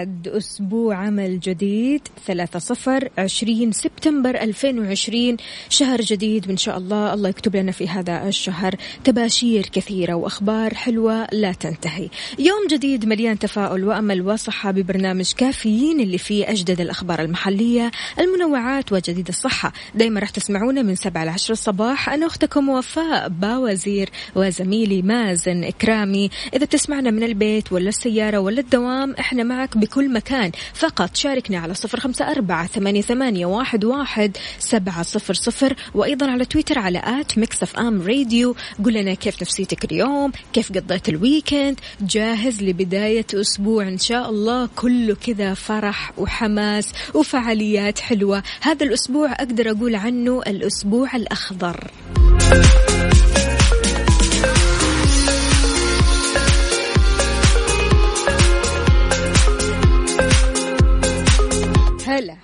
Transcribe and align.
الأحد 0.00 0.28
أسبوع 0.28 0.96
عمل 0.96 1.40
جديد 1.40 2.00
3 2.26 2.58
صفر 2.58 3.08
20 3.18 3.72
سبتمبر 3.72 4.30
2020 4.30 5.36
شهر 5.68 6.00
جديد 6.00 6.48
وإن 6.48 6.56
شاء 6.56 6.78
الله. 6.78 7.14
الله 7.14 7.28
يكتب 7.28 7.56
لنا 7.56 7.72
في 7.72 7.88
هذا 7.88 8.28
الشهر 8.28 8.74
تباشير 9.04 9.66
كثيرة 9.66 10.14
وأخبار 10.14 10.74
حلوة 10.74 11.26
لا 11.32 11.52
تنتهي. 11.52 12.08
يوم 12.38 12.66
جديد 12.70 13.04
مليان 13.04 13.38
تفاؤل 13.38 13.84
وأمل 13.84 14.22
وصحة 14.22 14.70
ببرنامج 14.70 15.32
كافيين 15.32 16.00
اللي 16.00 16.18
فيه 16.18 16.50
أجدد 16.50 16.80
الأخبار 16.80 17.20
المحلية 17.20 17.90
المنوعات 18.20 18.92
وجديد 18.92 19.28
الصحة. 19.28 19.72
دايما 19.94 20.20
راح 20.20 20.30
تسمعونا 20.30 20.82
من 20.82 20.94
7 20.94 21.24
ل 21.24 21.28
10 21.28 21.52
الصباح. 21.52 22.08
أنا 22.08 22.26
أختكم 22.26 22.68
وفاء 22.68 23.28
باوزير 23.28 24.10
وزميلي 24.36 25.02
مازن 25.02 25.64
إكرامي. 25.64 26.30
إذا 26.54 26.64
بتسمعنا 26.64 27.10
من 27.10 27.22
البيت 27.22 27.72
ولا 27.72 27.88
السيارة 27.88 28.38
ولا 28.38 28.60
الدوام 28.60 29.14
إحنا 29.18 29.42
معك 29.42 29.76
بكل 29.90 30.12
مكان. 30.12 30.50
فقط 30.74 31.16
شاركنا 31.16 31.58
على 31.58 31.74
صفر 31.74 32.00
خمسة 32.00 32.30
أربعة 32.30 32.66
ثمانية, 32.66 33.02
ثمانية 33.02 33.46
واحد, 33.46 33.84
واحد 33.84 34.36
سبعة 34.58 35.02
صفر 35.02 35.34
صفر 35.34 35.76
وأيضا 35.94 36.30
على 36.30 36.44
تويتر 36.44 36.78
على 36.78 37.02
at 37.04 37.38
Mix 37.38 37.62
FM 37.62 38.02
Radio. 38.02 38.56
قول 38.84 38.94
لنا 38.94 39.14
كيف 39.14 39.42
نفسيتك 39.42 39.84
اليوم؟ 39.84 40.32
كيف 40.52 40.72
قضيت 40.72 41.08
الويكند؟ 41.08 41.80
جاهز 42.00 42.62
لبداية 42.62 43.26
أسبوع 43.34 43.88
إن 43.88 43.98
شاء 43.98 44.30
الله. 44.30 44.68
كله 44.76 45.14
كذا 45.26 45.54
فرح 45.54 46.12
وحماس 46.18 46.92
وفعاليات 47.14 47.98
حلوة. 47.98 48.42
هذا 48.60 48.86
الأسبوع 48.86 49.32
أقدر 49.32 49.70
أقول 49.70 49.94
عنه 49.94 50.42
الأسبوع 50.46 51.16
الأخضر. 51.16 51.90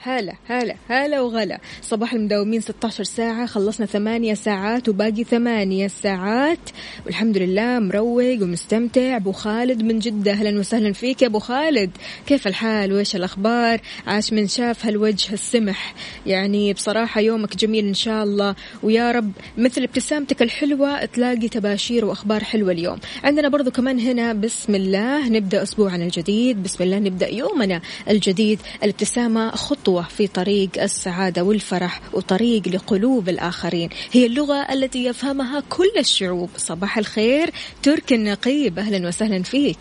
هلا 0.07 0.35
هلا 0.47 0.75
هلا 0.89 1.21
وغلا. 1.21 1.61
صباح 1.83 2.13
المداومين 2.13 2.61
16 2.61 3.05
ساعة 3.05 3.47
خلصنا 3.47 3.87
ثمانية 3.87 4.35
ساعات 4.35 4.89
وباقي 4.89 5.25
ثمانية 5.25 5.89
ساعات. 5.89 6.59
والحمد 7.07 7.39
لله 7.39 7.79
مروق 7.79 8.43
ومستمتع. 8.43 9.17
أبو 9.17 9.33
خالد 9.33 9.83
من 9.83 9.99
جدة 9.99 10.33
أهلا 10.33 10.59
وسهلا 10.59 10.93
فيك 10.93 11.23
يا 11.23 11.27
أبو 11.27 11.39
خالد. 11.39 11.91
كيف 12.27 12.47
الحال؟ 12.47 12.93
وإيش 12.93 13.17
الأخبار؟ 13.17 13.81
عاش 14.07 14.33
من 14.33 14.49
شاف 14.49 14.87
هالوجه 14.87 15.33
السمح. 15.33 15.95
يعني 16.27 16.73
بصراحة 16.73 17.21
يومك 17.21 17.57
جميل 17.57 17.87
إن 17.87 17.95
شاء 17.95 18.25
الله. 18.25 18.55
ويا 18.83 19.13
رب 19.13 19.33
مثل 19.59 19.83
ابتسامتك 19.83 20.43
الحلوة 20.43 21.05
تلاقي 21.05 21.49
تباشير 21.49 22.05
وأخبار 22.05 22.45
حلوة 22.45 22.73
اليوم. 22.73 22.99
عندنا 23.25 23.49
برضو 23.49 23.71
كمان 23.71 24.01
هنا 24.01 24.33
بسم 24.33 24.75
الله 24.75 25.29
نبدأ 25.29 25.63
أسبوعنا 25.63 26.05
الجديد. 26.05 26.63
بسم 26.63 26.85
الله 26.85 26.99
نبدأ 26.99 27.29
يومنا 27.29 27.81
الجديد. 28.11 28.61
الابتسامة 28.83 29.51
خطوة 29.51 29.96
في 30.03 30.27
طريق 30.27 30.71
السعادة 30.83 31.43
والفرح 31.43 32.01
وطريق 32.13 32.69
لقلوب 32.69 33.29
الآخرين. 33.29 33.89
هي 34.13 34.27
اللغة 34.27 34.73
التي 34.73 35.05
يفهمها 35.05 35.63
كل 35.69 35.93
الشعوب. 35.99 36.51
صباح 36.57 36.99
الخير 36.99 37.51
تركي 37.83 38.15
النقيب. 38.15 38.79
أهلا 38.79 39.09
وسهلا 39.09 39.43
فيك. 39.43 39.79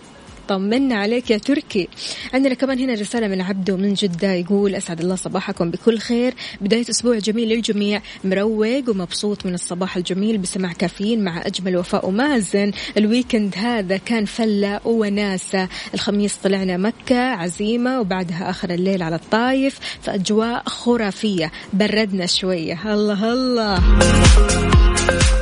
طمنا 0.48 0.96
عليك 0.96 1.32
يا 1.32 1.38
تركي. 1.38 1.88
عندنا 2.34 2.54
كمان 2.54 2.80
هنا 2.80 2.94
رسالة 2.94 3.28
من 3.28 3.42
عبده 3.42 3.78
من 3.78 3.94
جدة 3.94 4.32
يقول 4.32 4.76
أسعد 4.76 5.02
الله 5.02 5.16
صباحكم 5.16 5.72
بكل 5.72 6.00
خير. 6.00 6.34
بداية 6.62 6.86
أسبوع 6.90 7.18
جميل 7.18 7.50
للجميع. 7.50 8.02
مروق 8.24 8.90
ومبسوط 8.90 9.46
من 9.46 9.54
الصباح 9.54 9.98
الجميل 9.98 10.38
بسمع 10.38 10.74
كافيين 10.74 11.24
مع 11.24 11.42
أجمل 11.46 11.78
وفاء 11.78 12.08
ومازن. 12.08 12.72
الويكند 12.98 13.56
هذا 13.58 13.98
كان 13.98 14.26
فلة 14.26 14.80
وناسة. 14.86 15.68
الخميس 15.94 16.36
طلعنا 16.44 16.78
مكة 16.78 17.20
عزيمة 17.20 18.00
وبعدها 18.00 18.50
آخر 18.50 18.70
الليل 18.70 19.04
على 19.04 19.16
الطايف. 19.16 19.80
فأجواء 20.02 20.64
خرافية. 20.66 21.52
بردنا 21.74 22.26
شوية. 22.26 22.94
الله 22.94 23.34
الله. 23.34 25.35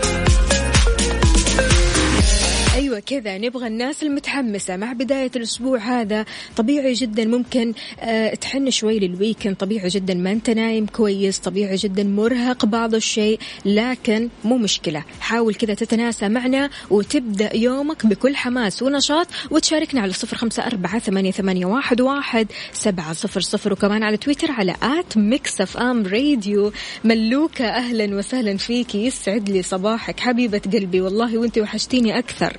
أيوه 2.93 3.05
كذا 3.05 3.37
نبغى 3.37 3.67
الناس 3.67 4.03
المتحمسة. 4.03 4.77
مع 4.77 4.93
بداية 4.93 5.31
الأسبوع 5.35 5.79
هذا 5.79 6.25
طبيعي 6.57 6.93
جدا 6.93 7.25
ممكن 7.25 7.73
آه 7.99 8.33
تحن 8.35 8.69
شوي 8.69 8.99
لل 8.99 9.10
weekend. 9.10 9.55
طبيعي 9.55 9.87
جدا 9.87 10.13
ما 10.13 10.31
أنت 10.31 10.49
نايم 10.49 10.85
كويس 10.85 11.39
طبيعي 11.39 11.75
جدا 11.75 12.03
مرهق 12.03 12.65
بعض 12.65 12.95
الشيء 12.95 13.39
لكن 13.65 14.29
مو 14.43 14.57
مشكلة. 14.57 15.03
حاول 15.19 15.55
كذا 15.55 15.73
تتناسى 15.73 16.29
معنا 16.29 16.69
وتبدأ 16.89 17.55
يومك 17.55 18.05
بكل 18.05 18.35
حماس 18.35 18.83
ونشاط 18.83 19.27
وتشاركنا 19.51 20.01
على 20.01 20.13
صفر 20.13 20.37
خمسة 20.37 20.65
أربعة 20.65 20.99
ثمانية, 20.99 21.31
ثمانية 21.31 21.65
واحد, 21.65 22.01
واحد 22.01 22.47
سبعة 22.73 23.13
صفر 23.13 23.41
صفر. 23.41 23.73
وكمان 23.73 24.03
على 24.03 24.17
تويتر 24.17 24.51
على 24.51 24.75
at 24.83 25.17
Mix 25.17 25.61
FM 25.61 26.05
Radio. 26.05 26.71
ملوكة 27.03 27.65
أهلا 27.65 28.15
وسهلا 28.15 28.57
فيكي 28.57 29.05
يسعد 29.05 29.49
لي 29.49 29.63
صباحك 29.63 30.19
حبيبة 30.19 30.61
قلبي. 30.73 31.01
والله 31.01 31.37
وأنت 31.37 31.57
وحشتيني 31.57 32.17
أكثر. 32.19 32.57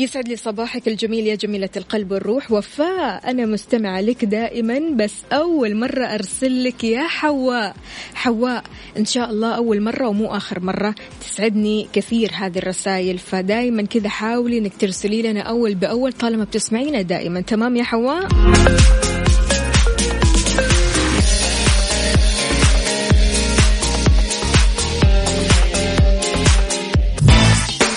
يسعد 0.00 0.28
لي 0.28 0.36
صباحك 0.36 0.88
الجميل 0.88 1.26
يا 1.26 1.34
جميلة 1.34 1.68
القلب 1.76 2.12
والروح. 2.12 2.52
وفاء 2.52 3.30
أنا 3.30 3.46
مستمعة 3.46 4.00
لك 4.00 4.24
دائما 4.24 4.80
بس 4.94 5.14
أول 5.32 5.76
مرة 5.76 6.04
أرسل 6.04 6.64
لك 6.64 6.84
يا 6.84 7.06
حواء. 7.08 7.76
حواء 8.14 8.64
إن 8.96 9.04
شاء 9.04 9.30
الله 9.30 9.56
أول 9.56 9.80
مرة 9.80 10.08
ومو 10.08 10.26
آخر 10.26 10.60
مرة 10.60 10.94
تسعدني 11.20 11.88
كثير 11.92 12.30
هذه 12.34 12.58
الرسائل. 12.58 13.18
فدائما 13.18 13.82
كذا 13.82 14.08
حاولي 14.08 14.58
إنك 14.58 14.72
ترسلي 14.80 15.22
لنا 15.22 15.40
أول 15.40 15.74
بأول 15.74 16.12
طالما 16.12 16.44
بتسمعينا 16.44 17.02
دائما. 17.02 17.40
تمام 17.40 17.76
يا 17.76 17.82
حواء؟ 17.82 18.28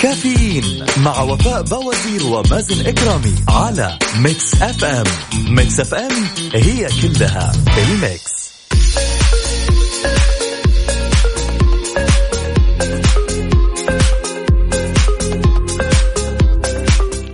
كافيين 0.03 0.85
مع 0.97 1.21
وفاء 1.21 1.61
باوزير 1.61 2.23
ومازن 2.23 2.87
إكرامي 2.87 3.35
على 3.49 3.99
Mix 4.17 4.61
FM. 4.61 5.03
Mix 5.49 5.79
FM 5.79 6.11
هي 6.53 6.87
كلها 7.01 7.51
ال 7.77 7.89
Mix. 7.89 8.33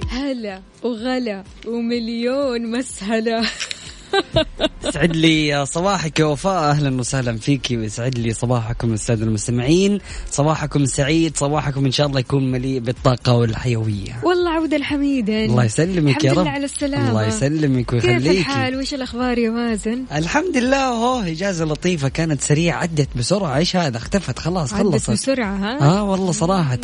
هلا 0.10 0.62
وغلا 0.84 1.44
ومليون 1.68 2.72
مسهلة 2.72 3.50
يسعد 4.84 5.16
لي 5.16 5.66
صباحك 5.66 6.20
يا 6.20 6.26
وفاء. 6.26 6.72
أهلا 6.72 7.00
وسهلا 7.00 7.38
فيك. 7.38 7.68
ويسعد 7.72 8.20
لي 8.20 8.34
صباحكم 8.34 8.94
الساده 8.94 9.26
المستمعين. 9.26 10.00
صباحكم 10.32 10.86
سعيد. 10.86 11.38
صباحكم 11.38 11.86
إن 11.86 11.92
شاء 11.92 12.08
الله 12.08 12.20
يكون 12.20 12.52
مليء 12.52 12.80
بالطاقة 12.80 13.34
والحيوية. 13.34 14.20
والله 14.24 14.52
عودا 14.52 14.84
حميدا 14.84 15.46
الله 15.46 15.64
يسلمك 15.64 16.24
يا 16.24 16.32
رب 16.32 16.40
الحمد 16.40 16.48
لله 16.48 16.52
على 16.52 16.66
السلامة. 16.66 17.10
الله 17.10 17.28
يسلمك 17.28 17.94
ويخليك. 17.94 18.22
كيف 18.22 18.40
الحال؟ 18.40 18.76
وش 18.80 18.94
الأخبار 18.94 19.38
يا 19.38 19.50
مازن؟ 19.50 20.06
الحمد 20.12 20.58
لله. 20.58 20.86
هو 20.86 21.22
إجازة 21.22 21.66
لطيفة 21.66 22.10
كانت 22.10 22.42
سريعة 22.42 22.78
عدت 22.78 23.10
بسرعة. 23.16 23.58
إيش 23.58 23.76
هذا؟ 23.76 23.98
اختفت 23.98 24.40
خلاص 24.40 24.74
عدت 24.74 24.92
خلصت. 24.92 25.12
بسرعة 25.12 25.56
ها؟ 25.56 25.82
آه 25.82 26.04
والله 26.04 26.32
صراحة. 26.32 26.80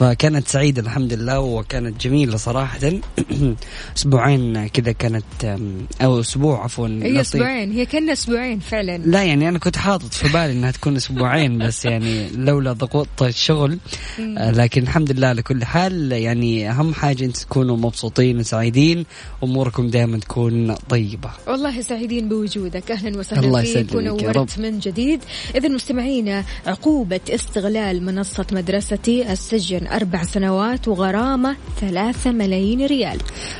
فكانت 0.00 0.48
سعيدة 0.48 0.82
الحمد 0.82 1.12
لله 1.12 1.40
وكانت 1.40 2.00
جميلة 2.00 2.36
صراحة. 2.36 2.78
أسبوعين 3.96 4.66
كذا 4.66 4.92
كانت 4.92 5.58
أو 6.02 6.20
أسبوع 6.20 6.64
عفوا 6.64 6.88
هي 6.88 7.12
لطيف. 7.12 7.20
أسبوعين 7.20 7.72
هي 7.72 7.86
كنا 7.86 8.12
أسبوعين 8.12 8.58
فعلا. 8.58 8.98
لا 8.98 9.22
يعني 9.22 9.48
أنا 9.48 9.58
كنت 9.58 9.76
حاطط 9.76 10.14
في 10.14 10.28
بالي 10.28 10.52
إنها 10.52 10.70
تكون 10.70 10.96
أسبوعين 10.96 11.58
بس 11.58 11.84
يعني 11.84 12.28
لولا 12.30 12.72
ضغوط 12.72 13.22
الشغل. 13.22 13.78
آه، 14.20 14.50
لكن 14.50 14.82
الحمد 14.82 15.12
لله 15.12 15.26
على 15.26 15.42
كل 15.42 15.64
حال 15.64 16.12
يعني 16.12 16.70
أهم 16.70 16.94
حاجة 16.94 17.24
أنت 17.24 17.36
تكونوا 17.36 17.76
مبسوطين 17.76 18.38
وسعيدين 18.38 19.06
أموركم 19.44 19.88
دائما 19.88 20.18
تكون 20.18 20.74
طيبة. 20.74 21.30
والله 21.46 21.80
سعيدين 21.80 22.28
بوجودك. 22.28 22.90
أهلا 22.90 23.18
وسهلا 23.18 23.46
الله 23.46 23.62
فيك 23.62 23.94
ونورت. 23.94 24.58
من 24.58 24.78
جديد. 24.78 25.20
اذا 25.54 25.68
مستمعينا 25.68 26.44
عقوبة 26.66 27.20
استغلال 27.28 28.04
منصة 28.04 28.46
مدرستي 28.52 29.32
السجن 29.32 29.89
أربع 29.92 30.22
سنوات 30.22 30.88
وغرامة 30.88 31.56
ثلاثة 31.80 32.32
ملايين 32.32 32.86
ريال. 32.86 33.18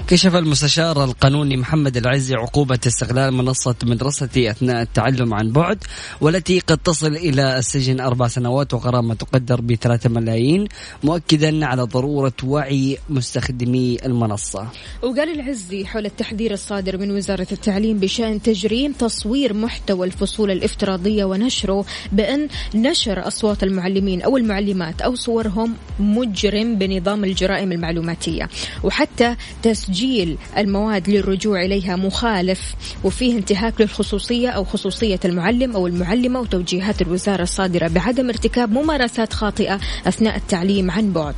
كشف 0.09 0.35
المستشار 0.35 1.05
القانوني 1.05 1.57
محمد 1.57 1.97
العزي 1.97 2.35
عقوبة 2.35 2.79
استغلال 2.87 3.35
منصة 3.35 3.75
مدرستي 3.83 4.51
أثناء 4.51 4.83
التعلم 4.83 5.35
عن 5.35 5.53
بعد 5.53 5.85
والتي 6.21 6.61
قد 6.61 6.79
تصل 6.79 7.17
إلى 7.17 7.59
السجن 7.59 8.01
أربع 8.01 8.29
سنوات 8.29 8.75
وغرامة 8.75 9.15
تقدر 9.15 9.61
بثلاثة 9.61 10.11
ملايين 10.11 10.69
مؤكدا 11.05 11.67
على 11.67 11.83
ضرورة 11.83 12.33
وعي 12.45 12.99
مستخدمي 13.09 13.99
المنصة. 14.05 14.69
وقال 15.03 15.41
العزي 15.41 15.85
حول 15.85 16.07
التحذير 16.07 16.53
الصادر 16.53 16.99
من 16.99 17.11
وزارة 17.11 17.47
التعليم 17.53 17.99
بشأن 17.99 18.43
تجريم 18.43 18.93
تصوير 18.93 19.55
محتوى 19.55 20.07
الفصول 20.07 20.51
الافتراضية 20.51 21.25
ونشره 21.25 21.85
بأن 22.13 22.49
نشر 22.75 23.27
أصوات 23.27 23.63
المعلمين 23.63 24.23
أو 24.23 24.37
المعلمات 24.37 25.01
أو 25.03 25.15
صورهم 25.15 25.75
مجرم 26.21 26.75
بنظام 26.79 27.25
الجرائم 27.25 27.73
المعلوماتية. 27.73 28.49
وحتى 28.83 29.37
تسجيل 29.63 30.39
المواد 30.59 31.11
للرجوع 31.11 31.65
إليها 31.65 31.97
مخالف 31.97 32.75
وفيه 33.05 33.39
انتهاك 33.39 33.81
للخصوصية 33.81 34.49
أو 34.49 34.65
خصوصية 34.65 35.21
المعلم 35.25 35.73
أو 35.73 35.87
المعلمة 35.87 36.41
وتوجيهات 36.41 37.03
الوزارة 37.03 37.43
الصادرة 37.43 37.89
بعدم 37.89 38.29
ارتكاب 38.29 38.73
ممارسات 38.73 39.33
خاطئة 39.33 39.81
أثناء 40.07 40.37
التعليم 40.37 40.91
عن 40.91 41.13
بعد. 41.13 41.35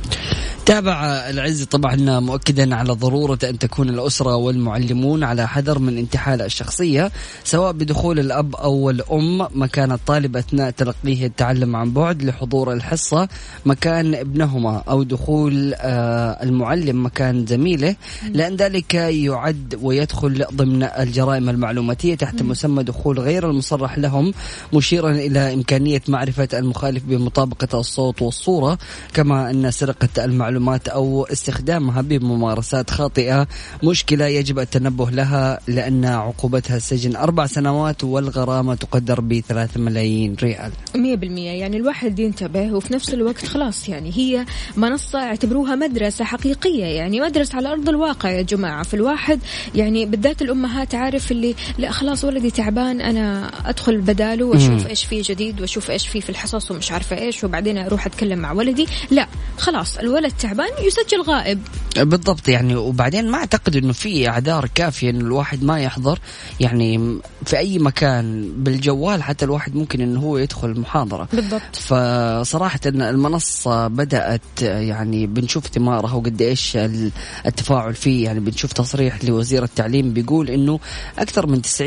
تابع 0.65 1.05
العز 1.29 1.63
طبعا 1.63 2.19
مؤكدا 2.19 2.75
على 2.75 2.93
ضرورة 2.93 3.39
أن 3.43 3.59
تكون 3.59 3.89
الأسرة 3.89 4.35
والمعلمون 4.35 5.23
على 5.23 5.47
حذر 5.47 5.79
من 5.79 5.97
انتحال 5.97 6.41
الشخصية 6.41 7.11
سواء 7.43 7.71
بدخول 7.71 8.19
الأب 8.19 8.55
أو 8.55 8.89
الأم 8.89 9.47
مكان 9.51 9.91
الطالب 9.91 10.37
أثناء 10.37 10.69
تلقيه 10.69 11.25
التعلم 11.25 11.75
عن 11.75 11.91
بعد 11.91 12.23
لحضور 12.23 12.73
الحصة 12.73 13.27
مكان 13.65 14.15
ابنهما 14.63 14.83
أو 14.89 15.03
دخول 15.03 15.73
آه، 15.77 16.43
المعلم 16.43 17.05
مكان 17.05 17.45
زميله 17.45 17.95
لأن 18.29 18.55
ذلك 18.55 18.93
يعد 18.93 19.79
ويدخل 19.81 20.45
ضمن 20.53 20.83
الجرائم 20.83 21.49
المعلوماتية 21.49 22.15
تحت 22.15 22.41
مسمى 22.41 22.83
دخول 22.83 23.19
غير 23.19 23.49
المصرح 23.49 23.97
لهم 23.97 24.33
مشيرا 24.73 25.11
إلى 25.11 25.53
إمكانية 25.53 26.01
معرفة 26.07 26.47
المخالف 26.53 27.03
بمطابقة 27.05 27.79
الصوت 27.79 28.21
والصورة 28.21 28.77
كما 29.13 29.49
أن 29.49 29.71
سرقة 29.71 30.25
المعلومات 30.25 30.87
أو 30.87 31.23
استخدامها 31.23 32.01
بممارسات 32.01 32.89
خاطئة 32.89 33.47
مشكلة 33.83 34.25
يجب 34.25 34.59
التنبه 34.59 35.09
لها 35.09 35.59
لأن 35.67 36.05
عقوبتها 36.05 36.77
السجن 36.77 37.15
أربع 37.15 37.45
سنوات 37.45 38.03
والغرامة 38.03 38.75
تقدر 38.75 39.21
بثلاث 39.21 39.77
ملايين 39.77 40.35
ريال. 40.43 40.71
مية 40.95 41.15
بالمية. 41.15 41.51
يعني 41.51 41.77
الواحد 41.77 42.19
ينتبه 42.19 42.73
وفي 42.73 42.93
نفس 42.93 43.13
الوقت 43.13 43.45
خلاص 43.45 43.89
يعني 43.89 44.11
هي 44.13 44.45
منصة 44.75 45.19
اعتبروها 45.19 45.75
مدرسة 45.75 46.25
حقيقية 46.25 46.85
يعني 46.85 47.21
مدرسة 47.21 47.55
على 47.55 47.71
أرض 47.71 47.89
الواقع 47.89 48.29
يا 48.29 48.41
جماعة. 48.41 48.83
في 48.83 48.93
الواحد 48.93 49.39
يعني 49.75 50.05
بالذات 50.05 50.41
الأمهات 50.41 50.95
عارف 50.95 51.31
اللي 51.31 51.55
لا 51.77 51.91
خلاص 51.91 52.23
ولدي 52.23 52.51
تعبان 52.51 53.01
أنا 53.01 53.51
أدخل 53.65 54.01
بداله 54.01 54.45
وأشوف 54.45 54.87
إيش 54.87 55.05
فيه 55.05 55.21
جديد 55.25 55.61
وأشوف 55.61 55.91
إيش 55.91 56.07
فيه 56.07 56.19
في 56.19 56.29
الحصص 56.29 56.71
ومش 56.71 56.91
عارفة 56.91 57.17
إيش 57.17 57.43
وبعدين 57.43 57.77
أروح 57.77 58.05
أتكلم 58.05 58.39
مع 58.39 58.51
ولدي. 58.51 58.87
لا 59.11 59.27
خلاص 59.57 59.97
الولد 59.97 60.33
تعبان 60.39 60.69
يسجل 60.81 61.21
غائب. 61.21 61.59
بالضبط 61.97 62.47
يعني. 62.47 62.75
وبعدين 62.75 63.31
ما 63.31 63.37
أعتقد 63.37 63.75
إنه 63.75 63.93
في 63.93 64.29
أعذار 64.29 64.69
كافية 64.75 65.09
انه 65.09 65.19
الواحد 65.19 65.63
ما 65.63 65.79
يحضر 65.79 66.19
يعني 66.59 67.17
في 67.45 67.57
أي 67.57 67.79
مكان 67.79 68.51
بالجوال 68.57 69.23
حتى 69.23 69.45
الواحد 69.45 69.75
ممكن 69.75 70.01
إنه 70.01 70.19
هو 70.19 70.37
يدخل 70.37 70.69
المحاضرة. 70.69 71.27
بالضبط. 71.33 71.61
فصراحة 71.75 72.79
المنصة 72.85 73.87
بدأت 73.87 74.41
يعني 74.61 75.27
بنشوف 75.27 75.67
ثمارها 75.67 76.13
وقد 76.13 76.41
إيش 76.41 76.77
ال- 76.77 77.11
التفاعل 77.45 77.93
فيه. 77.95 78.25
يعني 78.25 78.39
بنشوف 78.39 78.73
تصريح 78.73 79.23
لوزير 79.23 79.63
التعليم 79.63 80.13
بيقول 80.13 80.49
إنه 80.49 80.79
أكثر 81.19 81.47
من 81.47 81.61
90% 81.61 81.81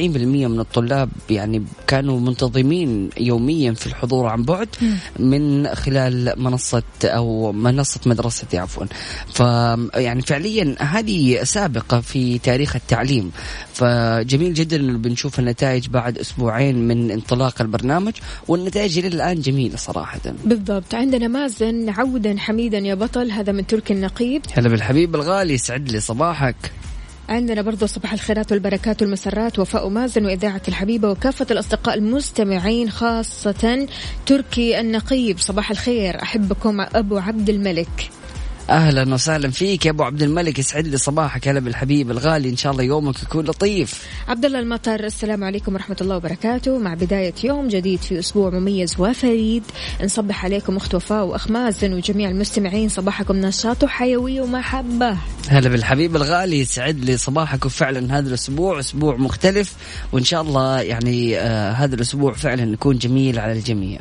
من 0.48 0.60
الطلاب 0.60 1.08
يعني 1.30 1.64
كانوا 1.86 2.20
منتظمين 2.20 3.10
يوميا 3.20 3.72
في 3.72 3.86
الحضور 3.86 4.26
عن 4.26 4.42
بعد 4.42 4.68
من 5.18 5.74
خلال 5.74 6.32
منصة 6.36 6.82
أو 7.04 7.52
منصة 7.52 8.00
مدرستي 8.06 8.58
عفوا. 8.58 8.84
ف 9.34 9.42
يعني 9.96 10.22
فعليا 10.22 10.76
هذه 10.78 11.44
سابقة 11.44 12.00
في 12.00 12.38
تاريخ 12.38 12.76
التعليم. 12.76 13.32
فجميل 13.72 14.54
جدا 14.54 14.96
بنشوف 14.96 15.38
النتائج 15.38 15.88
بعد 15.88 16.18
أسبوعين 16.18 16.88
من 16.88 17.10
انطلاق 17.10 17.62
البرنامج 17.62 18.12
والنتائج 18.48 18.98
إلى 18.98 19.08
الآن 19.08 19.40
جميلة 19.40 19.76
صراحة. 19.76 20.20
بالضبط. 20.44 20.94
عندنا 20.94 21.28
مازن 21.28 21.88
عودا 21.88 22.38
حميدا 22.38 22.78
يا 22.78 22.94
بطل 22.94 23.30
هذا 23.30 23.52
من 23.52 23.66
تركي 23.66 23.92
النقيب. 23.92 24.42
هلا 24.52 24.68
بالحبيب 24.68 25.14
الغالي 25.14 25.54
يسعد 25.54 25.92
لي 25.92 26.00
صباحك. 26.00 26.56
عندنا 27.28 27.62
برضو 27.62 27.86
صباح 27.86 28.12
الخيرات 28.12 28.52
والبركات 28.52 29.02
والمسرات 29.02 29.58
وفاء 29.58 29.88
مازن 29.88 30.24
وإذاعة 30.24 30.62
الحبيبة 30.68 31.10
وكافة 31.10 31.46
الأصدقاء 31.50 31.94
المستمعين 31.94 32.90
خاصة 32.90 33.88
تركي 34.26 34.80
النقيب. 34.80 35.38
صباح 35.38 35.70
الخير 35.70 36.22
أحبكم 36.22 36.80
أبو 36.80 37.18
عبد 37.18 37.48
الملك. 37.50 38.10
أهلا 38.70 39.14
وسهلا 39.14 39.50
فيك 39.50 39.86
يا 39.86 39.90
أبو 39.90 40.02
عبد 40.02 40.22
الملك 40.22 40.58
يسعد 40.58 40.86
لي 40.86 40.96
صباحك 40.96 41.48
هلا 41.48 41.60
بالحبيب 41.60 42.10
الغالي. 42.10 42.48
إن 42.48 42.56
شاء 42.56 42.72
الله 42.72 42.82
يومك 42.82 43.22
يكون 43.22 43.44
لطيف. 43.44 44.02
عبد 44.28 44.44
الله 44.44 44.58
المطر 44.58 45.04
السلام 45.04 45.44
عليكم 45.44 45.74
ورحمة 45.74 45.96
الله 46.00 46.16
وبركاته. 46.16 46.78
مع 46.78 46.94
بداية 46.94 47.34
يوم 47.44 47.68
جديد 47.68 48.00
في 48.00 48.18
أسبوع 48.18 48.50
مميز 48.50 48.94
وفريد 48.98 49.62
نصبح 50.04 50.44
عليكم 50.44 50.76
أخت 50.76 50.94
وفاء 50.94 51.24
وأخ 51.24 51.50
مازن 51.50 51.92
وجميع 51.92 52.30
المستمعين. 52.30 52.88
صباحكم 52.88 53.36
نشاط 53.36 53.84
وحيوية 53.84 54.40
ومحبة. 54.40 55.16
هلا 55.48 55.68
بالحبيب 55.68 56.16
الغالي 56.16 56.60
يسعد 56.60 57.04
لي 57.04 57.16
صباحك. 57.16 57.64
وفعلا 57.64 58.18
هذا 58.18 58.28
الأسبوع 58.28 58.80
أسبوع 58.80 59.16
مختلف 59.16 59.74
وإن 60.12 60.24
شاء 60.24 60.42
الله 60.42 60.80
يعني 60.80 61.38
آه 61.38 61.72
هذا 61.72 61.94
الأسبوع 61.94 62.32
فعلا 62.32 62.72
يكون 62.72 62.98
جميل 62.98 63.38
على 63.38 63.52
الجميع. 63.52 64.00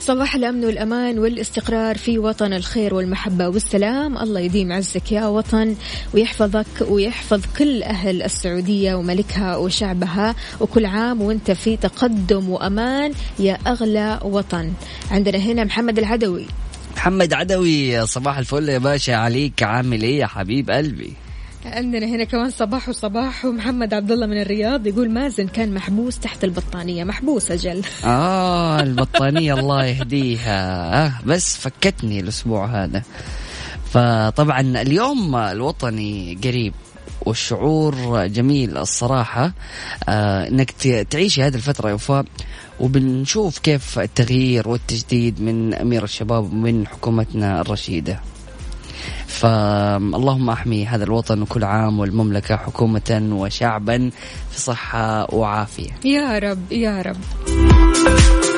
صباح 0.00 0.34
الأمن 0.34 0.64
والأمان 0.64 1.18
والاستقرار 1.18 1.98
في 1.98 2.18
وطن 2.18 2.52
الخير 2.52 2.94
والمحبة 2.94 3.48
والسلام. 3.48 4.18
الله 4.18 4.40
يديم 4.40 4.72
عزك 4.72 5.12
يا 5.12 5.26
وطن 5.26 5.76
ويحفظك 6.14 6.66
ويحفظ 6.88 7.40
كل 7.58 7.82
أهل 7.82 8.22
السعودية 8.22 8.94
وملكها 8.94 9.56
وشعبها. 9.56 10.34
وكل 10.60 10.86
عام 10.86 11.22
وانت 11.22 11.50
في 11.50 11.76
تقدم 11.76 12.48
وأمان 12.48 13.12
يا 13.38 13.58
أغلى 13.66 14.20
وطن. 14.22 14.72
عندنا 15.10 15.38
هنا 15.38 15.64
محمد 15.64 15.98
العدوي. 15.98 16.46
محمد 16.96 17.32
عدوي 17.32 18.06
صباح 18.06 18.38
الفل 18.38 18.68
يا 18.68 18.78
باشا. 18.78 19.14
عليك 19.14 19.62
عامل 19.62 20.02
إيه 20.02 20.18
يا 20.18 20.26
حبيب 20.26 20.70
قلبي؟ 20.70 21.12
عندنا 21.64 22.06
هنا 22.06 22.24
كمان 22.24 22.50
صباح 22.50 22.88
وصباح 22.88 23.44
ومحمد 23.44 23.94
عبد 23.94 24.10
الله 24.10 24.26
من 24.26 24.40
الرياض 24.40 24.86
يقول 24.86 25.10
مازن 25.10 25.46
كان 25.46 25.74
محبوس 25.74 26.18
تحت 26.18 26.44
البطانية 26.44 27.04
محبوس 27.04 27.50
أجل. 27.50 27.82
آه 28.04 28.80
البطانية 28.80 29.54
الله 29.54 29.84
يهديها. 29.84 30.58
آه 31.06 31.12
بس 31.26 31.56
فكتني 31.56 32.20
الأسبوع 32.20 32.66
هذا. 32.66 33.02
فطبعا 33.90 34.60
اليوم 34.60 35.36
الوطني 35.36 36.38
قريب 36.44 36.72
والشعور 37.26 38.26
جميل 38.26 38.76
الصراحة. 38.76 39.52
آه 40.08 40.48
إنك 40.48 40.70
تعيشي 41.10 41.42
هذه 41.42 41.54
الفترة 41.54 41.94
وفاء 41.94 42.24
وبنشوف 42.80 43.58
كيف 43.58 43.98
التغيير 43.98 44.68
والتجديد 44.68 45.40
من 45.40 45.74
أمير 45.74 46.04
الشباب 46.04 46.44
ومن 46.44 46.86
حكومتنا 46.86 47.60
الرشيدة. 47.60 48.20
فاللهم 49.26 50.50
أحمي 50.50 50.86
هذا 50.86 51.04
الوطن 51.04 51.42
وكل 51.42 51.64
عام 51.64 51.98
والمملكة 51.98 52.56
حكومة 52.56 53.28
وشعبا 53.32 54.10
في 54.50 54.60
صحة 54.60 55.34
وعافية. 55.34 55.90
يا 56.04 56.38
رب 56.38 56.72
يا 56.72 57.02
رب. 57.02 58.49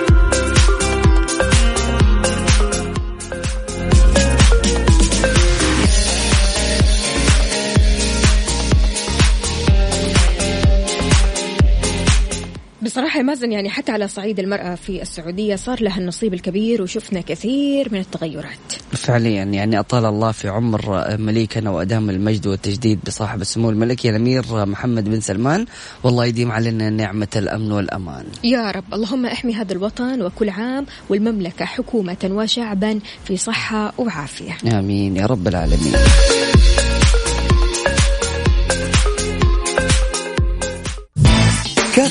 بصراحة 12.93 13.23
مازن 13.23 13.53
يعني 13.53 13.71
حتى 13.71 13.93
على 13.93 14.09
صعيد 14.09 14.41
المرأة 14.41 14.75
في 14.75 15.03
السعودية 15.03 15.57
صار 15.57 15.83
لها 15.83 15.99
النصيب 15.99 16.35
الكبير 16.35 16.83
وشفنا 16.83 17.21
كثير 17.21 17.89
من 17.93 18.01
التغيرات. 18.01 18.73
فعليا 18.91 19.45
يعني 19.45 19.81
أطال 19.81 20.05
الله 20.05 20.33
في 20.33 20.49
عمر 20.49 21.17
مليكنا 21.19 21.71
وأدام 21.71 22.11
المجد 22.11 22.47
والتجديد 22.47 22.99
بصاحب 23.07 23.41
السمو 23.41 23.71
الملكي 23.71 24.11
الأمير 24.11 24.67
محمد 24.67 25.05
بن 25.05 25.21
سلمان. 25.21 25.67
والله 26.03 26.25
يديم 26.25 26.53
علينا 26.53 26.91
نعمة 26.91 27.29
الأمن 27.37 27.73
والأمان. 27.73 28.25
يا 28.45 28.71
رب 28.71 28.95
اللهم 28.95 29.27
أحمي 29.27 29.55
هذا 29.55 29.73
الوطن 29.73 30.23
وكل 30.23 30.51
عام 30.51 30.87
والمملكة 31.09 31.65
حكومة 31.65 32.31
وشعبا 32.31 32.99
في 33.25 33.37
صحة 33.37 33.93
وعافية. 33.99 34.57
آمين 34.79 35.17
يا 35.17 35.27
رب 35.27 35.49
العالمين. 35.49 35.95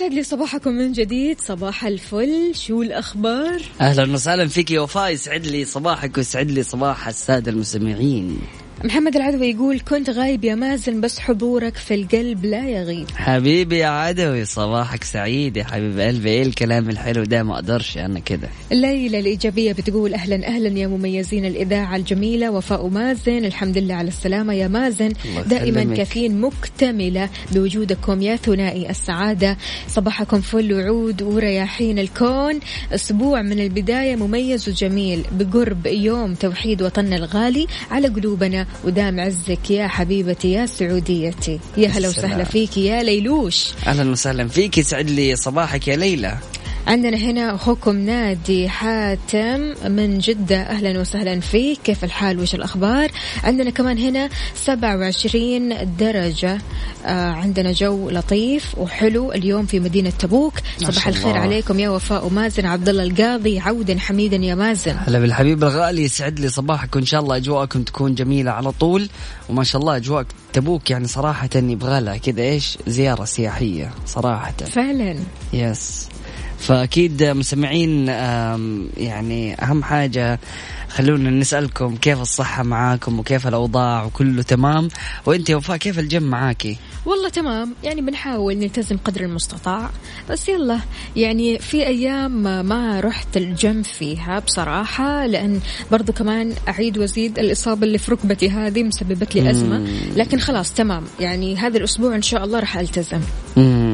ويسعد 0.00 0.14
لي 0.14 0.22
صباحكم 0.22 0.70
من 0.70 0.92
جديد. 0.92 1.40
صباح 1.40 1.84
الفل. 1.84 2.52
شو 2.54 2.82
الأخبار؟ 2.82 3.62
أهلا 3.80 4.12
وسهلا 4.12 4.48
فيك 4.48 4.70
يا 4.70 4.80
وفاء 4.80 5.10
يسعد 5.12 5.46
لي 5.46 5.64
صباحك 5.64 6.16
ويسعد 6.16 6.50
لي 6.50 6.62
صباح 6.62 7.08
السادة 7.08 7.50
المستمعين. 7.52 8.38
محمد 8.84 9.16
العدوي 9.16 9.50
يقول 9.50 9.80
كنت 9.80 10.10
غايب 10.10 10.44
يا 10.44 10.54
مازن 10.54 11.00
بس 11.00 11.18
حضورك 11.18 11.76
في 11.76 11.94
القلب 11.94 12.44
لا 12.44 12.68
يغيب. 12.68 13.06
حبيبي 13.16 13.78
يا 13.78 13.86
عدوي 13.86 14.44
صباحك 14.44 15.04
سعيد 15.04 15.56
يا 15.56 15.64
حبيب 15.64 16.00
قلبي. 16.00 16.30
إيه 16.30 16.42
الكلام 16.42 16.90
الحلو 16.90 17.24
ده؟ 17.24 17.42
ما 17.42 17.54
أقدرش 17.54 17.98
أنا 17.98 18.20
كده. 18.20 18.48
ليلى 18.70 19.18
الإيجابية 19.18 19.72
بتقول 19.72 20.14
أهلا 20.14 20.46
أهلا 20.46 20.78
يا 20.78 20.86
مميزين 20.86 21.44
الإذاعة 21.44 21.96
الجميلة 21.96 22.50
وفاء 22.50 22.86
مازن. 22.86 23.44
الحمد 23.44 23.78
لله 23.78 23.94
على 23.94 24.08
السلامة 24.08 24.54
يا 24.54 24.68
مازن. 24.68 25.12
دائما. 25.46 25.94
كافيين 25.96 26.40
مكتملة 26.40 27.28
بوجودكم. 27.52 28.22
يا 28.22 28.36
ثنائي 28.36 28.90
السعادة. 28.90 29.56
صباحكم 29.88 30.40
فل 30.40 30.74
وعود 30.74 31.22
ورياحين 31.22 31.98
الكون. 31.98 32.60
أسبوع 32.94 33.42
من 33.42 33.60
البداية 33.60 34.16
مميز 34.16 34.68
وجميل. 34.68 35.22
بقرب 35.32 35.86
يوم 35.86 36.34
توحيد 36.34 36.82
وطننا 36.82 37.16
الغالي. 37.16 37.66
على 37.90 38.08
قلوبنا 38.08 38.66
ودام 38.84 39.20
عزك 39.20 39.70
يا 39.70 39.88
حبيبتي 39.88 40.52
يا 40.52 40.66
سعوديتي. 40.66 41.60
يا 41.76 41.88
هلا. 41.88 42.08
وسهلا 42.08 42.44
فيك 42.44 42.76
يا 42.76 43.02
ليلوش. 43.02 43.72
أهلا 43.86 44.10
وسهلا 44.10 44.48
فيك 44.48 44.78
يسعد 44.78 45.10
لي 45.10 45.36
صباحك 45.36 45.88
يا 45.88 45.96
ليلى. 45.96 46.38
عندنا 46.90 47.16
هنا 47.16 47.54
أخوكم 47.54 47.96
نادي 47.96 48.68
حاتم 48.68 49.74
من 49.86 50.18
جدة. 50.18 50.56
أهلا 50.56 51.00
وسهلا 51.00 51.40
فيك. 51.40 51.78
كيف 51.84 52.04
الحال؟ 52.04 52.40
وش 52.40 52.54
الأخبار؟ 52.54 53.10
عندنا 53.44 53.70
كمان 53.70 53.98
هنا 53.98 54.28
27 54.54 55.96
درجة. 55.98 56.58
آه 57.06 57.30
عندنا 57.30 57.72
جو 57.72 58.10
لطيف 58.10 58.78
وحلو 58.78 59.32
اليوم 59.32 59.66
في 59.66 59.80
مدينة 59.80 60.10
تبوك. 60.10 60.54
صباح 60.78 61.06
الخير 61.06 61.30
الله. 61.30 61.40
عليكم 61.40 61.80
يا 61.80 61.88
وفاء 61.88 62.26
ومازن 62.26 62.66
عبد 62.66 62.88
الله 62.88 63.02
القاضي. 63.02 63.60
عودا 63.60 63.98
حميدا 63.98 64.36
يا 64.36 64.54
مازن. 64.54 64.96
هلا 65.06 65.18
بالحبيب 65.18 65.64
الغالي. 65.64 66.02
يسعد 66.02 66.40
لي 66.40 66.48
صباحك 66.48 66.96
وإن 66.96 67.06
شاء 67.06 67.20
الله 67.20 67.36
أجواءكم 67.36 67.82
تكون 67.82 68.14
جميلة 68.14 68.50
على 68.50 68.72
طول. 68.72 69.08
وما 69.48 69.64
شاء 69.64 69.80
الله 69.80 69.96
أجواء 69.96 70.24
تبوك 70.52 70.90
يعني 70.90 71.06
صراحة 71.06 71.50
يبغى 71.54 72.00
لها 72.00 72.16
كذا 72.16 72.42
إيش؟ 72.42 72.78
زيارة 72.86 73.24
سياحية 73.24 73.90
صراحة. 74.06 74.52
فعلا. 74.52 75.16
yes 75.52 76.08
فأكيد 76.60 77.24
مستمعين 77.24 78.08
يعني 78.96 79.62
أهم 79.62 79.82
حاجة 79.82 80.40
خلونا 80.88 81.30
نسألكم 81.30 81.96
كيف 81.96 82.20
الصحة 82.20 82.62
معاكم 82.62 83.18
وكيف 83.18 83.46
الأوضاع 83.46 84.04
وكله 84.04 84.42
تمام؟ 84.42 84.88
وأنت 85.26 85.50
وفاء 85.50 85.76
كيف 85.76 85.98
الجم 85.98 86.22
معاكي؟ 86.22 86.76
والله 87.06 87.28
تمام. 87.28 87.74
يعني 87.84 88.00
بنحاول 88.00 88.58
نلتزم 88.58 88.96
قدر 88.96 89.20
المستطاع. 89.20 89.90
بس 90.30 90.48
يلا 90.48 90.78
يعني 91.16 91.58
في 91.58 91.86
أيام 91.86 92.42
ما 92.66 93.00
رحت 93.00 93.36
الجيم 93.36 93.82
فيها 93.82 94.38
بصراحة 94.38 95.26
لأن 95.26 95.60
برضو 95.92 96.12
كمان 96.12 96.52
أعيد 96.68 96.98
وأزيد 96.98 97.38
الإصابة 97.38 97.86
اللي 97.86 97.98
في 97.98 98.12
ركبتي 98.12 98.50
هذه 98.50 98.82
مسببت 98.82 99.34
لي 99.34 99.50
أزمة. 99.50 99.86
لكن 100.16 100.38
خلاص 100.38 100.72
تمام. 100.72 101.04
يعني 101.20 101.56
هذا 101.56 101.78
الأسبوع 101.78 102.14
إن 102.14 102.22
شاء 102.22 102.44
الله 102.44 102.60
راح 102.60 102.76
ألتزم. 102.78 103.20
مم. 103.56 103.89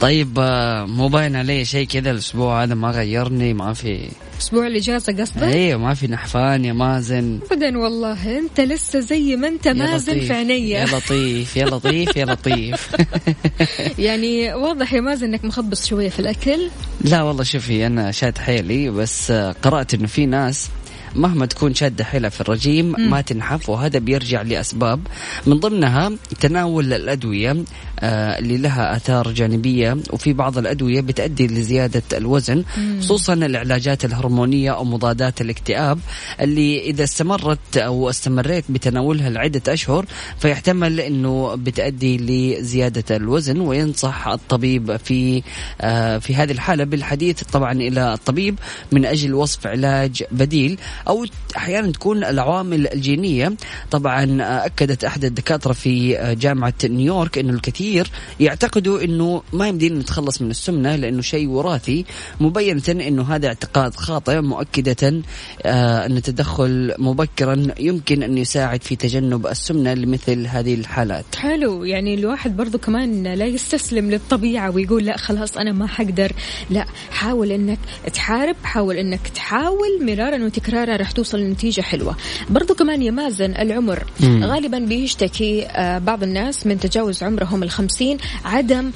طيب 0.00 0.38
آه، 0.38 0.84
مو 0.86 1.08
باين 1.08 1.36
علي 1.36 1.64
شيء 1.64 1.86
كذا 1.86 2.10
الأسبوع 2.10 2.62
هذا 2.62 2.74
ما 2.74 2.90
غيرني؟ 2.90 3.54
ما 3.54 3.72
في 3.72 4.08
أسبوع 4.40 4.66
الإجازة 4.66 5.12
قصدك؟ 5.12 5.42
أيوه 5.42 5.78
ما 5.78 5.94
في 5.94 6.06
نحفان 6.06 6.64
يا 6.64 6.72
مازن. 6.72 7.38
أبدا 7.52 7.78
والله. 7.78 8.38
أنت 8.38 8.60
لسه 8.60 9.00
زي 9.00 9.36
ما 9.36 9.52
يا 9.66 9.72
مازن 9.72 10.20
في 10.20 10.32
عيني. 10.32 10.70
يا 10.70 10.84
لطيف 10.86 11.56
يا 11.56 11.64
لطيف 11.64 12.16
يا 12.16 12.24
لطيف. 12.24 12.96
يعني 13.98 14.54
واضح 14.54 14.92
يا 14.92 15.00
مازن 15.00 15.26
إنك 15.26 15.44
مخبص 15.44 15.86
شوية 15.86 16.08
في 16.08 16.18
الأكل. 16.18 16.70
لا 17.00 17.22
والله 17.22 17.42
شوفي 17.42 17.86
أنا 17.86 18.10
شاد 18.10 18.38
حيلي 18.38 18.90
بس 18.90 19.30
آه، 19.30 19.52
قرأت 19.62 19.94
إنه 19.94 20.06
في 20.06 20.26
ناس 20.26 20.68
مهما 21.14 21.46
تكون 21.46 21.74
شادة 21.74 22.04
حيلها 22.04 22.30
في 22.30 22.40
الرجيم 22.40 23.10
ما 23.10 23.20
تنحف 23.20 23.68
وهذا 23.68 23.98
بيرجع 23.98 24.42
لأسباب. 24.42 25.00
من 25.46 25.60
ضمنها 25.60 26.12
تناول 26.40 26.92
الأدوية 26.92 27.64
آه، 28.00 28.38
اللي 28.38 28.56
لها 28.56 28.96
آثار 28.96 29.32
جانبية 29.32 29.96
وفي 30.10 30.32
بعض 30.32 30.58
الأدوية 30.58 31.00
بتؤدي 31.00 31.46
لزيادة 31.46 32.02
الوزن 32.12 32.64
خصوصا 33.00 33.32
العلاجات 33.32 34.04
الهرمونية 34.04 34.70
أو 34.70 34.84
مضادات 34.84 35.40
الاكتئاب 35.40 35.98
اللي 36.40 36.80
إذا 36.80 37.04
استمرت 37.04 37.76
أو 37.76 38.10
استمريت 38.10 38.64
بتناولها 38.68 39.30
لعدة 39.30 39.72
أشهر 39.72 40.06
فيحتمل 40.38 41.00
أنه 41.00 41.54
بتؤدي 41.54 42.16
لزيادة 42.16 43.16
الوزن 43.16 43.60
وينصح 43.60 44.28
الطبيب 44.28 44.96
في 44.96 45.42
آه، 45.80 46.18
في 46.18 46.34
هذه 46.34 46.52
الحالة 46.52 46.84
بالحديث 46.84 47.42
طبعا 47.42 47.72
إلى 47.72 48.14
الطبيب 48.14 48.58
من 48.92 49.04
أجل 49.04 49.34
وصف 49.34 49.66
علاج 49.66 50.24
بديل. 50.30 50.78
أو 51.08 51.24
أحيانا 51.56 51.92
تكون 51.92 52.24
العوامل 52.24 52.88
الجينية. 52.92 53.52
طبعا 53.90 54.42
آه، 54.42 54.66
أكدت 54.66 55.04
أحد 55.04 55.24
الدكاترة 55.24 55.72
في 55.72 56.18
آه، 56.18 56.32
جامعة 56.32 56.74
نيويورك 56.84 57.38
أنه 57.38 57.52
الكثير 57.52 58.10
يعتقدوا 58.40 59.04
أنه 59.04 59.42
ما 59.52 59.68
يمدينا 59.68 59.98
نتخلص 59.98 60.42
من 60.42 60.50
السمنة 60.50 60.96
لأنه 60.96 61.22
شيء 61.22 61.48
وراثي. 61.48 62.04
مبينة 62.40 62.82
أنه 62.88 63.22
هذا 63.34 63.48
اعتقاد 63.48 63.94
خاطئ 63.94 64.40
مؤكدة 64.40 65.22
آه، 65.62 66.06
أن 66.06 66.16
التدخل 66.16 66.94
مبكرا 66.98 67.66
يمكن 67.80 68.22
أن 68.22 68.38
يساعد 68.38 68.82
في 68.82 68.96
تجنب 68.96 69.46
السمنة 69.46 69.94
لمثل 69.94 70.46
هذه 70.46 70.74
الحالات. 70.74 71.24
حلو. 71.36 71.84
يعني 71.84 72.14
الواحد 72.14 72.56
برضو 72.56 72.78
كمان 72.78 73.26
لا 73.26 73.46
يستسلم 73.46 74.10
للطبيعة 74.10 74.70
ويقول 74.70 75.04
لا 75.04 75.16
خلاص 75.16 75.56
أنا 75.56 75.72
ما 75.72 75.86
حقدر. 75.86 76.32
لا 76.70 76.86
حاول 77.10 77.52
أنك 77.52 77.78
تحارب 78.14 78.56
حاول 78.62 78.96
أنك 78.96 79.28
تحاول 79.34 80.04
مرارا 80.06 80.44
وتكرارا 80.44 80.93
رح 80.96 81.10
توصل 81.10 81.40
لنتيجة 81.40 81.80
حلوة. 81.80 82.16
برضو 82.50 82.74
كمان 82.74 83.02
يا 83.02 83.10
مازن 83.10 83.54
العمر 83.58 84.04
مم. 84.20 84.44
غالبا 84.44 84.78
بيشتكي 84.78 85.66
آه، 85.66 85.98
بعض 85.98 86.22
الناس 86.22 86.66
من 86.66 86.80
تجاوز 86.80 87.22
عمرهم 87.22 87.62
الخمسين 87.62 88.18
عدم 88.44 88.90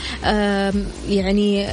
يعني 1.08 1.66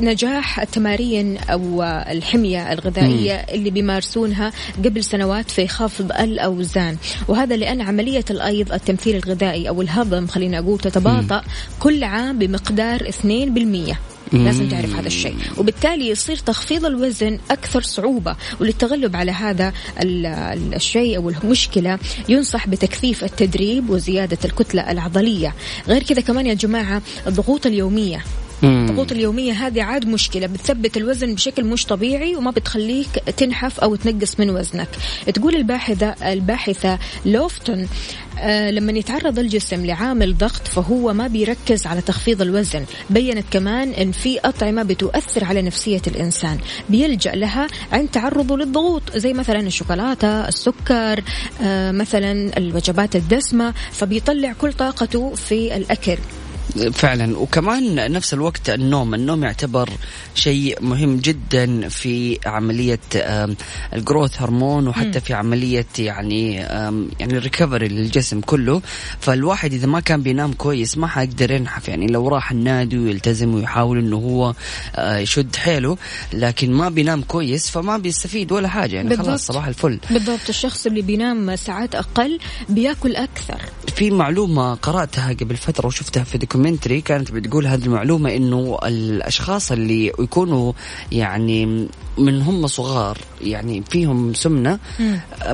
نجاح 0.00 0.60
التمارين 0.60 1.38
أو 1.38 1.82
الحمية 1.82 2.72
الغذائية 2.72 3.34
اللي 3.34 3.70
بيمارسونها 3.70 4.52
قبل 4.84 5.04
سنوات 5.04 5.50
في 5.50 5.68
خفض 5.68 6.12
الأوزان. 6.12 6.96
وهذا 7.28 7.56
لأن 7.56 7.80
عملية 7.80 8.24
الأيض 8.30 8.72
التمثيل 8.72 9.16
الغذائي 9.16 9.68
أو 9.68 9.82
الهضم 9.82 10.26
خلينا 10.26 10.58
أقول 10.58 10.78
تتباطأ 10.78 11.42
كل 11.80 12.04
عام 12.04 12.38
بمقدار 12.38 13.08
2% 13.08 14.11
لازم 14.32 14.68
تعرف 14.68 14.94
هذا 14.94 15.06
الشيء. 15.06 15.34
وبالتالي 15.58 16.08
يصير 16.08 16.36
تخفيض 16.36 16.84
الوزن 16.86 17.38
أكثر 17.50 17.82
صعوبة. 17.82 18.36
وللتغلب 18.60 19.16
على 19.16 19.32
هذا 19.32 19.72
ال- 20.02 20.26
ال- 20.26 20.74
الشيء 20.74 21.16
أو 21.16 21.30
المشكلة 21.30 21.98
ينصح 22.28 22.68
بتكثيف 22.68 23.24
التدريب 23.24 23.90
وزيادة 23.90 24.38
الكتلة 24.44 24.90
العضلية. 24.90 25.54
غير 25.88 26.02
كذا 26.02 26.20
كمان 26.20 26.46
يا 26.46 26.54
جماعة 26.54 27.02
الضغوط 27.26 27.66
اليومية. 27.66 28.24
الضغوط 28.64 29.12
اليومية 29.12 29.52
هذه 29.52 29.82
عاد 29.82 30.06
مشكلة 30.06 30.46
بتثبت 30.46 30.96
الوزن 30.96 31.34
بشكل 31.34 31.64
مش 31.64 31.86
طبيعي 31.86 32.36
وما 32.36 32.50
بتخليك 32.50 33.08
تنحف 33.36 33.80
أو 33.80 33.96
تنقص 33.96 34.40
من 34.40 34.50
وزنك. 34.50 34.88
تقول 35.34 35.56
الباحثة 35.56 36.32
الباحثة 36.32 36.98
لوفتون 37.26 37.88
آه 38.38 38.70
لما 38.70 38.92
يتعرض 38.92 39.38
الجسم 39.38 39.86
لعامل 39.86 40.38
ضغط 40.38 40.68
فهو 40.68 41.12
ما 41.12 41.26
بيركز 41.26 41.86
على 41.86 42.00
تخفيض 42.00 42.42
الوزن. 42.42 42.84
بينت 43.10 43.44
كمان 43.50 43.92
إن 43.92 44.12
في 44.12 44.38
أطعمة 44.38 44.82
بتؤثر 44.82 45.44
على 45.44 45.62
نفسية 45.62 46.02
الإنسان. 46.06 46.58
بيلجأ 46.88 47.32
لها 47.32 47.66
عند 47.92 48.08
تعرضه 48.08 48.56
للضغوط 48.56 49.02
زي 49.16 49.32
مثلا 49.32 49.60
الشوكولاتة 49.60 50.48
السكر 50.48 51.22
آه 51.62 51.90
مثلا 51.90 52.56
الوجبات 52.56 53.16
الدسمة 53.16 53.74
فبيطلع 53.92 54.52
كل 54.52 54.72
طاقته 54.72 55.34
في 55.34 55.76
الأكل. 55.76 56.18
فعلا. 56.92 57.38
وكمان 57.38 58.12
نفس 58.12 58.34
الوقت 58.34 58.70
النوم. 58.70 59.14
النوم 59.14 59.44
يعتبر 59.44 59.90
شيء 60.34 60.78
مهم 60.80 61.16
جدا 61.16 61.88
في 61.88 62.38
عملية 62.46 63.00
ال 63.94 64.01
growth 64.01 64.42
hormone 64.42 64.88
وحتى 64.88 65.20
في 65.20 65.34
عملية 65.34 65.86
يعني 65.98 66.54
يعني 66.54 67.38
ال 67.38 67.44
recovery 67.44 67.88
للجسم 67.88 68.40
كله. 68.40 68.82
فالواحد 69.20 69.72
إذا 69.72 69.86
ما 69.86 70.00
كان 70.00 70.22
بينام 70.22 70.52
كويس 70.52 70.98
ما 70.98 71.06
حيقدر 71.06 71.50
ينحف. 71.50 71.88
يعني 71.88 72.06
لو 72.06 72.28
راح 72.28 72.50
النادي 72.50 72.98
ويلتزم 72.98 73.54
ويحاول 73.54 73.98
إنه 73.98 74.16
هو 74.16 74.54
آه، 74.96 75.18
يشد 75.18 75.56
حيله 75.56 75.96
لكن 76.32 76.72
ما 76.72 76.88
بينام 76.88 77.22
كويس 77.22 77.70
فما 77.70 77.98
بيستفيد 77.98 78.52
ولا 78.52 78.68
حاجة. 78.68 78.96
يعني 78.96 79.08
بالضبط. 79.08 79.26
خلاص 79.26 79.46
صباح 79.46 79.66
الفل. 79.66 79.98
بالضبط. 80.10 80.48
الشخص 80.48 80.86
اللي 80.86 81.02
بينام 81.02 81.56
ساعات 81.56 81.94
أقل 81.94 82.38
بياكل 82.68 83.16
أكثر. 83.16 83.60
في 83.96 84.10
معلومة 84.10 84.74
قرأتها 84.74 85.32
قبل 85.32 85.56
فترة 85.56 85.86
وشفتها 85.86 86.24
في 86.24 86.38
documentary 86.38 86.61
كانت 87.04 87.30
بتقول 87.30 87.66
هذه 87.66 87.84
المعلومة 87.84 88.36
إنه 88.36 88.78
الأشخاص 88.84 89.72
اللي 89.72 90.06
يكونوا 90.06 90.72
يعني 91.12 91.88
من 92.18 92.42
هم 92.42 92.66
صغار 92.66 93.18
يعني 93.40 93.82
فيهم 93.90 94.34
سمنة 94.34 94.78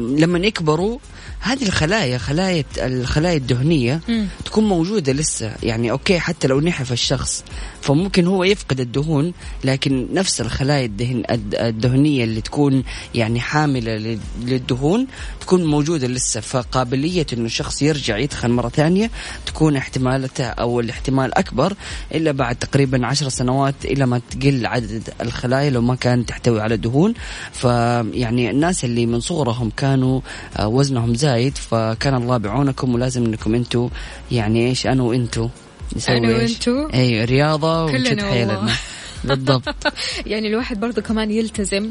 لما 0.01 0.39
يكبروا 0.39 0.99
هذه 1.41 1.67
الخلايا 1.67 2.19
خلايا 2.19 2.65
الخلايا 2.79 3.37
الدهنية 3.37 4.01
مم. 4.09 4.27
تكون 4.45 4.65
موجودة 4.65 5.13
لسه 5.13 5.55
يعني 5.63 5.91
أوكي 5.91 6.19
حتى 6.19 6.49
لو 6.49 6.61
نحف 6.61 6.93
الشخص 6.93 7.45
فممكن 7.83 8.27
هو 8.27 8.45
يفقد 8.45 8.81
الدهون 8.81 9.33
لكن 9.65 10.09
نفس 10.13 10.41
الخلايا 10.41 10.85
الدهن 10.87 11.23
الد- 11.31 11.55
الدهنية 11.55 12.25
اللي 12.25 12.41
تكون 12.41 12.83
يعني 13.15 13.41
حاملة 13.41 13.97
لل- 13.97 14.19
للدهون 14.43 15.07
تكون 15.41 15.65
موجودة 15.65 16.07
لسه. 16.07 16.41
فقابلية 16.41 17.27
إنه 17.33 17.45
الشخص 17.45 17.83
يرجع 17.83 18.17
يتخن 18.19 18.51
مرة 18.51 18.69
ثانية 18.69 19.11
تكون 19.47 19.77
احتمالته 19.77 20.45
أو 20.45 20.81
الاحتمال 20.81 21.35
أكبر 21.39 21.73
إلا 22.15 22.33
بعد 22.33 22.57
تقريبا 22.57 23.07
عشر 23.07 23.29
سنوات 23.29 23.75
إلى 23.85 24.07
ما 24.07 24.21
تقل 24.31 24.67
عدد 24.67 25.11
الخلايا 25.21 25.71
لو 25.71 25.83
ما 25.83 25.95
كانت 25.95 26.29
تحتوي 26.29 26.61
على 26.61 26.77
دهون. 26.77 27.15
فيعني 27.53 28.51
الناس 28.51 28.85
اللي 28.85 29.07
من 29.07 29.21
صغرهم 29.21 29.71
كانوا 29.77 30.21
آه، 30.57 30.69
وزنهم 30.69 31.15
زايد 31.15 31.57
فكان 31.59 32.15
الله 32.15 32.37
بعونكم 32.37 32.95
ولازم 32.95 33.25
إنكم 33.25 33.55
أنتم 33.55 33.89
يعني 34.33 34.67
إيش 34.69 34.87
أنا 34.87 35.03
وأنتم 35.03 35.49
نسوي 35.97 36.17
أنا 36.17 36.41
إيش؟ 36.41 36.53
وإنتو؟ 36.53 36.89
أيوه 36.95 37.25
رياضة 37.25 37.85
ونشد 37.85 38.23
حيلنا. 38.23 38.77
بالضبط. 39.25 39.93
يعني 40.27 40.49
الواحد 40.49 40.81
برضه 40.81 41.03
كمان 41.03 41.31
يلتزم 41.31 41.91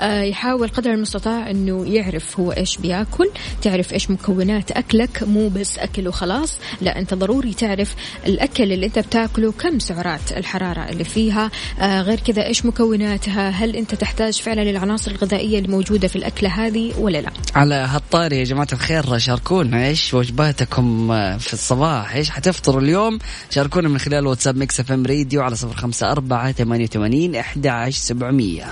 آه، 0.00 0.22
يحاول 0.22 0.68
قدر 0.68 0.90
المستطاع 0.90 1.50
إنه 1.50 1.86
يعرف 1.86 2.40
هو 2.40 2.52
إيش 2.52 2.76
بيأكل 2.76 3.30
تعرف 3.62 3.92
إيش 3.92 4.10
مكونات 4.10 4.70
أكلك 4.70 5.22
مو 5.22 5.48
بس 5.48 5.78
أكل 5.78 6.08
وخلاص 6.08 6.58
لا 6.80 6.98
أنت 6.98 7.14
ضروري 7.14 7.54
تعرف 7.54 7.94
الأكل 8.26 8.72
اللي 8.72 8.86
أنت 8.86 8.98
بتاكله 8.98 9.52
كم 9.52 9.78
سعرات 9.78 10.32
الحرارة 10.36 10.88
اللي 10.88 11.04
فيها 11.04 11.50
آه، 11.80 12.02
غير 12.02 12.20
كذا 12.20 12.46
إيش 12.46 12.66
مكوناتها 12.66 13.50
هل 13.50 13.76
أنت 13.76 13.94
تحتاج 13.94 14.40
فعلا 14.40 14.60
للعناصر 14.60 15.10
الغذائية 15.10 15.58
اللي 15.58 15.68
موجوده 15.68 16.08
في 16.08 16.16
الأكلة 16.16 16.50
هذه 16.50 16.94
ولا 16.98 17.18
لا؟ 17.18 17.30
على 17.54 17.74
هالطاري 17.74 18.38
يا 18.38 18.44
جماعة 18.44 18.68
الخير 18.72 19.18
شاركونا 19.18 19.86
إيش 19.86 20.14
وجباتكم 20.14 21.08
في 21.38 21.52
الصباح 21.52 22.14
إيش 22.14 22.30
حتفطروا 22.30 22.80
اليوم؟ 22.80 23.18
شاركونا 23.50 23.88
من 23.88 23.98
خلال 23.98 24.26
واتساب 24.26 24.56
Mix 24.56 24.80
FM 24.80 25.06
Radio 25.06 25.42
على 25.42 25.56
صفر 25.56 25.76
خمسة 25.76 26.12
أربعة 26.12 26.54
ثمانية 26.68 26.84
وثمانين 26.84 27.36
أحد 27.36 27.66
عشر 27.66 27.98
سبعمية 27.98 28.64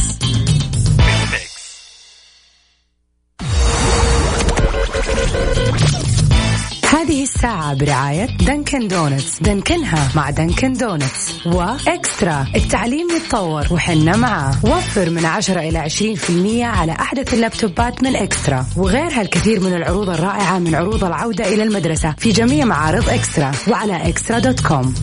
الساعة 7.41 7.73
برعاية 7.73 8.25
Dunkin' 8.25 8.87
Donuts. 8.87 9.39
دنكنها 9.39 10.11
مع 10.15 10.29
Dunkin' 10.29 10.73
Donuts. 10.73 11.45
و 11.45 11.59
eXtra. 11.59 12.45
التعليم 12.55 13.07
يتطور 13.15 13.67
وحنا 13.71 14.17
معاه. 14.17 14.55
وفر 14.63 15.09
من 15.09 15.25
10 15.25 15.59
إلى 15.59 15.77
20% 15.77 16.65
على 16.65 16.91
أحدث 16.91 17.33
اللابتوبات 17.33 18.03
من 18.03 18.15
eXtra. 18.15 18.65
وغيرها 18.77 19.21
الكثير 19.21 19.59
من 19.59 19.73
العروض 19.73 20.09
الرائعة 20.09 20.59
من 20.59 20.75
عروض 20.75 21.03
العودة 21.03 21.47
إلى 21.53 21.63
المدرسة 21.63 22.15
في 22.17 22.31
جميع 22.31 22.65
معارض 22.65 23.09
eXtra. 23.09 23.51
وعلى 23.67 24.09
eXtra 24.09 24.39
dot 24.39 24.59
com. 24.59 24.93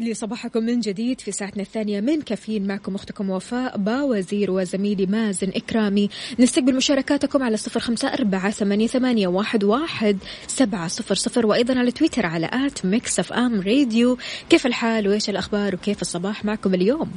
ويسعد 0.00 0.08
لي 0.08 0.14
صباحكم 0.14 0.62
من 0.62 0.80
جديد 0.80 1.20
في 1.20 1.32
ساعتنا 1.32 1.62
الثانية 1.62 2.00
من 2.00 2.22
كافيين 2.22 2.66
معكم 2.66 2.94
أختكم 2.94 3.30
وفاء 3.30 3.76
باوزير 3.78 4.50
وزميلي 4.50 5.06
مازن 5.06 5.48
إكرامي. 5.48 6.08
نستقبل 6.38 6.76
مشاركاتكم 6.76 7.42
على 7.42 7.56
صفر 7.56 7.80
خمسة 7.80 8.08
أربعة 8.08 8.50
ثمانية, 8.50 9.28
واحد 9.28 10.18
سبعة 10.46 10.88
صفر 10.88 11.14
صفر 11.14 11.46
وأيضا 11.46 11.78
على 11.78 11.90
تويتر 11.90 12.26
على 12.26 12.50
at 12.52 12.86
Mix 12.86 13.18
FM 13.18 13.60
Radio. 13.60 14.18
كيف 14.50 14.66
الحال؟ 14.66 15.08
وإيش 15.08 15.30
الأخبار؟ 15.30 15.74
وكيف 15.74 16.02
الصباح 16.02 16.44
معكم 16.44 16.74
اليوم؟ 16.74 17.10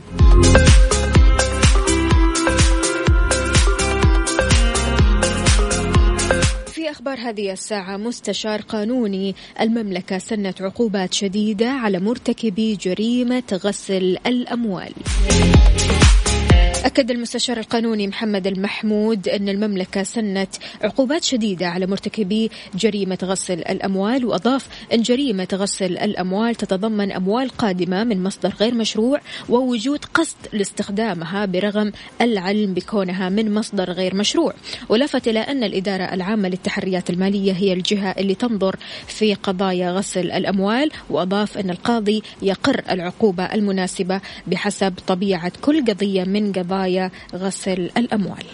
أخبار 6.93 7.19
هذه 7.19 7.51
الساعة 7.51 7.97
مستشار 7.97 8.61
قانوني. 8.61 9.35
المملكة 9.61 10.17
سنت 10.17 10.61
عقوبات 10.61 11.13
شديدة 11.13 11.69
على 11.69 11.99
مرتكبي 11.99 12.75
جريمة 12.75 13.43
غسل 13.63 14.17
الأموال. 14.25 14.93
أكد 16.85 17.11
المستشار 17.11 17.57
القانوني 17.57 18.07
محمد 18.07 18.47
المحمود 18.47 19.27
أن 19.27 19.49
المملكة 19.49 20.03
سنت 20.03 20.49
عقوبات 20.81 21.23
شديدة 21.23 21.67
على 21.67 21.85
مرتكبي 21.85 22.51
جريمة 22.75 23.17
غسل 23.23 23.59
الأموال 23.59 24.25
وأضاف 24.25 24.67
أن 24.93 25.01
جريمة 25.01 25.47
غسل 25.53 25.97
الأموال 25.97 26.55
تتضمن 26.55 27.11
أموال 27.11 27.49
قادمة 27.49 28.03
من 28.03 28.23
مصدر 28.23 28.53
غير 28.59 28.73
مشروع 28.75 29.21
ووجود 29.49 30.05
قصد 30.05 30.35
لاستخدامها 30.53 31.45
برغم 31.45 31.91
العلم 32.21 32.73
بكونها 32.73 33.29
من 33.29 33.53
مصدر 33.53 33.91
غير 33.91 34.15
مشروع. 34.15 34.53
ولفت 34.89 35.27
إلى 35.27 35.39
أن 35.39 35.63
الإدارة 35.63 36.03
العامة 36.03 36.49
للتحريات 36.49 37.09
المالية 37.09 37.51
هي 37.53 37.73
الجهة 37.73 38.11
اللي 38.11 38.35
تنظر 38.35 38.75
في 39.07 39.33
قضايا 39.33 39.91
غسل 39.91 40.31
الأموال 40.31 40.91
وأضاف 41.09 41.57
أن 41.57 41.69
القاضي 41.69 42.23
يقر 42.41 42.81
العقوبة 42.89 43.43
المناسبة 43.43 44.21
بحسب 44.47 44.93
طبيعة 45.07 45.51
كل 45.61 45.85
قضية 45.85 46.23
من 46.23 46.51
قضايا 46.51 46.72
قضايا 46.73 47.11
غسل 47.35 47.91
الأموال. 47.97 48.45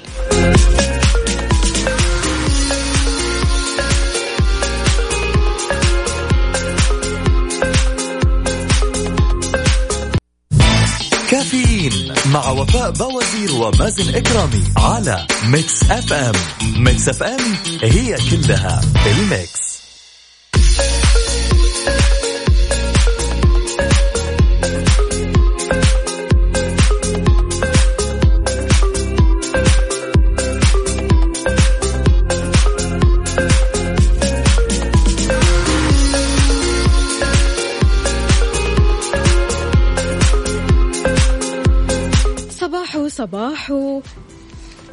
كافيين 11.31 12.13
مع 12.33 12.49
وفاء 12.49 12.91
باوزير 12.91 13.51
ومازن 13.55 14.15
إكرامي 14.15 14.63
على 14.77 15.27
Mix 15.45 15.83
FM. 15.91 16.33
ميكس 16.77 17.09
أف 17.09 17.23
أم 17.23 17.39
هي 17.81 18.17
كلها 18.31 18.81
بالميكس 19.05 19.68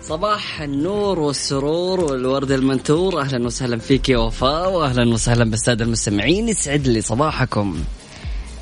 صباح 0.09 0.61
النور 0.61 1.19
والسرور 1.19 2.01
والورد 2.01 2.51
المنثور. 2.51 3.21
أهلا 3.21 3.47
وسهلا 3.47 3.79
فيك 3.79 4.09
يا 4.09 4.19
وفاء 4.19 4.73
واهلا 4.73 5.14
وسهلا 5.14 5.45
بالسادة 5.45 5.85
المستمعين. 5.85 6.49
يسعد 6.49 6.87
لي 6.87 7.01
صباحكم. 7.01 7.85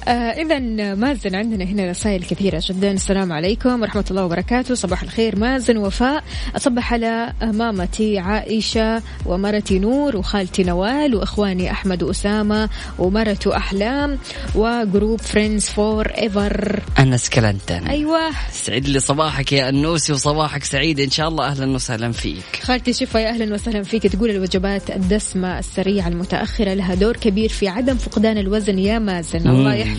آه 0.08 0.10
إذا 0.10 0.58
مازن 0.94 1.34
عندنا 1.34 1.64
هنا 1.64 1.90
رسائل 1.90 2.24
كثيرة 2.24 2.62
جدا. 2.68 2.90
السلام 2.90 3.32
عليكم 3.32 3.82
ورحمة 3.82 4.04
الله 4.10 4.24
وبركاته. 4.24 4.74
صباح 4.74 5.02
الخير 5.02 5.38
مازن. 5.38 5.76
وفاء 5.76 6.24
أصبح 6.56 6.92
على 6.92 7.32
مامتي 7.42 8.18
عائشة 8.18 9.02
ومرتي 9.26 9.78
نور 9.78 10.16
وخالتي 10.16 10.64
نوال 10.64 11.14
وإخواني 11.14 11.70
أحمد 11.70 12.02
وأسامة 12.02 12.68
ومرته 12.98 13.56
أحلام 13.56 14.18
و 14.54 15.20
group 15.20 15.64
friends 15.64 16.06
forever. 16.06 16.80
أنس 16.98 17.28
كلنتن. 17.28 17.86
أيوة. 17.86 18.20
سعد 18.52 18.88
لي 18.88 19.00
صباحك 19.00 19.52
يا 19.52 19.68
أنوسي 19.68 20.12
وصباحك 20.12 20.64
سعيد. 20.64 21.00
إن 21.00 21.10
شاء 21.10 21.28
الله 21.28 21.46
أهلا 21.46 21.74
وسهلا 21.74 22.12
فيك. 22.12 22.44
خالتي 22.62 22.92
شفا 22.92 23.18
يا 23.18 23.28
أهلا 23.28 23.54
وسهلا 23.54 23.82
فيك. 23.82 24.06
تقول 24.06 24.30
الوجبات 24.30 24.90
الدسمة 24.90 25.58
السريعة 25.58 26.08
المتأخرة 26.08 26.74
لها 26.74 26.94
دور 26.94 27.16
كبير 27.16 27.48
في 27.48 27.68
عدم 27.68 27.96
فقدان 27.96 28.38
الوزن 28.38 28.78
يا 28.78 28.98
مازن. 28.98 29.48
الله 29.48 29.74
يحفظك. 29.74 29.93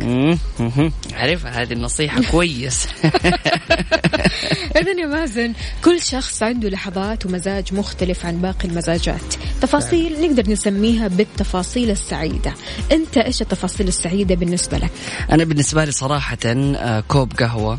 مم، 0.00 0.38
مم. 0.60 0.92
عارفها 1.12 1.62
هذه 1.62 1.72
النصيحة 1.72 2.22
كويس. 2.30 2.86
اذا 4.80 4.90
يا 5.00 5.06
مازن 5.06 5.52
كل 5.84 6.02
شخص 6.02 6.42
عنده 6.42 6.68
لحظات 6.68 7.26
ومزاج 7.26 7.74
مختلف 7.74 8.26
عن 8.26 8.38
باقي 8.40 8.68
المزاجات. 8.68 9.34
تفاصيل 9.62 10.20
نقدر 10.20 10.50
نسميها 10.50 11.08
بالتفاصيل 11.08 11.90
السعيدة. 11.90 12.54
أنت 12.92 13.18
إيش 13.18 13.42
التفاصيل 13.42 13.88
السعيدة 13.88 14.34
بالنسبة 14.34 14.78
لك؟ 14.78 14.90
أنا 15.32 15.44
بالنسبة 15.44 15.84
لي 15.84 15.92
صراحة 15.92 16.38
آه، 16.46 17.00
كوب 17.08 17.32
قهوة. 17.32 17.78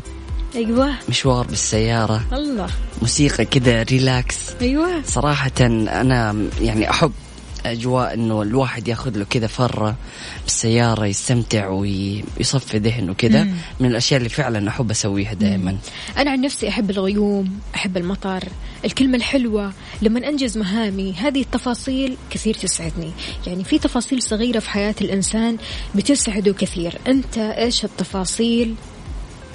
أيوه. 0.54 0.90
مشوار 1.08 1.46
بالسيارة. 1.46 2.24
الله. 2.32 2.66
موسيقى 3.02 3.44
كذا 3.44 3.82
ريلاكس. 3.82 4.36
أيوه. 4.60 5.02
صراحة 5.06 5.50
أنا 5.60 6.48
يعني 6.60 6.90
أحب 6.90 7.12
أجواء 7.66 8.14
إنه 8.14 8.42
الواحد 8.42 8.88
ياخذ 8.88 9.18
له 9.18 9.24
كذا 9.24 9.46
فرة 9.46 9.96
بالسيارة 10.44 11.06
يستمتع 11.06 11.68
ويصفي 11.68 12.78
ذهنه 12.78 13.14
كذا 13.14 13.48
من 13.80 13.88
الأشياء 13.88 14.18
اللي 14.18 14.28
فعلا 14.28 14.68
أحب 14.68 14.90
أسويها 14.90 15.34
دائما. 15.34 15.76
أنا 16.18 16.30
عن 16.30 16.40
نفسي 16.40 16.68
أحب 16.68 16.90
الغيوم 16.90 17.58
أحب 17.74 17.96
المطر 17.96 18.44
الكلمة 18.84 19.16
الحلوة. 19.16 19.72
لما 20.02 20.28
أنجز 20.28 20.58
مهامي 20.58 21.12
هذه 21.12 21.40
التفاصيل 21.40 22.16
كثير 22.30 22.54
تسعدني. 22.54 23.10
يعني 23.46 23.64
في 23.64 23.78
تفاصيل 23.78 24.22
صغيرة 24.22 24.58
في 24.58 24.70
حياة 24.70 24.94
الإنسان 25.00 25.56
بتسعده 25.94 26.52
كثير. 26.52 26.98
أنت 27.08 27.38
إيش 27.38 27.84
التفاصيل 27.84 28.74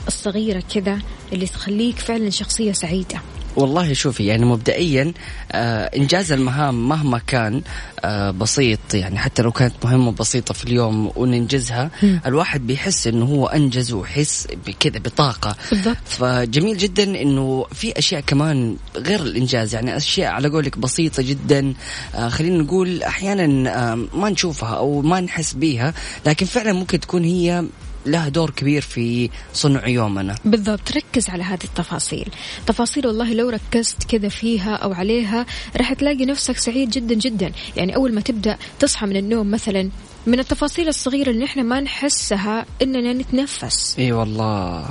الصغيرة 0.08 0.64
كذا 0.74 1.00
اللي 1.34 1.48
تخليك 1.48 2.00
فعلا 2.00 2.30
شخصية 2.30 2.72
سعيدة؟ 2.72 3.22
والله 3.58 3.94
شوفي 3.94 4.26
يعني 4.26 4.46
مبدئيا 4.46 5.14
آه 5.52 5.86
إنجاز 5.98 6.32
المهام 6.32 6.90
مهما 6.90 7.18
كان 7.28 7.62
آه 8.00 8.32
بسيط 8.32 8.80
يعني 8.94 9.18
حتى 9.18 9.42
لو 9.42 9.52
كانت 9.52 9.74
مهمة 9.84 10.12
بسيطة 10.12 10.54
في 10.54 10.64
اليوم 10.66 11.12
وننجزها 11.16 11.92
الواحد 12.26 12.68
بيحس 12.68 13.08
إنه 13.08 13.26
هو 13.26 13.48
أنجز 13.48 13.94
ويحس 13.94 14.48
بكذا 14.68 15.00
بطاقة 15.00 15.56
بالضبط. 15.72 15.98
فجميل 16.06 16.78
جدا 16.78 17.04
إنه 17.22 17.66
في 17.74 18.00
أشياء 18.00 18.22
كمان 18.22 18.78
غير 18.96 19.20
الإنجاز 19.20 19.74
يعني 19.76 19.98
أشياء 19.98 20.32
على 20.32 20.50
قولك 20.50 20.78
بسيطة 20.78 21.24
جدا 21.24 21.74
آه 22.16 22.30
خلينا 22.30 22.64
نقول 22.64 23.04
أحيانا 23.04 23.70
آه 23.92 23.96
ما 24.14 24.30
نشوفها 24.30 24.76
أو 24.76 25.02
ما 25.02 25.20
نحس 25.22 25.54
بيها 25.54 25.94
لكن 26.26 26.46
فعلا 26.46 26.74
ممكن 26.74 27.00
تكون 27.00 27.24
هي 27.24 27.64
لها 28.08 28.30
دور 28.30 28.50
كبير 28.50 28.82
في 28.82 29.30
صنع 29.54 29.88
يومنا. 29.88 30.36
بالضبط 30.46 30.92
ركز 30.92 31.30
على 31.30 31.44
هذه 31.44 31.64
التفاصيل. 31.64 32.30
تفاصيل 32.66 33.08
والله 33.08 33.34
لو 33.34 33.50
ركزت 33.50 34.04
كذا 34.04 34.30
فيها 34.30 34.76
أو 34.76 34.94
عليها 34.94 35.46
راح 35.78 35.94
تلاقي 35.94 36.26
نفسك 36.26 36.58
سعيد 36.58 36.90
جدا 36.90 37.16
جدا. 37.16 37.52
يعني 37.76 37.96
أول 37.96 38.14
ما 38.14 38.22
تبدأ 38.22 38.58
تصحى 38.80 39.06
من 39.06 39.18
النوم 39.18 39.52
مثلا 39.52 39.90
من 40.28 40.40
التفاصيل 40.40 40.88
الصغيرة 40.88 41.30
اللي 41.30 41.46
إحنا 41.46 41.64
ما 41.64 41.80
نحسها 41.80 42.66
إننا 42.82 43.14
نتنفس. 43.14 43.96
إي 44.00 44.12
والله. 44.12 44.86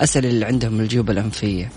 أسأل 0.00 0.26
اللي 0.26 0.44
عندهم 0.44 0.80
الجيوب 0.80 1.10
الأنفية. 1.10 1.70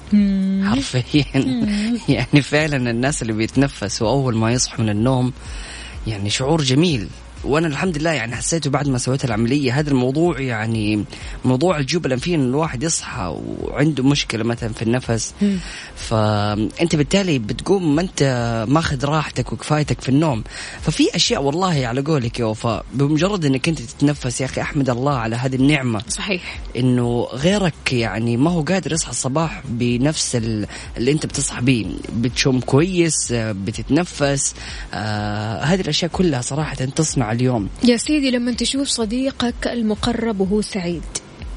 حرفيا. 0.64 1.26
يعني 2.16 2.42
فعلا 2.42 2.92
الناس 2.92 3.22
اللي 3.22 3.34
بيتنفسوا 3.34 4.10
أول 4.10 4.36
ما 4.36 4.52
يصحوا 4.52 4.82
من 4.82 4.90
النوم 4.90 5.34
يعني 6.08 6.30
شعور 6.30 6.62
جميل. 6.62 7.08
وأنا 7.44 7.68
الحمد 7.68 7.98
لله 7.98 8.10
يعني 8.12 8.36
حسيته 8.36 8.70
بعد 8.70 8.88
ما 8.88 8.98
سويت 8.98 9.26
العملية. 9.26 9.80
هذا 9.80 9.90
الموضوع 9.90 10.40
يعني 10.40 11.06
موضوع 11.46 11.78
الجيوب 11.78 12.06
الانفيه 12.06 12.36
إن 12.36 12.42
الواحد 12.46 12.84
يصحى 12.84 13.38
وعنده 13.62 14.04
مشكلة 14.04 14.44
مثلا 14.44 14.74
في 14.74 14.82
النفس. 14.82 15.34
فانت 15.96 16.96
بالتالي 16.96 17.40
بتقوم 17.40 17.96
ما 17.96 18.02
أنت 18.02 18.24
ماخذ 18.70 19.06
راحتك 19.06 19.54
وكفايتك 19.54 20.02
في 20.02 20.10
النوم. 20.10 20.44
ففي 20.82 21.16
أشياء 21.16 21.42
والله 21.44 21.88
على 21.88 22.02
قولك 22.02 22.40
يا 22.40 22.46
وفاء 22.46 22.86
بمجرد 22.94 23.46
إنك 23.46 23.68
أنت 23.70 23.82
تتنفس 23.82 24.42
يا 24.42 24.46
أخي 24.46 24.62
أحمد 24.62 24.90
الله 24.90 25.14
على 25.14 25.36
هذه 25.36 25.56
النعمة. 25.56 26.02
صحيح. 26.10 26.60
إنه 26.78 27.28
غيرك 27.34 27.94
يعني 27.94 28.38
ما 28.38 28.52
هو 28.52 28.62
قادر 28.62 28.92
يصحى 28.94 29.12
الصباح 29.12 29.62
بنفس 29.70 30.36
ال- 30.36 30.68
اللي 30.98 31.12
أنت 31.12 31.26
بتصحى 31.26 31.62
بيه. 31.62 31.86
بتشم 32.16 32.60
كويس 32.60 33.32
بتتنفس. 33.34 34.54
آه 34.94 35.64
هذه 35.64 35.82
الأشياء 35.82 36.12
كلها 36.12 36.42
صراحة 36.42 36.76
تصنع 36.76 37.27
اليوم. 37.32 37.70
يا 37.84 37.98
سيدي 37.98 38.32
لما 38.32 38.52
تشوف 38.52 38.88
صديقك 38.88 39.68
المقرب 39.68 40.40
وهو 40.40 40.62
سعيد 40.62 41.04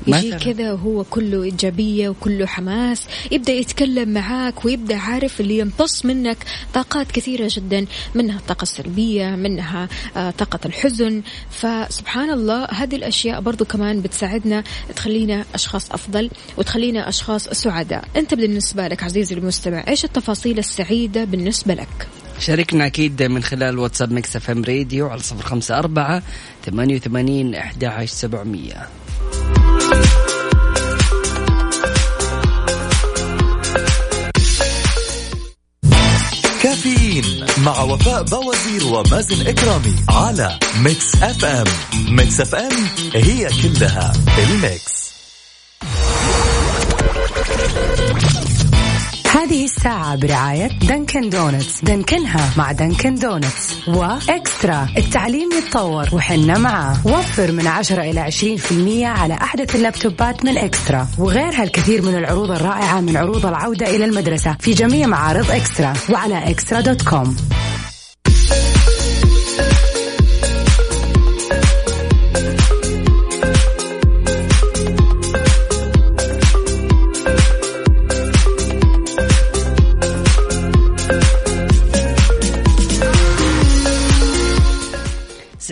يجي. 0.07 0.33
كذا 0.33 0.73
وهو 0.73 1.05
كله 1.05 1.43
إيجابية 1.43 2.09
وكله 2.09 2.47
حماس 2.47 3.07
يبدأ 3.31 3.53
يتكلم 3.53 4.09
معاك 4.09 4.65
ويبدأ 4.65 4.97
عارف 4.97 5.41
اللي 5.41 5.59
يمتص 5.59 6.05
منك 6.05 6.37
طاقات 6.75 7.13
كثيرة 7.13 7.51
جدا 7.53 7.87
منها 8.15 8.39
الطاقة 8.39 8.63
السلبية 8.63 9.27
منها 9.27 9.89
آه، 10.17 10.31
طاقة 10.31 10.59
الحزن. 10.67 11.23
فسبحان 11.51 12.31
الله 12.31 12.65
هذه 12.65 12.97
الأشياء 12.97 13.41
برضو 13.41 13.65
كمان 13.65 14.03
بتساعدنا 14.03 14.65
تخلينا 14.97 15.45
أشخاص 15.55 15.93
أفضل 15.93 16.31
وتخلينا 16.59 17.09
أشخاص 17.09 17.49
سعداء. 17.49 18.05
أنت 18.17 18.35
بالنسبة 18.35 18.89
لك 18.89 19.03
عزيزي 19.03 19.35
المستمع 19.35 19.85
إيش 19.89 20.05
التفاصيل 20.05 20.59
السعيدة 20.59 21.25
بالنسبة 21.25 21.75
لك؟ 21.75 22.09
شاركنا 22.41 22.87
أكيد 22.87 23.23
من 23.23 23.43
خلال 23.43 23.79
واتساب 23.79 24.13
Mix 24.13 24.37
FM 24.37 24.65
Radio 24.65 25.09
على 25.09 25.21
صفر 25.21 25.43
خمسة 25.43 25.79
أربعة 25.79 26.23
ثمانية 26.67 26.97
وثمانين 26.97 27.55
أحد 27.55 27.85
عشر 27.85 28.07
سبعمية. 28.07 28.89
كافيين 36.63 37.25
مع 37.65 37.83
وفاء 37.83 38.23
باوزير 38.23 38.85
ومازن 38.85 39.47
إكرامي 39.47 39.97
على 40.09 40.59
Mix 40.83 41.23
FM. 41.23 41.67
Mix 42.17 42.41
FM 42.41 42.87
هي 43.15 43.49
كلها 43.63 44.13
ال 44.39 44.51
mix. 44.51 45.01
هذه 49.41 49.65
الساعة 49.65 50.17
برعاية 50.17 50.67
Dunkin' 50.67 51.31
Donuts 51.31 51.85
دنكنها 51.85 52.51
مع 52.57 52.73
Dunkin' 52.73 53.15
Donuts 53.15 53.89
و 53.89 54.03
eXtra. 54.03 54.89
التعليم 54.99 55.49
يتطور 55.53 56.09
وحنا 56.13 56.59
معاه. 56.59 57.07
وفر 57.07 57.53
من 57.53 57.67
10 57.67 58.03
إلى 58.03 58.21
20% 58.21 59.07
على 59.07 59.35
أحدث 59.35 59.77
اللابتوبات 59.77 60.45
من 60.45 60.59
eXtra. 60.59 61.09
وغيرها 61.19 61.63
الكثير 61.63 62.03
من 62.03 62.15
العروض 62.15 62.51
الرائعة 62.51 63.01
من 63.01 63.17
عروض 63.17 63.47
العودة 63.47 63.97
إلى 63.97 64.05
المدرسة 64.05 64.57
في 64.61 64.73
جميع 64.73 65.07
معارض 65.07 65.51
eXtra. 65.51 65.93
وعلى 66.11 66.51
eXtra 66.51 66.81
dot 66.81 67.03
com. 67.03 67.37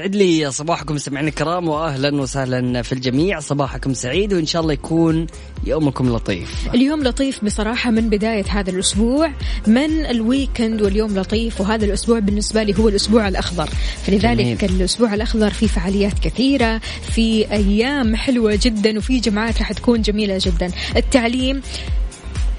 يسعد 0.09 0.17
لي 0.17 0.51
صباحكم 0.51 0.95
مستمعينا 0.95 1.29
الكرام 1.29 1.69
واهلا 1.69 2.21
وسهلا 2.21 2.83
في 2.83 2.93
الجميع. 2.93 3.41
صباحكم 3.41 3.95
سعيد 3.95 4.33
وإن 4.33 4.47
شاء 4.47 4.63
الله 4.63 4.73
يكون 4.73 5.27
يومكم 5.67 6.17
لطيف. 6.17 6.69
اليوم 6.75 7.03
لطيف 7.03 7.45
بصراحة 7.45 7.91
من 7.91 8.09
بداية 8.09 8.45
هذا 8.49 8.71
الأسبوع 8.71 9.33
من 9.67 10.07
الويكند 10.07 10.83
واليوم 10.83 11.19
لطيف 11.19 11.61
وهذا 11.61 11.85
الأسبوع 11.85 12.19
بالنسبة 12.19 12.63
لي 12.63 12.79
هو 12.79 12.89
الأسبوع 12.89 13.29
الأخضر. 13.29 13.69
فلذلك 14.07 14.65
جميل. 14.65 14.77
الأسبوع 14.77 15.15
الأخضر 15.15 15.51
فيه 15.51 15.67
فعاليات 15.67 16.19
كثيرة 16.19 16.81
في 17.15 17.53
أيام 17.53 18.17
حلوة 18.17 18.59
جدا 18.63 18.99
وفي 18.99 19.21
جمعات 19.21 19.59
راح 19.59 19.73
تكون 19.73 20.03
جميلة 20.03 20.39
جدا. 20.41 20.71
التعليم 20.97 21.63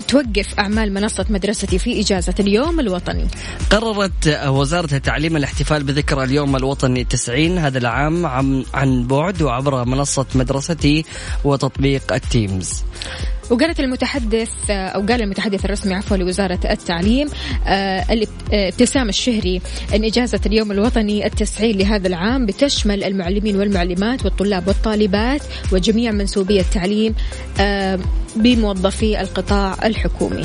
توقف 0.09 0.59
أعمال 0.59 0.93
منصة 0.93 1.25
مدرستي 1.29 1.79
في 1.79 2.01
إجازة 2.01 2.33
اليوم 2.39 2.79
الوطني. 2.79 3.27
قررت 3.69 4.27
وزارة 4.47 4.95
التعليم 4.95 5.37
الاحتفال 5.37 5.83
بذكرى 5.83 6.23
اليوم 6.23 6.55
الوطني 6.55 7.01
التسعين 7.01 7.57
هذا 7.57 7.77
العام 7.77 8.25
عن, 8.73 9.07
بعد 9.07 9.41
وعبر 9.41 9.85
منصة 9.85 10.25
مدرستي 10.35 11.05
وتطبيق 11.43 12.13
التيمز. 12.13 12.83
وقالت 13.49 13.79
المتحدث 13.79 14.49
أو 14.69 15.01
قال 15.01 15.21
المتحدث 15.21 15.65
الرسمي 15.65 15.93
عفوا 15.93 16.17
لوزارة 16.17 16.59
التعليم 16.65 17.27
آه، 17.67 17.69
آه، 17.71 18.27
ابتسام 18.51 19.09
الشهري 19.09 19.61
أن 19.95 20.03
إجازة 20.03 20.41
اليوم 20.45 20.71
الوطني 20.71 21.25
التسعين 21.25 21.77
لهذا 21.77 22.07
العام 22.07 22.45
بتشمل 22.45 23.03
المعلمين 23.03 23.55
والمعلمات 23.55 24.25
والطلاب 24.25 24.67
والطالبات 24.67 25.41
وجميع 25.71 26.11
منسوبي 26.11 26.59
التعليم 26.59 27.15
آه، 27.59 27.99
بموظفي 28.35 29.21
القطاع 29.21 29.77
الحكومي. 29.83 30.43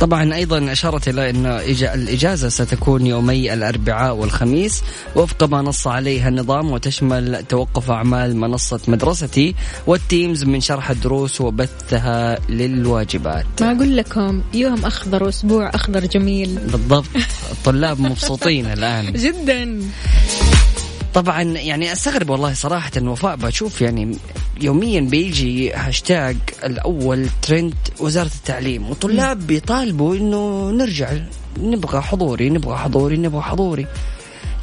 طبعا 0.00 0.34
أيضا 0.34 0.72
أشارت 0.72 1.08
إلى 1.08 1.30
أن 1.30 1.46
الإجازة 1.94 2.48
ستكون 2.48 3.06
يومي 3.06 3.54
الأربعاء 3.54 4.16
والخميس 4.16 4.82
وفق 5.16 5.44
ما 5.44 5.62
نص 5.62 5.86
عليها 5.86 6.28
النظام 6.28 6.70
وتشمل 6.70 7.44
توقف 7.48 7.90
أعمال 7.90 8.36
منصة 8.36 8.80
مدرستي 8.88 9.54
وال 9.86 10.03
Teams 10.03 10.44
من 10.44 10.60
شرح 10.60 10.90
الدروس 10.90 11.40
وبثها 11.40 12.37
للواجبات. 12.48 13.46
ما 13.60 13.72
أقول 13.72 13.96
لكم 13.96 14.42
يوم 14.54 14.84
أخضر 14.84 15.24
واسبوع 15.24 15.70
أخضر 15.74 16.00
جميل. 16.06 16.58
بالضبط. 16.58 17.06
الطلاب 17.50 18.00
مبسوطين 18.00 18.66
الآن. 18.66 19.12
جدا. 19.24 19.80
طبعا 21.14 21.42
يعني 21.42 21.92
أستغرب 21.92 22.30
والله 22.30 22.54
صراحة 22.54 22.90
وفاء 23.02 23.36
بشوف 23.36 23.80
يعني 23.80 24.16
يوميا 24.60 25.00
بيجي 25.00 25.72
هاشتاج 25.72 26.36
الأول 26.64 27.28
ترند 27.42 27.74
وزارة 28.00 28.30
التعليم 28.34 28.90
وطلاب 28.90 29.46
بيطالبوا 29.46 30.16
إنه 30.16 30.70
نرجع 30.70 31.10
نبغى 31.60 32.00
حضوري 32.00 32.50
نبغى 32.50 32.76
حضوري 32.76 33.16
نبغى 33.16 33.42
حضوري. 33.42 33.86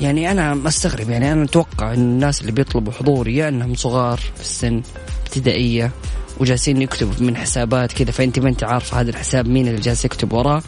يعني 0.02 0.32
أنا 0.32 0.54
مستغرب 0.54 1.10
يعني 1.10 1.32
أنا 1.32 1.44
أتوقع 1.44 1.94
إن 1.94 2.00
الناس 2.00 2.42
اللي 2.42 2.52
بيطلبوا 2.52 2.94
حضوري 2.94 3.36
يا 3.36 3.50
إنهم 3.50 3.76
صغار 3.76 4.20
في 4.36 4.42
السن 4.42 4.82
ابتدائية 5.26 5.92
وجالسين 6.39 6.82
يكتبوا 6.82 7.13
من 7.19 7.38
حسابات 7.38 7.91
كذا 7.91 8.12
فأنت 8.12 8.39
ما 8.39 8.50
أنت 8.50 8.63
عارفة 8.63 9.02
هذا 9.02 9.10
الحساب 9.10 9.48
مين 9.48 9.67
اللي 9.67 9.82
جالس 9.82 10.06
يكتب 10.06 10.34
وراه 10.34 10.63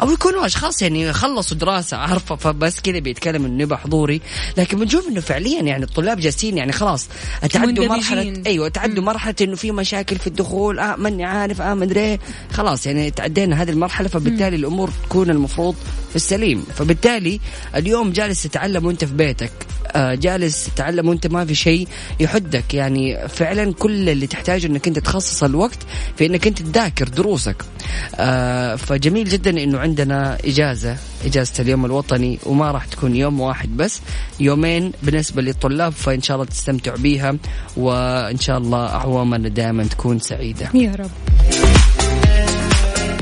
أو 0.00 0.10
يكونوا 0.10 0.46
أشخاص 0.46 0.82
يعني 0.82 1.12
خلصوا 1.12 1.56
دراسة 1.56 1.96
عارفة 1.96 2.36
فبس 2.36 2.80
كذا 2.80 2.98
بيتكلم 2.98 3.44
إنه 3.44 3.62
يبغى 3.62 3.78
حضوري 3.78 4.20
لكن 4.56 4.78
بنشوف 4.78 5.08
إنه 5.08 5.20
فعليا 5.20 5.62
يعني 5.62 5.84
الطلاب 5.84 6.20
جالسين 6.20 6.58
يعني 6.58 6.72
خلاص 6.72 7.08
تعدوا 7.50 7.66
مندمجين. 7.66 7.88
مرحلة 7.88 8.42
أيوه 8.46 8.68
تعدوا 8.68 9.04
مرحلة 9.04 9.34
إنه 9.40 9.56
في 9.56 9.72
مشاكل 9.72 10.16
في 10.16 10.26
الدخول 10.26 10.78
آه 10.78 10.96
ماني 10.96 11.24
عارف 11.24 11.60
آه 11.60 11.74
مدري 11.74 12.00
إيه. 12.00 12.18
خلاص 12.52 12.86
يعني 12.86 13.10
تعدينا 13.10 13.62
هذه 13.62 13.70
المرحلة 13.70 14.08
فبالتالي 14.08 14.56
الأمور 14.56 14.90
تكون 15.08 15.30
المفروض 15.30 15.74
في 16.10 16.16
السليم 16.16 16.64
فبالتالي 16.76 17.40
اليوم 17.76 18.12
جالس 18.12 18.42
تتعلم 18.42 18.86
وأنت 18.86 19.04
في 19.04 19.14
بيتك 19.14 19.52
آه 19.86 20.14
جالس 20.14 20.64
تتعلم 20.74 21.08
وأنت 21.08 21.26
ما 21.26 21.44
في 21.44 21.54
شيء 21.54 21.88
يحدك 22.20 22.74
يعني 22.74 23.28
فعلا 23.28 23.72
كل 23.72 24.08
اللي 24.08 24.26
تحتاجه 24.26 24.66
إنك 24.66 24.88
أنت 24.88 24.95
تخصص 24.98 25.42
الوقت 25.42 25.78
في 26.16 26.26
إنك 26.26 26.46
أنت 26.46 26.62
تذاكر 26.62 27.08
دروسك. 27.08 27.56
آه 28.14 28.76
فجميل 28.76 29.28
جدا 29.28 29.50
إنه 29.50 29.78
عندنا 29.78 30.38
إجازة 30.44 30.96
إجازة 31.24 31.52
اليوم 31.58 31.84
الوطني 31.84 32.38
وما 32.46 32.70
راح 32.70 32.84
تكون 32.84 33.16
يوم 33.16 33.40
واحد 33.40 33.76
بس 33.76 34.00
يومين 34.40 34.92
بالنسبة 35.02 35.42
للطلاب 35.42 35.92
فإن 35.92 36.22
شاء 36.22 36.34
الله 36.34 36.46
تستمتعوا 36.46 36.98
بيها 36.98 37.36
وإن 37.76 38.38
شاء 38.38 38.58
الله 38.58 38.86
أعوامنا 38.86 39.48
دائما 39.48 39.84
تكون 39.84 40.18
سعيدة. 40.18 40.68
يا 40.74 40.94
رب. 40.94 41.10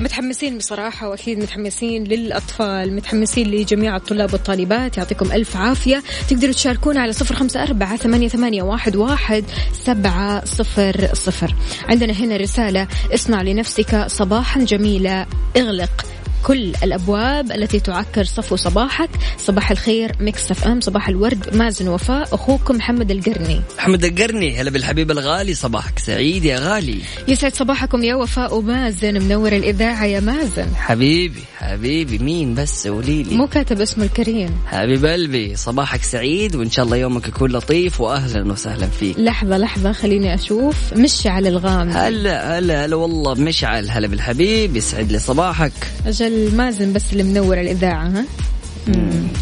متحمسين 0.00 0.58
بصراحة 0.58 1.08
وأكيد 1.08 1.38
متحمسين 1.38 2.04
للأطفال 2.04 2.96
متحمسين 2.96 3.50
لجميع 3.50 3.96
الطلاب 3.96 4.32
والطالبات 4.32 4.98
يعطيكم 4.98 5.32
ألف 5.32 5.56
عافية. 5.56 6.02
تقدروا 6.28 6.52
تشاركونا 6.52 7.00
على 7.00 7.12
صفر 7.12 7.34
خمسة 7.34 7.62
أربعة 7.62 7.96
ثمانية, 7.96 8.28
ثمانية 8.28 8.62
واحد, 8.62 8.96
واحد 8.96 9.44
سبعة 9.72 10.44
صفر 10.44 11.08
صفر. 11.12 11.54
عندنا 11.88 12.12
هنا 12.12 12.36
رسالة 12.36 12.88
اصنع 13.14 13.42
لنفسك 13.42 14.06
صباحا 14.06 14.60
جميلا 14.60 15.26
اغلق. 15.56 16.13
كل 16.44 16.72
الأبواب 16.82 17.52
التي 17.52 17.80
تعكر 17.80 18.24
صفو 18.24 18.56
صباحك. 18.56 19.10
صباح 19.38 19.70
الخير 19.70 20.12
Mix 20.20 20.50
FM 20.50 20.80
صباح 20.80 21.08
الورد 21.08 21.56
مازن 21.56 21.88
وفاء 21.88 22.34
أخوكم 22.34 22.76
محمد 22.76 23.10
القرني. 23.10 23.60
محمد 23.78 24.04
القرني 24.04 24.60
هلا 24.60 24.70
بالحبيب 24.70 25.10
الغالي 25.10 25.54
صباحك 25.54 25.98
سعيد 25.98 26.44
يا 26.44 26.58
غالي. 26.58 26.98
يسعد 27.28 27.54
صباحكم 27.54 28.04
يا 28.04 28.14
وفاء 28.14 28.56
ومازن 28.56 29.22
منور 29.22 29.52
الإذاعة 29.52 30.04
يا 30.04 30.20
مازن. 30.20 30.66
حبيبي 30.76 31.42
حبيبي 31.58 32.18
مين 32.18 32.54
بس؟ 32.54 32.88
قولي 32.88 33.22
لي. 33.22 33.34
مو 33.34 33.46
كاتب 33.46 33.80
اسمه 33.80 34.04
الكريم. 34.04 34.50
حبيب 34.66 35.06
قلبي 35.06 35.56
صباحك 35.56 36.02
سعيد 36.02 36.56
وإن 36.56 36.70
شاء 36.70 36.84
الله 36.84 36.96
يومك 36.96 37.28
يكون 37.28 37.52
لطيف 37.52 38.00
واهلا 38.00 38.52
وسهلا 38.52 38.86
فيك. 38.86 39.18
لحظة 39.18 39.58
لحظة 39.58 39.92
خليني 39.92 40.34
أشوف. 40.34 40.76
مشعل 40.96 41.46
الغامدي 41.46 41.98
هلا 41.98 42.58
هلا 42.58 42.84
هلا 42.84 42.96
والله 42.96 43.34
مشعل. 43.34 43.90
هلا 43.90 44.06
بالحبيب 44.06 44.76
يسعد 44.76 45.12
لي 45.12 45.18
صباحك. 45.18 45.72
أجل 46.06 46.33
مازن 46.34 46.92
بس 46.92 47.12
اللي 47.12 47.22
منور 47.22 47.60
الإذاعة 47.60 48.06
ها؟ 48.08 48.24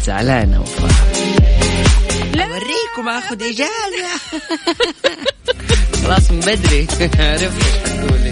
زعلانة 0.05 0.61
وفاء 0.61 0.91
لا! 2.33 2.43
أوريكم 2.43 3.09
آخذ 3.09 3.43
إجازة. 3.43 4.09
خلاص 6.03 6.31
من 6.31 6.39
بدري. 6.39 6.87
عرفت 7.19 7.63
إيش 7.65 7.93
حتقولي 7.93 8.31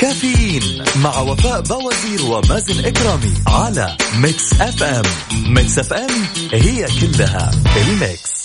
كافيين 0.00 0.84
مع 0.96 1.20
وفاء 1.20 1.60
باوزير 1.60 2.22
ومازن 2.30 2.84
إكرامي 2.84 3.34
على 3.46 3.96
Mix 4.16 4.52
FM. 4.60 5.02
Mix 5.46 5.78
FM 5.78 6.10
هي 6.52 6.86
كلها 7.00 7.50
ال 7.76 7.90
mix. 7.90 8.44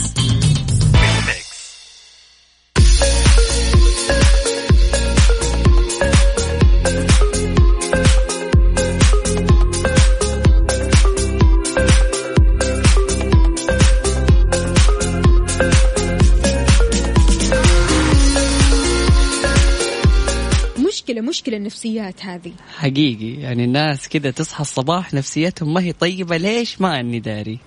النفسيات 21.61 22.25
هذه. 22.25 22.53
حقيقي 22.77 23.41
يعني 23.41 23.63
الناس 23.63 24.09
كذا 24.09 24.31
تصحى 24.31 24.61
الصباح 24.61 25.13
نفسيتهم 25.13 25.73
ما 25.73 25.81
هي 25.81 25.93
طيبة 25.93 26.37
ليش 26.37 26.81
ما 26.81 26.99
أني 26.99 27.19
داري؟ 27.19 27.59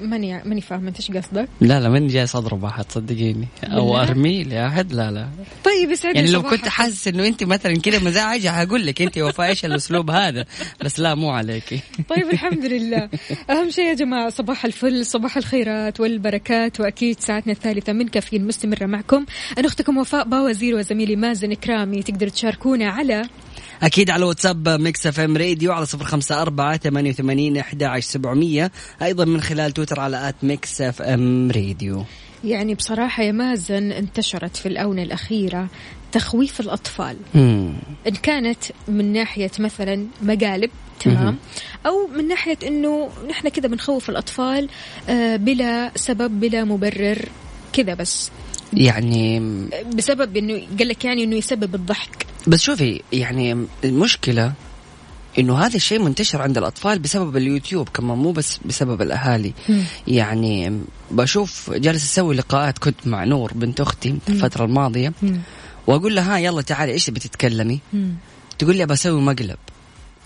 ماني 0.00 0.42
ماني 0.44 0.60
فاهمة 0.60 0.88
انت 0.88 0.96
إيش 0.96 1.10
قصدك؟ 1.10 1.48
لا 1.60 1.80
لا 1.80 1.88
ماني 1.88 2.06
جالس 2.06 2.36
أضرب 2.36 2.64
احد 2.64 2.84
صدقيني. 2.92 3.48
أو؟ 3.64 3.98
ارميه 3.98 4.44
لاحد 4.44 4.92
لا 4.92 5.10
لا. 5.10 5.28
طيب 5.64 5.90
يسعدني 5.90 6.18
يعني 6.18 6.30
لو. 6.30 6.42
كنت 6.42 6.68
حاسس 6.68 7.08
إنه 7.08 7.26
أنت 7.26 7.44
مثلا 7.44 7.80
كذا 7.80 7.98
مزاعجه 7.98 8.50
هقول 8.50 8.86
لك 8.86 9.02
أنت 9.02 9.18
وفاء 9.18 9.48
إيش 9.48 9.64
الأسلوب 9.64 10.10
هذا. 10.10 10.44
بس 10.84 11.00
لا 11.00 11.14
مو 11.14 11.30
عليك. 11.30 11.80
طيب 12.08 12.30
الحمد 12.32 12.64
لله. 12.64 13.08
أهم 13.50 13.70
شيء 13.70 13.84
يا 13.84 13.94
جماعة 13.94 14.30
صباح 14.30 14.64
الفل 14.64 15.06
صباح 15.06 15.36
الخيرات 15.36 16.00
والبركات 16.00 16.80
وأكيد 16.80 17.20
ساعتنا 17.20 17.52
الثالثة 17.52 17.92
من 17.92 18.08
كافيين 18.08 18.46
مستمرة 18.46 18.86
معكم. 18.86 19.24
أنا 19.58 19.66
أختكم 19.66 19.98
وفاء 19.98 20.28
باوزير 20.28 20.76
وزميلي 20.76 21.16
مازن 21.16 21.52
إكرامي. 21.52 22.02
تقدر 22.02 22.28
تشاركونا 22.28 22.88
على 22.88 23.22
أكيد 23.82 24.10
على 24.10 24.24
واتساب 24.24 24.68
Mix 24.68 25.06
FM 25.06 25.36
Radio 25.36 25.72
على 25.72 25.86
صفر 25.86 26.04
خمسة 26.04 26.42
أربعة 26.42 26.76
ثمانية 26.76 27.10
وثمانين 27.10 27.56
أحد 27.56 27.82
عشر 27.82 28.08
سبعمية. 28.08 28.72
أيضا 29.02 29.24
من 29.24 29.40
خلال 29.40 29.72
تويتر 29.72 30.00
على 30.00 30.28
at 30.28 30.34
Mix 30.42 30.80
FM 30.80 31.50
Radio. 31.50 32.04
يعني 32.44 32.74
بصراحة 32.74 33.22
يا 33.22 33.32
مازن 33.32 33.92
انتشرت 33.92 34.56
في 34.56 34.66
الآونة 34.66 35.02
الأخيرة 35.02 35.68
تخويف 36.12 36.60
الأطفال. 36.60 37.16
مم. 37.34 37.72
إن 38.06 38.14
كانت 38.14 38.58
من 38.88 39.12
ناحية 39.12 39.50
مثلا 39.58 40.06
مقالب 40.22 40.70
تمام؟ 41.00 41.36
أو 41.86 42.06
من 42.16 42.28
ناحية 42.28 42.58
أنه 42.66 43.08
نحن 43.30 43.48
كذا 43.48 43.68
بنخوف 43.68 44.10
الأطفال 44.10 44.68
آه، 45.08 45.36
بلا 45.36 45.92
سبب 45.96 46.40
بلا 46.40 46.64
مبرر 46.64 47.28
كذا 47.72 47.94
بس. 47.94 48.30
يعني 48.72 49.40
بسبب 49.94 50.36
إنه 50.36 50.62
قال 50.78 50.88
لك 50.88 51.04
يعني 51.04 51.24
إنه 51.24 51.36
يسبب 51.36 51.74
الضحك. 51.74 52.26
بس 52.46 52.60
شوفي 52.62 53.02
يعني 53.12 53.66
المشكلة 53.84 54.52
إنه 55.38 55.58
هذا 55.58 55.76
الشيء 55.76 55.98
منتشر 56.02 56.42
عند 56.42 56.58
الأطفال 56.58 56.98
بسبب 56.98 57.36
اليوتيوب 57.36 57.88
كمان 57.88 58.18
مو 58.18 58.32
بس 58.32 58.58
بسبب 58.64 59.02
الأهالي. 59.02 59.52
مم. 59.68 59.82
يعني 60.06 60.80
بشوف 61.10 61.70
جالس 61.70 62.04
أسوي 62.04 62.34
لقاءات 62.34 62.78
كنت 62.78 63.06
مع 63.06 63.24
نور 63.24 63.52
بنت 63.54 63.80
أختي 63.80 64.18
الفترة 64.28 64.64
الماضية 64.64 65.12
وأقول 65.86 66.16
لها 66.16 66.34
ها 66.36 66.38
يلا 66.38 66.62
تعالي 66.62 66.92
إيش 66.92 67.10
بتتكلمي 67.10 67.80
تقول 68.58 68.76
لي 68.76 68.86
بسوي 68.86 69.20
مقلب. 69.20 69.56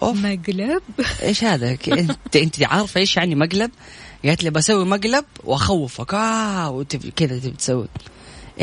أوف. 0.02 0.16
مقلب؟ 0.24 0.82
إيش 1.22 1.44
هذا؟ 1.44 1.70
انت 1.88 2.36
أنت 2.36 2.62
عارفة 2.62 3.00
إيش 3.00 3.16
يعني 3.16 3.34
مقلب؟ 3.34 3.70
قالت 4.24 4.44
لي 4.44 4.50
بسوي 4.50 4.84
مقلب 4.84 5.24
وأخوفك. 5.44 6.14
آه 6.14 6.70
وتب- 6.70 7.08
كذا 7.16 7.38
تبي 7.38 7.50
تسوي. 7.50 7.86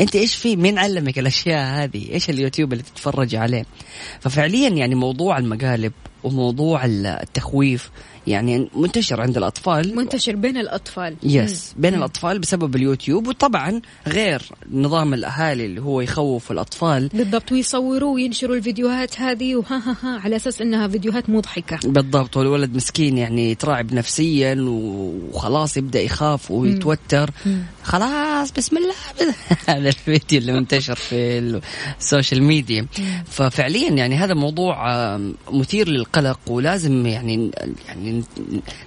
أنت 0.00 0.16
إيش 0.16 0.36
في 0.36 0.56
مين 0.56 0.78
علمك 0.78 1.18
الأشياء 1.18 1.84
هذه؟ 1.84 2.12
إيش 2.12 2.30
اليوتيوب 2.30 2.72
اللي 2.72 2.84
تتفرج 2.84 3.34
عليه؟ 3.34 3.64
ففعليا 4.20 4.68
يعني 4.68 4.94
موضوع 4.94 5.38
المقالب 5.38 5.92
وموضوع 6.24 6.84
التخويف 6.84 7.90
يعني 8.26 8.68
منتشر 8.74 9.20
عند 9.20 9.36
الأطفال. 9.36 9.96
منتشر 9.96 10.36
بين 10.36 10.56
الأطفال. 10.56 11.16
يس 11.22 11.72
مم. 11.76 11.82
بين 11.82 11.92
مم. 11.92 11.98
الأطفال 11.98 12.38
بسبب 12.38 12.76
اليوتيوب 12.76 13.26
وطبعا 13.26 13.80
غير 14.06 14.42
نظام 14.72 15.14
الأهالي 15.14 15.66
اللي 15.66 15.80
هو 15.82 16.00
يخوف 16.00 16.52
الأطفال. 16.52 17.08
بالضبط 17.14 17.52
ويصوروا 17.52 18.14
وينشروا 18.14 18.56
الفيديوهات 18.56 19.20
هذه 19.20 19.56
وها 19.56 19.82
ها 19.86 19.96
ها 20.02 20.20
على 20.20 20.36
أساس 20.36 20.60
إنها 20.60 20.88
فيديوهات 20.88 21.30
مضحكة. 21.30 21.78
بالضبط 21.84 22.36
والولد 22.36 22.76
مسكين 22.76 23.18
يعني 23.18 23.50
يتراعب 23.50 23.94
نفسيا 23.94 24.56
وخلاص 24.60 25.76
يبدأ 25.76 26.00
يخاف 26.00 26.50
ويتوتر. 26.50 27.30
خلاص 27.82 28.52
بسم 28.52 28.76
الله. 28.76 28.94
هذا 29.68 29.88
الفيديو 29.88 30.38
اللي 30.40 30.52
منتشر 30.52 30.94
في 30.94 31.38
ال 32.00 32.06
social 32.06 32.42
media. 32.42 32.86
ففعليا 33.26 33.90
يعني 33.90 34.16
هذا 34.16 34.34
موضوع 34.34 34.76
مثير 35.52 35.88
للقلق 35.88 36.38
ولازم 36.46 37.06
يعني 37.06 37.50
يعني 37.88 38.09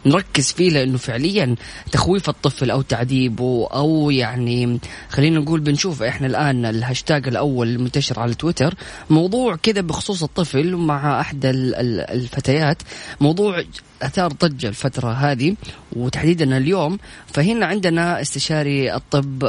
نركز 0.06 0.52
فيه 0.52 0.70
لأنه 0.70 0.98
فعليا 0.98 1.56
تخويف 1.92 2.30
الطفل 2.30 2.72
أو 2.72 2.82
تعذيبه 2.82 3.68
أو 3.74 4.12
يعني 4.12 4.80
خلينا 5.10 5.40
نقول 5.40 5.60
بنشوف 5.60 6.04
إحنا 6.04 6.28
الآن 6.28 6.66
الهاشتاج 6.66 7.28
الأول 7.28 7.68
المنتشر 7.70 8.20
على 8.20 8.34
تويتر 8.34 8.74
موضوع 9.10 9.56
كذا 9.56 9.82
بخصوص 9.82 10.24
الطفل 10.24 10.76
مع 10.76 11.20
احدى 11.22 11.50
ال- 11.50 11.76
ال- 11.76 12.00
الفتيات 12.12 12.78
موضوع 13.22 13.64
أثار 14.02 14.32
ضجة 14.32 14.68
الفترة 14.68 15.12
هذه 15.12 15.56
وتحديدا 15.96 16.58
اليوم 16.58 17.00
فهنا 17.34 17.66
عندنا 17.66 18.22
استشاري 18.22 18.96
الطب 18.96 19.40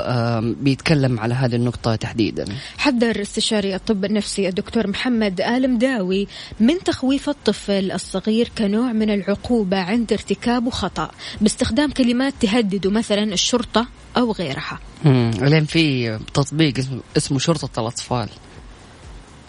بيتكلم 0.60 1.20
على 1.20 1.34
هذه 1.34 1.56
النقطة 1.56 1.94
تحديدا. 1.96 2.44
حذر 2.78 3.22
استشاري 3.22 3.74
الطب 3.74 4.04
النفسي 4.04 4.48
الدكتور 4.48 4.86
محمد 4.86 5.40
آل 5.40 5.70
مداوي 5.70 6.28
من 6.60 6.78
تخويف 6.84 7.28
الطفل 7.28 7.92
الصغير 7.92 8.50
كنوع 8.58 8.92
من 8.92 9.10
العقوبة 9.10 9.76
عند 9.76 10.12
ارتكابه 10.12 10.70
خطأ 10.70 11.10
باستخدام 11.40 11.90
كلمات 11.90 12.34
تهدد 12.40 12.86
مثلا 12.86 13.22
الشرطة 13.22 13.86
أو 14.16 14.32
غيرها. 14.32 14.78
مم، 15.04 15.30
لين 15.40 15.64
في 15.64 16.18
تطبيق 16.34 16.74
اسمه 17.16 17.38
شرطة 17.38 17.80
الأطفال. 17.80 18.28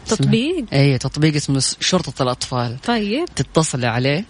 تطبيق؟ 0.05 0.65
اي 0.73 0.97
تطبيق 0.97 1.35
اسمه 1.35 1.63
شرطة 1.79 2.23
الأطفال. 2.23 2.77
طيب. 2.81 3.25
تتصل 3.35 3.85
عليه. 3.85 4.25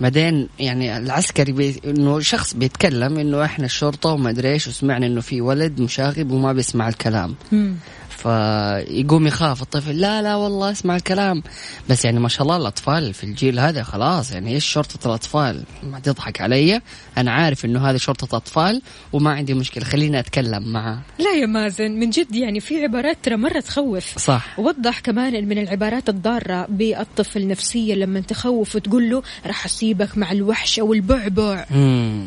بعدين 0.00 0.48
يعني 0.58 0.96
العسكري 0.96 1.52
بي... 1.52 1.80
إنه 1.84 2.20
شخص 2.20 2.54
بيتكلم 2.54 3.18
إنه 3.18 3.44
إحنا 3.44 3.64
الشرطة 3.64 4.10
وما 4.10 4.30
أدري 4.30 4.52
إيش 4.52 4.68
وسمعنا 4.68 5.06
إنه 5.06 5.20
في 5.20 5.40
ولد 5.40 5.80
مشاغب 5.80 6.30
وما 6.30 6.52
بيسمع 6.52 6.88
الكلام. 6.88 7.34
مم. 7.52 7.74
فيقوم 8.22 9.26
يخاف 9.26 9.62
الطفل. 9.62 10.00
لا 10.00 10.22
لا 10.22 10.36
والله 10.36 10.70
اسمع 10.70 10.96
الكلام. 10.96 11.42
بس 11.90 12.04
يعني 12.04 12.20
ما 12.20 12.28
شاء 12.28 12.42
الله 12.42 12.56
الأطفال 12.56 13.14
في 13.14 13.24
الجيل 13.24 13.60
هذا 13.60 13.82
خلاص 13.82 14.32
يعني 14.32 14.54
إيش 14.54 14.64
شرطة 14.64 15.08
الأطفال؟ 15.08 15.62
ما 15.82 16.00
تضحك 16.00 16.40
علي. 16.40 16.80
أنا 17.18 17.32
عارف 17.32 17.64
إنه 17.64 17.90
هذه 17.90 17.96
شرطة 17.96 18.36
اطفال 18.36 18.82
وما 19.12 19.30
عندي 19.30 19.54
مشكلة. 19.54 19.84
خليني 19.84 20.18
أتكلم 20.18 20.72
معه 20.72 21.02
لا 21.18 21.32
يا 21.40 21.46
مازن 21.46 21.90
من 21.90 22.10
جد 22.10 22.34
يعني 22.34 22.60
في 22.60 22.82
عبارات 22.82 23.18
ترى 23.22 23.36
مرة 23.36 23.60
تخوف. 23.60 24.18
صح. 24.18 24.58
وضح 24.58 25.00
كمان 25.00 25.48
من 25.48 25.58
العبارات 25.58 26.08
الضارة 26.08 26.66
بالطفل 26.68 27.48
نفسيا 27.48 27.94
لما 27.94 28.20
تخوف 28.20 28.76
وتقول 28.76 29.10
له 29.10 29.22
راح 29.46 29.64
أسيبك 29.64 30.18
مع 30.18 30.32
الوحش 30.32 30.78
أو 30.78 30.92
البعبع. 30.92 31.66
مم. 31.70 32.26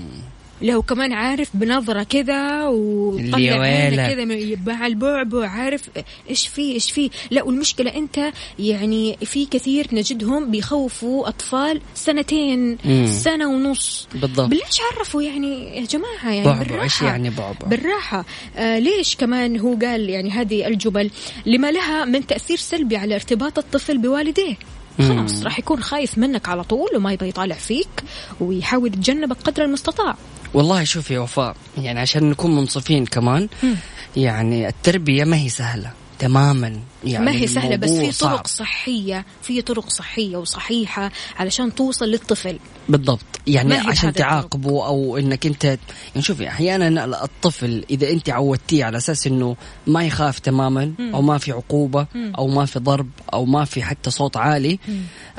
لو 0.63 0.81
كمان 0.81 1.13
عارف 1.13 1.49
بنظرة 1.53 2.03
كذا 2.03 2.67
وطلع. 2.67 4.07
كذا 4.07 4.25
مع 4.65 4.87
البعبع 4.87 5.47
عارف 5.47 5.89
إيش 6.29 6.47
في 6.47 6.61
إيش 6.61 6.91
في 6.91 7.09
لا 7.31 7.43
والمشكلة 7.43 7.95
أنت 7.95 8.31
يعني 8.59 9.17
في 9.25 9.45
كثير 9.45 9.87
نجدهم 9.93 10.51
بيخوفوا 10.51 11.27
أطفال 11.27 11.81
سنتين 11.95 12.77
مم. 12.85 13.07
سنة 13.07 13.47
ونص. 13.47 14.07
بالضبط. 14.15 14.49
ليش 14.49 14.79
عرفوا 14.91 15.21
يعني 15.21 15.77
يا 15.77 15.85
جماعة 15.85 16.31
يعني 16.31 16.45
بعبع 16.45 16.59
بالراحة 16.63 16.83
إيش 16.83 17.01
يعني 17.01 17.29
بعبع؟ 17.29 17.67
بالراحة. 17.67 18.25
آه 18.57 18.79
ليش 18.79 19.15
كمان 19.15 19.59
هو 19.59 19.75
قال 19.75 20.09
يعني 20.09 20.31
هذه 20.31 20.67
الجمل 20.67 21.11
لما 21.45 21.71
لها 21.71 22.05
من 22.05 22.27
تأثير 22.27 22.57
سلبي 22.57 22.97
على 22.97 23.15
ارتباط 23.15 23.57
الطفل 23.57 23.97
بوالديه. 23.97 24.55
خلاص. 24.97 25.43
راح 25.43 25.59
يكون 25.59 25.83
خايف 25.83 26.17
منك 26.17 26.49
على 26.49 26.63
طول 26.63 26.89
وما 26.95 27.13
يبغى 27.13 27.29
يطالع 27.29 27.55
فيك 27.55 28.03
ويحاول 28.39 28.87
يتجنبك 28.87 29.37
قدر 29.43 29.63
المستطاع. 29.63 30.15
والله 30.53 30.83
شوف 30.83 31.11
يا 31.11 31.19
وفاء 31.19 31.55
يعني 31.77 31.99
عشان 31.99 32.29
نكون 32.29 32.55
منصفين 32.55 33.05
كمان. 33.05 33.49
يعني 34.17 34.67
التربية 34.67 35.23
ما 35.23 35.37
هي 35.37 35.49
سهلة 35.49 35.91
تماما 36.19 36.79
يعني 37.03 37.25
ما 37.25 37.31
هي 37.31 37.47
سهلة 37.47 37.75
بس 37.75 37.89
في 37.89 38.11
طرق 38.11 38.47
صعب. 38.47 38.47
صحية 38.47 39.25
في 39.41 39.61
طرق 39.61 39.89
صحية 39.89 40.37
وصحيحة 40.37 41.11
علشان 41.39 41.75
توصل 41.75 42.05
للطفل 42.05 42.59
بالضبط 42.89 43.25
يعني 43.47 43.73
عشان 43.73 43.85
بهذا 43.91 44.09
الطرق. 44.09 44.11
تعاقبه 44.11 44.85
أو 44.85 45.17
إنك 45.17 45.45
أنت 45.45 45.63
يعني 45.63 46.21
شوفي 46.21 46.47
أحيانا 46.47 47.05
الطفل 47.23 47.85
إذا 47.89 48.09
أنت 48.09 48.29
عودتيه 48.29 48.85
على 48.85 48.97
أساس 48.97 49.27
إنه 49.27 49.55
ما 49.87 50.03
يخاف 50.03 50.39
تماما 50.39 50.93
أو 51.13 51.21
ما 51.21 51.37
في 51.37 51.51
عقوبة 51.51 52.07
أو 52.15 52.47
ما 52.47 52.65
في 52.65 52.79
ضرب 52.79 53.09
أو 53.33 53.45
ما 53.45 53.65
في 53.65 53.83
حتى 53.83 54.11
صوت 54.11 54.37
عالي 54.37 54.79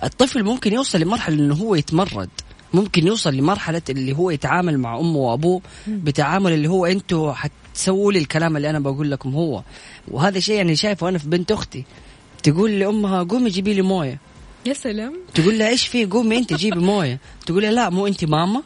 الطفل 0.05 0.45
ممكن 0.45 0.73
يوصل 0.73 1.01
لمرحلة 1.01 1.37
إنه 1.37 1.55
هو 1.55 1.75
يتمرد 1.75 2.31
ممكن 2.75 3.07
يوصل 3.07 3.35
لمرحلة 3.35 3.83
اللي 3.91 4.17
هو 4.17 4.31
يتعامل 4.31 4.79
مع 4.79 4.99
أمه 4.99 5.17
وأبوه 5.17 5.61
بتعامل 5.87 6.53
اللي 6.53 6.69
هو 6.69 6.87
أنتوا 6.87 7.33
حتسووا 7.33 8.13
لي 8.13 8.19
الكلام 8.19 8.57
اللي 8.57 8.71
أنا 8.71 8.79
بقول 8.79 9.11
لكم 9.11 9.35
هو. 9.35 9.63
وهذا 10.09 10.41
شيء 10.41 10.57
يعني 10.57 10.77
شايفه 10.77 11.09
أنا 11.09 11.19
في 11.19 11.29
بنت 11.29 11.53
أختي. 11.53 11.85
تقول 12.43 12.71
لأمها 12.71 13.23
قومي 13.23 13.51
جيبي 13.51 13.75
لي 13.75 13.83
موية. 13.83 14.19
يا 14.67 14.73
سلام. 14.73 15.15
تقول 15.35 15.59
لها 15.59 15.69
إيش 15.69 15.87
في 15.87 16.05
قومي 16.05 16.39
أنت 16.39 16.55
جيبي 16.55 16.79
موية. 16.79 17.19
تقول 17.47 17.63
لها 17.63 17.73
لا 17.73 17.91
مو 17.91 18.07
أنت 18.07 18.25
ماما. 18.25 18.63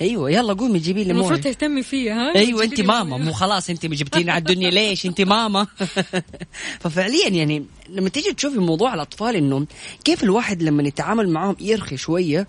أيوه 0.00 0.30
يلا 0.30 0.52
قومي 0.52 0.78
جيبي 0.78 1.04
لي 1.04 1.12
موية. 1.12 1.20
المفروض 1.20 1.40
تهتمي 1.40 1.82
فيها 1.82 2.14
ها؟ 2.14 2.34
أيوه 2.34 2.64
أنت 2.64 2.80
ماما. 2.80 3.16
مو 3.16 3.32
خلاص 3.32 3.70
أنت 3.70 3.86
جبتيني 3.86 4.30
على 4.30 4.38
الدنيا. 4.38 4.70
ليش؟ 4.70 5.06
أنت 5.06 5.20
ماما. 5.20 5.66
ففعليا 6.80 7.28
يعني 7.28 7.64
لما 7.88 8.08
تيجي 8.08 8.32
تشوفي 8.32 8.58
موضوع 8.58 8.94
الأطفال 8.94 9.36
إنه 9.36 9.66
كيف 10.04 10.24
الواحد 10.24 10.62
لما 10.62 10.82
يتعامل 10.82 11.28
معاهم 11.28 11.56
يرخي 11.60 11.96
شوية. 11.96 12.46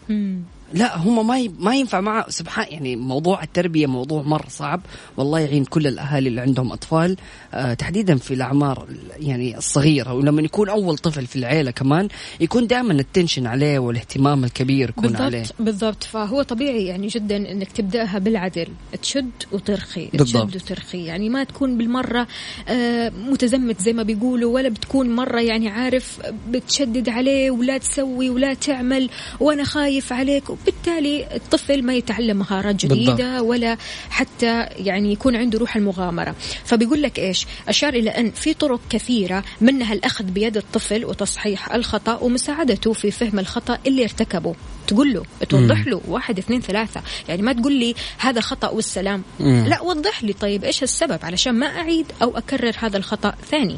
لا 0.74 0.98
هم 0.98 1.28
ما 1.28 1.40
ي... 1.40 1.52
ما 1.60 1.76
ينفع 1.76 2.02
مع 2.02 2.26
سبحان 2.30 2.66
يعني 2.70 2.96
موضوع 2.96 3.44
التربية 3.44 3.88
موضوع 3.88 4.22
مرة 4.22 4.48
صعب. 4.50 4.82
والله 5.18 5.40
يعين 5.40 5.66
كل 5.66 5.88
الأهالي 5.88 6.30
اللي 6.30 6.42
عندهم 6.42 6.72
أطفال 6.72 7.18
آه 7.54 7.74
تحديدا 7.74 8.16
في 8.16 8.34
الأعمار 8.34 8.88
يعني 9.20 9.58
الصغيرة. 9.58 10.14
ولما 10.14 10.42
يكون 10.42 10.70
أول 10.70 10.98
طفل 10.98 11.28
في 11.28 11.36
العيلة 11.36 11.72
كمان 11.72 12.08
يكون 12.40 12.68
دائما 12.68 12.94
التنشن 12.94 13.48
عليه 13.48 13.80
والاهتمام 13.80 14.44
الكبير 14.44 14.90
يكون 14.90 15.04
بالضبط 15.04 15.22
عليه. 15.22 15.44
بالضبط. 15.60 16.04
فهو 16.04 16.42
طبيعي 16.42 16.86
يعني 16.86 17.08
جدا 17.08 17.38
إنك 17.38 17.72
تبدأها 17.72 18.20
بالعدل. 18.20 18.68
تشد 19.02 19.32
وترخي 19.52 20.10
بالضبط. 20.14 20.48
تشد 20.50 20.56
وترخي. 20.56 21.06
يعني 21.06 21.30
ما 21.30 21.44
تكون 21.44 21.78
بالمرة 21.78 22.28
آه، 22.68 23.10
متزمت 23.10 23.82
زي 23.82 23.94
ما 23.94 24.04
بيقولوا 24.04 24.54
ولا 24.54 24.70
بتكون 24.70 25.16
مرة 25.16 25.42
يعني 25.42 25.70
عارف 25.70 26.20
بتشدد 26.50 27.10
عليه 27.10 27.52
ولا 27.52 27.78
تسوي 27.78 28.30
ولا 28.30 28.54
تعمل 28.54 29.10
وأنا 29.40 29.64
خايف 29.64 30.14
عليك. 30.14 30.44
وبالتالي 30.64 31.36
الطفل 31.36 31.84
ما 31.84 31.96
يتعلم 31.96 32.38
مهارات 32.38 32.76
جديده 32.76 33.14
بالضبط. 33.14 33.42
ولا 33.50 33.78
حتى 34.10 34.62
يعني 34.62 35.14
يكون 35.14 35.36
عنده 35.36 35.60
روح 35.60 35.76
المغامرة. 35.76 36.36
فبيقول 36.66 37.02
لك 37.02 37.20
إيش؟ 37.20 37.48
أشار 37.68 37.94
إلى 37.94 38.10
أن 38.10 38.32
في 38.32 38.54
طرق 38.54 38.80
كثيرة 38.90 39.44
منها 39.62 39.94
الأخذ 39.94 40.24
بيد 40.24 40.58
الطفل 40.58 41.06
وتصحيح 41.06 41.74
الخطأ 41.74 42.16
ومساعدته 42.16 42.94
في 42.94 43.12
فهم 43.12 43.40
الخطأ 43.40 43.78
اللي 43.88 44.04
ارتكبه. 44.04 44.56
تقول 44.88 45.14
له 45.14 45.24
توضح 45.50 45.88
له. 45.88 46.02
واحد 46.08 46.38
اثنين 46.38 46.62
ثلاثة. 46.62 47.02
يعني 47.30 47.42
ما 47.42 47.54
تقول 47.54 47.74
لي 47.74 47.96
هذا 48.18 48.42
خطأ 48.42 48.70
والسلام. 48.70 49.24
مم. 49.40 49.66
لا 49.68 49.82
وضح 49.82 50.24
لي 50.24 50.34
طيب 50.34 50.64
إيش 50.64 50.84
السبب 50.84 51.20
علشان 51.24 51.54
ما 51.54 51.68
أعيد 51.68 52.06
أو 52.22 52.38
أكرر 52.38 52.74
هذا 52.80 52.98
الخطأ 52.98 53.34
ثاني. 53.52 53.78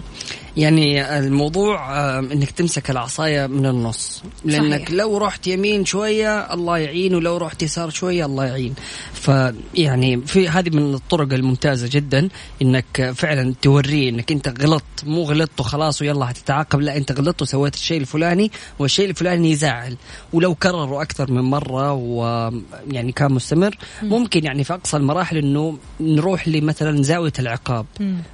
يعني 0.57 1.17
الموضوع 1.19 1.97
آه، 1.97 2.19
إنك 2.19 2.51
تمسك 2.51 2.89
العصاية 2.89 3.47
من 3.47 3.65
النص. 3.65 4.23
لأنك 4.45 4.81
صحيح. 4.81 4.91
لو 4.91 5.17
رحت 5.17 5.47
يمين 5.47 5.85
شوية 5.85 6.53
الله 6.53 6.77
يعين 6.77 7.15
ولو 7.15 7.37
رحت 7.37 7.63
يسار 7.63 7.89
شوية 7.89 8.25
الله 8.25 8.45
يعين. 8.45 8.73
فيعني 9.13 10.21
في 10.21 10.49
هذه 10.49 10.69
من 10.69 10.93
الطرق 10.93 11.33
الممتازة 11.33 11.89
جدا 11.91 12.29
إنك 12.61 13.11
فعلا 13.15 13.53
توريه 13.61 14.09
إنك 14.09 14.31
أنت 14.31 14.61
غلطت 14.61 15.03
مو 15.03 15.23
غلطت 15.23 15.59
وخلاص 15.59 16.01
ويلا 16.01 16.31
هتتعاقب 16.31 16.79
لا 16.79 16.97
أنت 16.97 17.11
غلطت 17.11 17.41
وسويت 17.41 17.73
الشيء 17.73 18.01
الفلاني 18.01 18.51
والشيء 18.79 19.09
الفلاني 19.09 19.51
يزعل. 19.51 19.97
ولو 20.33 20.55
كرروا 20.55 21.01
أكثر 21.01 21.31
من 21.31 21.41
مرة 21.41 21.93
ويعني 21.93 23.11
كان 23.11 23.31
مستمر 23.31 23.77
ممكن 24.03 24.45
يعني 24.45 24.63
في 24.63 24.73
أقصى 24.73 24.97
المراحل 24.97 25.37
إنه 25.37 25.77
نروح 25.99 26.47
لمثلا 26.47 27.03
زاوية 27.03 27.33
العقاب. 27.39 27.85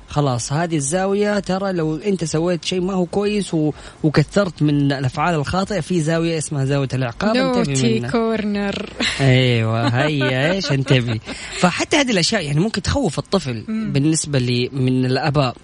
خلاص 0.07 0.53
هذه 0.53 0.75
الزاوية 0.75 1.39
ترى 1.39 1.71
لو 1.71 1.95
انت 2.11 2.23
سويت 2.23 2.65
شيء 2.65 2.81
ما 2.81 2.93
هو 2.93 3.05
كويس 3.05 3.53
و... 3.53 3.71
وكثرت 4.03 4.61
من 4.61 4.91
الأفعال 4.91 5.35
الخاطئة. 5.35 5.79
في 5.79 6.01
زاوية 6.01 6.37
اسمها 6.37 6.65
زاوية 6.65 6.87
العقاب 6.93 7.35
انتبه 7.35 7.57
naughty 7.57 7.99
منها. 7.99 8.11
corner 8.11 8.89
أيوه 9.21 9.87
هيا 9.87 10.51
إيش 10.51 10.71
انتبه. 10.71 11.19
فحتى 11.57 11.97
هذه 11.97 12.11
الأشياء 12.11 12.45
يعني 12.45 12.59
ممكن 12.59 12.81
تخوف 12.81 13.19
الطفل 13.19 13.63
بالنسبة 13.67 14.39
لي 14.39 14.69
من 14.73 15.05
الأباء. 15.05 15.55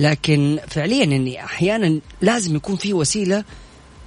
لكن 0.00 0.58
فعليا 0.68 1.04
يعني 1.04 1.44
أحيانا 1.44 2.00
لازم 2.22 2.56
يكون 2.56 2.76
في 2.76 2.92
وسيلة 2.92 3.44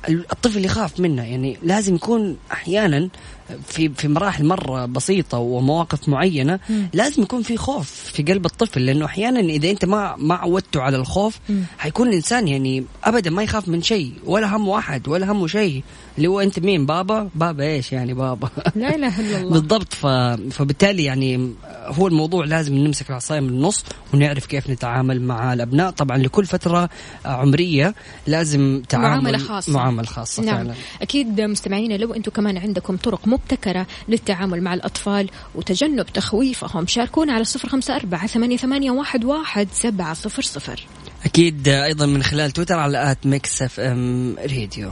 الطفل 0.10 0.66
يخاف 0.66 1.00
منها. 1.00 1.26
يعني 1.26 1.58
لازم 1.64 1.96
يكون 1.96 2.38
أحيانا 2.52 3.10
في 3.68 3.90
في 3.90 4.08
مراحل 4.08 4.46
مرة 4.46 4.86
بسيطة 4.86 5.38
ومواقف 5.38 6.10
معينة 6.10 6.60
لازم 6.94 7.22
يكون 7.24 7.42
في 7.42 7.58
خوف 7.58 7.92
في 7.92 8.24
قلب 8.24 8.46
الطفل 8.46 8.86
لأنه 8.86 9.06
أحيانا 9.06 9.40
إذا 9.40 9.70
أنت 9.70 9.86
ما 9.86 10.16
ما 10.18 10.36
عودته 10.36 10.82
على 10.82 10.98
الخوف 10.98 11.40
حيكون 11.78 12.08
الإنسان 12.08 12.48
يعني 12.48 12.86
ابدا 13.04 13.30
ما 13.30 13.44
يخاف 13.44 13.68
من 13.68 13.82
شيء 13.82 14.14
ولا 14.26 14.56
همه 14.56 14.78
احد 14.78 15.08
ولا 15.08 15.32
همه 15.32 15.48
شيء. 15.48 15.84
اللي 16.18 16.28
هو 16.28 16.40
أنت 16.40 16.60
مين 16.60 16.86
بابا؟ 16.86 17.30
بابا 17.36 17.64
إيش 17.64 17.92
يعني 17.92 18.14
بابا؟ 18.14 18.50
لا 18.76 18.96
إله 18.96 19.20
إلا 19.20 19.38
الله. 19.42 19.50
بالضبط 19.52 19.94
ف... 19.94 20.06
فبالتالي 20.52 21.04
يعني 21.04 21.52
هو 21.86 22.08
الموضوع 22.08 22.46
لازم 22.46 22.76
نمسك 22.76 23.10
العصاية 23.10 23.40
من 23.40 23.50
النص 23.50 23.84
ونعرف 24.14 24.46
كيف 24.46 24.70
نتعامل 24.70 25.22
مع 25.22 25.54
الأبناء. 25.54 25.92
طبعا 25.92 26.18
لكل 26.18 26.46
فترة 26.46 26.90
عمرية 27.26 27.96
لازم 28.28 28.82
تعامل 28.90 29.08
معاملة 29.08 29.38
خاصة. 29.38 29.72
معاملة 29.74 30.06
خاصة 30.06 30.44
نعم. 30.44 30.58
فعلا. 30.58 30.74
أكيد 31.02 31.42
مستمعينا 31.42 31.94
لو 31.94 32.14
أنتم 32.14 32.32
كمان 32.32 32.58
عندكم 32.58 32.98
طرق 32.98 33.28
مبتكرة 33.38 33.88
للتعامل 34.08 34.62
مع 34.62 34.74
الأطفال 34.74 35.30
وتجنب 35.56 36.06
تخويفهم. 36.06 36.88
شاركونا 36.88 37.34
على 37.34 37.44
صفر 37.44 37.70
خمسة 37.70 37.96
أربعة 37.96 38.28
ثمانية, 38.28 38.58
ثمانية 38.58 38.92
واحد, 38.92 39.26
واحد 39.26 39.68
سبعة 39.74 40.14
صفر 40.14 40.42
صفر. 40.42 40.86
أكيد 41.26 41.68
أيضا 41.68 42.06
من 42.06 42.24
خلال 42.24 42.52
تويتر 42.52 42.80
على 42.80 43.12
at 43.12 43.26
Mix 43.26 43.62
FM 43.62 44.36
Radio. 44.40 44.92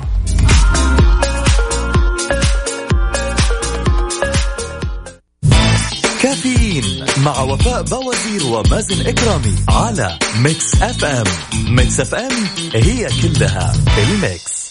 كافيين 6.22 7.06
مع 7.18 7.42
وفاء 7.42 7.82
باوزير 7.84 8.46
ومازن 8.46 9.08
إكرامي 9.08 9.56
على 9.70 10.20
Mix 10.40 10.82
FM. 10.82 11.26
Mix 11.76 12.00
FM 12.00 12.46
هي 12.74 13.08
كلها 13.22 13.74
ال 13.98 14.11
mix. 14.11 14.65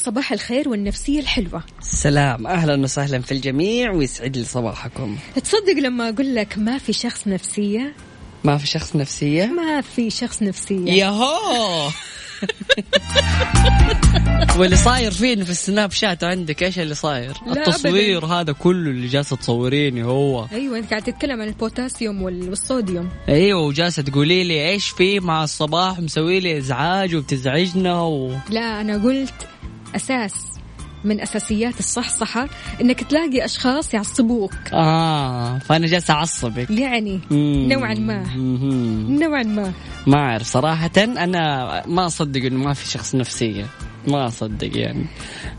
صباح 0.00 0.32
الخير 0.32 0.68
والنفسية 0.68 1.20
الحلوة. 1.20 1.62
سلام. 1.80 2.46
أهلا 2.46 2.82
وسهلا 2.82 3.20
في 3.20 3.32
الجميع 3.32 3.92
ويسعد 3.92 4.36
لي 4.36 4.44
صباحكم. 4.44 5.16
تصدق 5.42 5.78
لما 5.82 6.08
أقول 6.08 6.34
لك 6.34 6.58
ما 6.58 6.78
في 6.78 6.92
شخص 6.92 7.26
نفسية؟ 7.28 7.92
ما 8.44 8.58
في 8.58 8.66
شخص 8.66 8.96
نفسية؟ 8.96 9.46
ما 9.46 9.80
في 9.80 10.10
شخص 10.10 10.42
نفسية. 10.42 10.92
ياهو! 10.92 11.88
واللي 14.58 14.76
صاير 14.76 15.10
فين 15.10 15.44
في 15.44 15.50
السناب 15.50 15.90
شات 15.92 16.24
عندك؟ 16.24 16.62
إيش 16.62 16.78
اللي 16.78 16.94
صاير؟ 16.94 17.32
التصوير 17.56 18.24
هذا 18.26 18.52
كله 18.52 18.90
اللي 18.90 19.06
جالسه 19.06 19.36
تصوريني 19.36 20.04
هو. 20.04 20.46
أيوة 20.52 20.78
أنت 20.78 20.90
قاعد 20.90 21.02
تتكلم 21.02 21.40
عن 21.42 21.48
البوتاسيوم 21.48 22.22
وال- 22.22 22.48
والصوديوم. 22.48 23.08
أيوه 23.28 23.60
وجالسه 23.60 24.02
تقولي 24.02 24.44
لي 24.44 24.68
إيش 24.68 24.88
في 24.88 25.20
مع 25.20 25.44
الصباح 25.44 26.00
مسوي 26.00 26.40
لي 26.40 26.58
إزعاج 26.58 27.14
وبتزعجنا 27.14 28.02
و... 28.02 28.34
لا 28.50 28.80
أنا 28.80 29.02
قلت 29.02 29.34
أساس 29.96 30.34
من 31.04 31.20
أساسيات 31.20 31.78
الصحصحة 31.78 32.48
إنك 32.80 33.02
تلاقي 33.02 33.44
أشخاص 33.44 33.94
يعصبوك 33.94 34.54
آه 34.72 35.58
فأنا 35.58 35.86
جالسه 35.86 36.14
أعصبك 36.14 36.70
يعني 36.70 37.20
مم. 37.30 37.68
نوعا 37.72 37.94
ما. 37.94 38.24
نوعا 39.08 39.42
ما 39.42 39.72
ما 40.06 40.16
أعرف 40.18 40.46
صراحة 40.46 40.90
أنا 40.98 41.82
ما 41.86 42.06
أصدق 42.06 42.44
إنه 42.44 42.64
ما 42.64 42.74
في 42.74 42.90
شخص 42.90 43.14
نفسية 43.14 43.66
ما 44.08 44.26
أصدق 44.26 44.76
يعني 44.76 45.06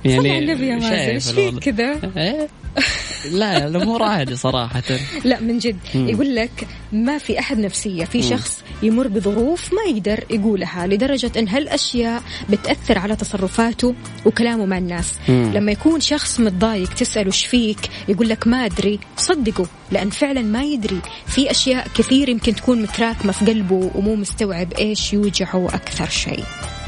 صلى 0.05 0.31
على 0.31 0.39
النبي 0.39 0.67
يا 0.67 0.75
مازن 0.75 0.93
إيش 0.93 1.31
فيك. 1.31 1.59
كذا 1.59 1.99
إيه؟ 2.17 2.47
لا 3.31 3.67
الأمور 3.67 4.03
عادي 4.03 4.35
صراحة. 4.35 4.83
لا 5.23 5.39
من 5.39 5.57
جد. 5.57 5.77
مم. 5.95 6.09
يقول 6.09 6.35
لك 6.35 6.67
ما 6.91 7.17
في 7.17 7.39
أحد 7.39 7.59
نفسية 7.59 8.05
في 8.05 8.21
شخص 8.21 8.63
يمر 8.83 9.07
بظروف 9.07 9.73
ما 9.73 9.91
يقدر 9.91 10.23
يقولها 10.29 10.87
لدرجة 10.87 11.31
إن 11.37 11.47
هالأشياء 11.47 12.23
بتأثر 12.49 12.97
على 12.97 13.15
تصرفاته 13.15 13.95
وكلامه 14.25 14.65
مع 14.65 14.77
الناس. 14.77 15.13
مم. 15.29 15.51
لما 15.55 15.71
يكون 15.71 15.99
شخص 15.99 16.39
متضايق 16.39 16.93
تساله 16.93 17.27
إيش 17.27 17.45
فيك؟ 17.45 17.79
يقول 18.07 18.29
لك 18.29 18.47
ما 18.47 18.65
أدري. 18.65 18.99
صدقه 19.17 19.67
لأن 19.91 20.09
فعلا 20.09 20.41
ما 20.41 20.63
يدري. 20.63 21.01
في 21.27 21.51
أشياء 21.51 21.87
كثير 21.95 22.29
يمكن 22.29 22.55
تكون 22.55 22.81
متراكمه 22.81 23.31
في 23.31 23.45
قلبه 23.45 23.91
ومو 23.95 24.15
مستوعب 24.15 24.73
إيش 24.73 25.13
يوجعه 25.13 25.67
أكثر 25.73 26.09
شيء. 26.09 26.43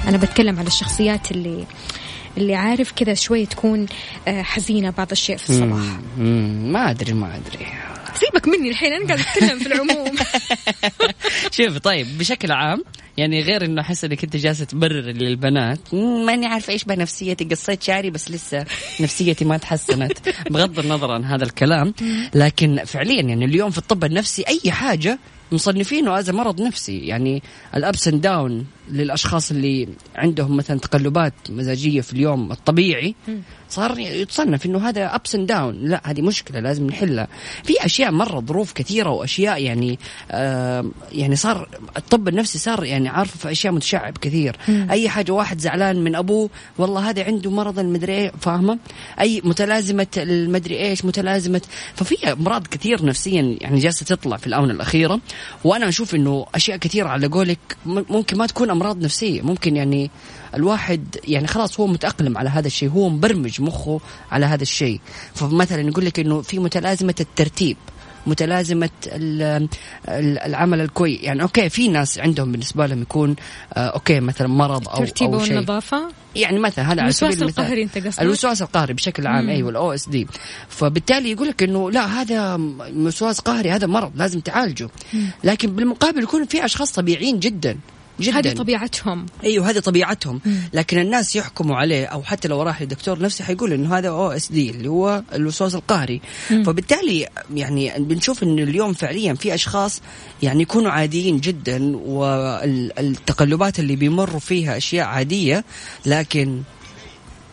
أنا 0.07 0.17
بتكلم 0.17 0.59
على 0.59 0.67
الشخصيات 0.67 1.31
اللي 1.31 1.65
اللي 2.37 2.55
عارف 2.55 2.91
كذا 2.91 3.13
شوي 3.13 3.45
تكون 3.45 3.85
آه، 4.27 4.41
حزينة 4.41 4.89
بعض 4.89 5.11
الشيء 5.11 5.37
في 5.37 5.49
الصباح. 5.49 5.99
مم، 6.17 6.71
ما 6.71 6.89
أدري 6.91 7.13
ما 7.13 7.35
أدري. 7.35 7.65
سيبك 8.15 8.47
مني 8.47 8.69
الحين 8.69 8.93
أنا 8.93 9.07
قاعد 9.07 9.19
أتكلم 9.19 9.59
في 9.59 9.65
العموم. 9.67 10.15
شوف 11.57 11.77
طيب 11.77 12.17
بشكل 12.17 12.51
عام 12.51 12.83
يعني 13.17 13.41
غير 13.41 13.65
إنه 13.65 13.81
أحس 13.81 14.03
إنك 14.03 14.23
أنت 14.23 14.35
جالسة 14.35 14.65
تبرر 14.65 15.01
للبنات. 15.01 15.93
ماني 16.25 16.45
عارفة 16.45 16.73
إيش 16.73 16.83
بها 16.83 16.95
نفسيتي. 16.95 17.45
قصيت 17.45 17.83
شعري 17.83 18.09
بس 18.09 18.31
لسه 18.31 18.65
نفسيتي 18.99 19.45
ما 19.45 19.57
تحسنت. 19.57 20.17
بغض 20.51 20.79
النظر 20.79 21.11
عن 21.11 21.25
هذا 21.25 21.43
الكلام 21.43 21.93
لكن 22.35 22.81
فعليا 22.85 23.21
يعني 23.21 23.45
اليوم 23.45 23.71
في 23.71 23.77
الطب 23.77 24.03
النفسي 24.03 24.43
أي 24.47 24.71
حاجة 24.71 25.19
مصنفينه 25.51 26.17
هذا 26.17 26.33
مرض 26.33 26.61
نفسي. 26.61 26.99
يعني 26.99 27.43
ال 27.75 27.83
ups 27.83 28.07
and 28.07 28.21
down 28.21 28.65
للأشخاص 28.91 29.51
اللي 29.51 29.89
عندهم 30.15 30.57
مثلا 30.57 30.79
تقلبات 30.79 31.33
مزاجية 31.49 32.01
في 32.01 32.13
اليوم 32.13 32.51
الطبيعي 32.51 33.15
صار 33.69 33.99
يتصنف 33.99 34.65
إنه 34.65 34.89
هذا 34.89 35.15
ups 35.15 35.35
and 35.35 35.47
down 35.47 35.75
لا 35.75 36.01
هذه 36.05 36.21
مشكلة 36.21 36.59
لازم 36.59 36.87
نحلها. 36.87 37.27
في 37.63 37.73
أشياء 37.85 38.11
مرة 38.11 38.39
ظروف 38.39 38.73
كثيرة 38.73 39.09
وأشياء 39.09 39.61
يعني 39.61 39.99
آه 40.31 40.85
يعني 41.11 41.35
صار 41.35 41.69
الطب 41.97 42.27
النفسي 42.27 42.59
صار 42.59 42.83
يعني 42.83 43.09
عارفه 43.09 43.39
في 43.39 43.51
أشياء 43.51 43.73
متشعب 43.73 44.17
كثير. 44.17 44.55
أي 44.89 45.09
حاجة 45.09 45.31
واحد 45.31 45.59
زعلان 45.59 46.03
من 46.03 46.15
أبوه 46.15 46.49
والله 46.77 47.09
هذا 47.09 47.23
عنده 47.23 47.51
مرض 47.51 47.79
المدري 47.79 48.13
إيه 48.13 48.31
فاهمة؟ 48.41 48.77
أي 49.19 49.41
متلازمة 49.45 50.07
المدري 50.17 50.79
إيش 50.79 51.05
متلازمة. 51.05 51.61
ففي 51.95 52.31
أمراض 52.31 52.67
كثير 52.67 53.05
نفسيا 53.05 53.57
يعني 53.61 53.79
جالسة 53.79 54.05
تطلع 54.05 54.37
في 54.37 54.47
الآونة 54.47 54.73
الأخيرة. 54.73 55.19
وأنا 55.63 55.89
أشوف 55.89 56.15
إنه 56.15 56.45
أشياء 56.55 56.77
كثيرة 56.77 57.09
على 57.09 57.27
قولك 57.27 57.59
ممكن 57.85 58.37
ما 58.37 58.47
تكون 58.47 58.72
أمراض 58.73 59.03
نفسية. 59.03 59.41
ممكن 59.41 59.75
يعني 59.75 60.11
الواحد 60.55 61.15
يعني 61.27 61.47
خلاص 61.47 61.79
هو 61.79 61.87
متأقلم 61.87 62.37
على 62.37 62.49
هذا 62.49 62.67
الشيء 62.67 62.89
هو 62.89 63.09
مبرمج 63.09 63.61
مخه 63.61 63.99
على 64.31 64.45
هذا 64.45 64.61
الشيء. 64.63 64.99
فمثلا 65.35 65.81
يقول 65.81 66.05
لك 66.05 66.19
إنه 66.19 66.41
في 66.41 66.59
متلازمة 66.59 67.15
الترتيب 67.19 67.77
متلازمة 68.27 68.89
ال- 69.05 69.67
ال- 70.09 70.39
العمل 70.39 70.81
الكويس 70.81 71.21
يعني 71.21 71.41
okay 71.41 71.69
في 71.69 71.87
ناس 71.87 72.19
عندهم 72.19 72.51
بالنسبة 72.51 72.85
لهم 72.85 73.01
يكون 73.01 73.35
آه، 73.73 73.79
okay 73.79 74.19
مثلا 74.19 74.47
مرض 74.47 74.89
أو 74.89 75.03
الترتيب 75.03 75.33
أو 75.33 75.43
شيء. 75.43 75.55
والنظافة 75.55 76.09
يعني 76.35 76.59
مثلا 76.59 76.85
هذا 76.85 76.91
على 76.91 77.01
الوسواس 77.01 77.33
سبيل 77.33 77.43
المثال 77.43 77.63
القهري 77.63 77.83
أنت 77.83 77.97
قصدك؟ 77.97 78.21
الوسواس 78.21 78.61
القهري 78.61 78.93
بشكل 78.93 79.27
عام 79.27 79.49
أيوه 79.49 79.69
ال 79.69 79.93
OCD. 79.93 80.27
فبالتالي 80.69 81.31
يقول 81.31 81.47
لك 81.47 81.63
إنه 81.63 81.91
لا 81.91 82.05
هذا 82.21 82.59
وسواس 82.95 83.39
قهري 83.39 83.71
هذا 83.71 83.87
مرض 83.87 84.11
لازم 84.15 84.39
تعالجه. 84.39 84.89
لكن 85.43 85.71
بالمقابل 85.75 86.23
يكون 86.23 86.45
في 86.45 86.65
أشخاص 86.65 86.91
طبيعيين 86.91 87.39
جدا. 87.39 87.77
جدا. 88.19 88.39
هذه 88.39 88.53
طبيعتهم. 88.53 89.25
أيوه 89.43 89.69
هذه 89.69 89.79
طبيعتهم. 89.79 90.41
لكن 90.73 90.99
الناس 90.99 91.35
يحكموا 91.35 91.75
عليه 91.75 92.05
أو 92.05 92.23
حتى 92.23 92.47
لو 92.47 92.61
راح 92.61 92.81
لدكتور 92.81 93.19
نفسي 93.19 93.43
حيقول 93.43 93.73
إنه 93.73 93.97
هذا 93.97 94.09
OCD 94.09 94.69
اللي 94.69 94.89
هو 94.89 95.23
الوسواس 95.33 95.75
القهري. 95.75 96.21
فبالتالي 96.49 97.27
يعني 97.53 97.93
بنشوف 97.99 98.43
انه 98.43 98.63
اليوم 98.63 98.93
فعليا 98.93 99.33
في 99.33 99.53
أشخاص 99.53 100.01
يعني 100.43 100.61
يكونوا 100.61 100.91
عاديين 100.91 101.37
جدا 101.39 101.97
والتقلبات 101.97 103.79
اللي 103.79 103.95
بيمروا 103.95 104.39
فيها 104.39 104.77
أشياء 104.77 105.07
عادية 105.07 105.65
لكن 106.05 106.61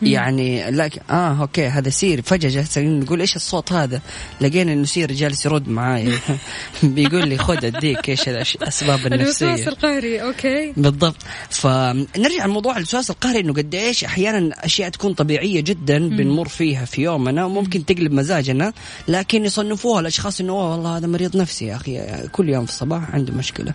يعني 0.02 0.70
لكن 0.70 1.00
آه 1.10 1.40
okay 1.40 1.66
هذا 1.66 1.90
سيري 1.90 2.22
فجأة 2.22 2.48
جالسين 2.48 3.00
نقول 3.00 3.20
إيش 3.20 3.36
الصوت 3.36 3.72
هذا؟ 3.72 4.00
لقينا 4.40 4.72
إنه 4.72 4.84
سيري 4.84 5.14
جالس 5.14 5.46
يرد 5.46 5.68
معاي. 5.68 6.12
بيقول 6.82 7.28
لي 7.28 7.38
خذ 7.38 7.64
اديك 7.64 8.08
إيش 8.08 8.28
الأسباب 8.28 9.06
الوسواس 9.06 9.42
النفسية؟ 9.42 9.68
القهري 9.68 10.22
أوكي. 10.22 10.72
بالضبط. 10.76 11.16
فنرجع 11.50 12.46
لموضوع 12.46 12.76
الوسواس 12.76 13.10
القهري 13.10 13.40
إنه 13.40 13.52
قد 13.52 13.74
إيش 13.74 14.04
أحيانا 14.04 14.64
أشياء 14.64 14.88
تكون 14.88 15.14
طبيعية 15.14 15.60
جدا 15.60 16.08
بنمر 16.08 16.48
فيها 16.48 16.84
في 16.84 17.02
يومنا 17.02 17.44
وممكن 17.44 17.84
تقلب 17.84 18.12
مزاجنا 18.12 18.72
لكن 19.08 19.44
يصنفوها 19.44 20.00
الأشخاص 20.00 20.40
إنه 20.40 20.52
"أوه 20.52 20.70
والله 20.72 20.96
هذا 20.96 21.06
مريض 21.06 21.36
نفسي 21.36 21.66
يا 21.66 21.76
أخي 21.76 22.00
كل 22.32 22.48
يوم 22.48 22.66
في 22.66 22.72
الصباح 22.72 23.14
عنده 23.14 23.32
مشكلة. 23.32 23.72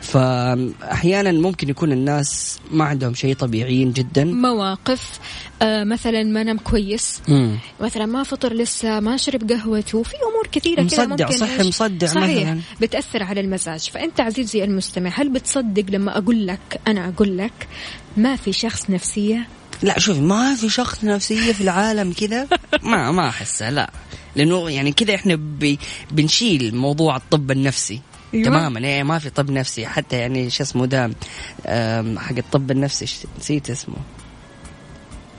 فأحيانا 0.00 1.32
ممكن 1.32 1.68
يكون 1.68 1.92
الناس 1.92 2.58
ما 2.70 2.84
عندهم 2.84 3.14
شيء 3.14 3.34
طبيعيين 3.34 3.92
جدا. 3.92 4.24
مواقف. 4.24 5.18
آه 5.62 5.84
مثلا 5.84 6.22
ما 6.22 6.42
نام 6.42 6.58
كويس. 6.58 7.20
مم. 7.28 7.58
مثلا 7.80 8.06
ما 8.06 8.22
فطر 8.22 8.52
لسه 8.52 9.00
ما 9.00 9.16
شرب 9.16 9.52
قهوته 9.52 10.02
في 10.02 10.14
أمور 10.30 10.46
كثيرة 10.52 10.82
كذا 10.82 11.06
مصدع، 11.06 11.24
ممكن 11.26 11.38
صحي 11.38 11.58
إيش؟ 11.58 11.66
مصدع 11.66 12.06
صحيح 12.06 12.48
مثلاً. 12.48 12.60
بتأثر 12.80 13.22
على 13.22 13.40
المزاج. 13.40 13.90
فأنت 13.90 14.20
عزيزي 14.20 14.64
المستمع 14.64 15.10
هل 15.14 15.28
بتصدق 15.28 15.84
لما 15.90 16.18
أقول 16.18 16.46
لك 16.46 16.80
أنا 16.88 17.08
أقول 17.08 17.38
لك 17.38 17.68
ما 18.16 18.36
في 18.36 18.52
شخص 18.52 18.90
نفسية؟ 18.90 19.46
لا 19.82 19.98
شوف 19.98 20.18
ما 20.18 20.54
في 20.54 20.68
شخص 20.68 21.04
نفسية 21.04 21.52
في 21.52 21.60
العالم 21.60 22.12
كذا 22.12 22.48
ما 22.82 23.10
ما 23.10 23.28
احسها 23.28 23.70
لا. 23.70 23.90
لأنه 24.36 24.70
يعني 24.70 24.92
كذا 24.92 25.14
إحنا 25.14 25.34
بي 25.36 25.78
بنشيل 26.10 26.76
موضوع 26.76 27.16
الطب 27.16 27.50
النفسي. 27.50 28.00
أيوة. 28.34 28.44
تماما 28.44 28.80
يعني 28.80 29.04
ما 29.04 29.18
في 29.18 29.30
طب 29.30 29.50
نفسي. 29.50 29.86
حتى 29.86 30.16
يعني 30.16 30.50
شو 30.50 30.62
اسمه 30.62 30.86
ده 30.86 31.10
آم، 31.66 32.18
حق 32.18 32.36
الطب 32.36 32.70
النفسي 32.70 33.06
نسيت 33.38 33.70
اسمه. 33.70 33.96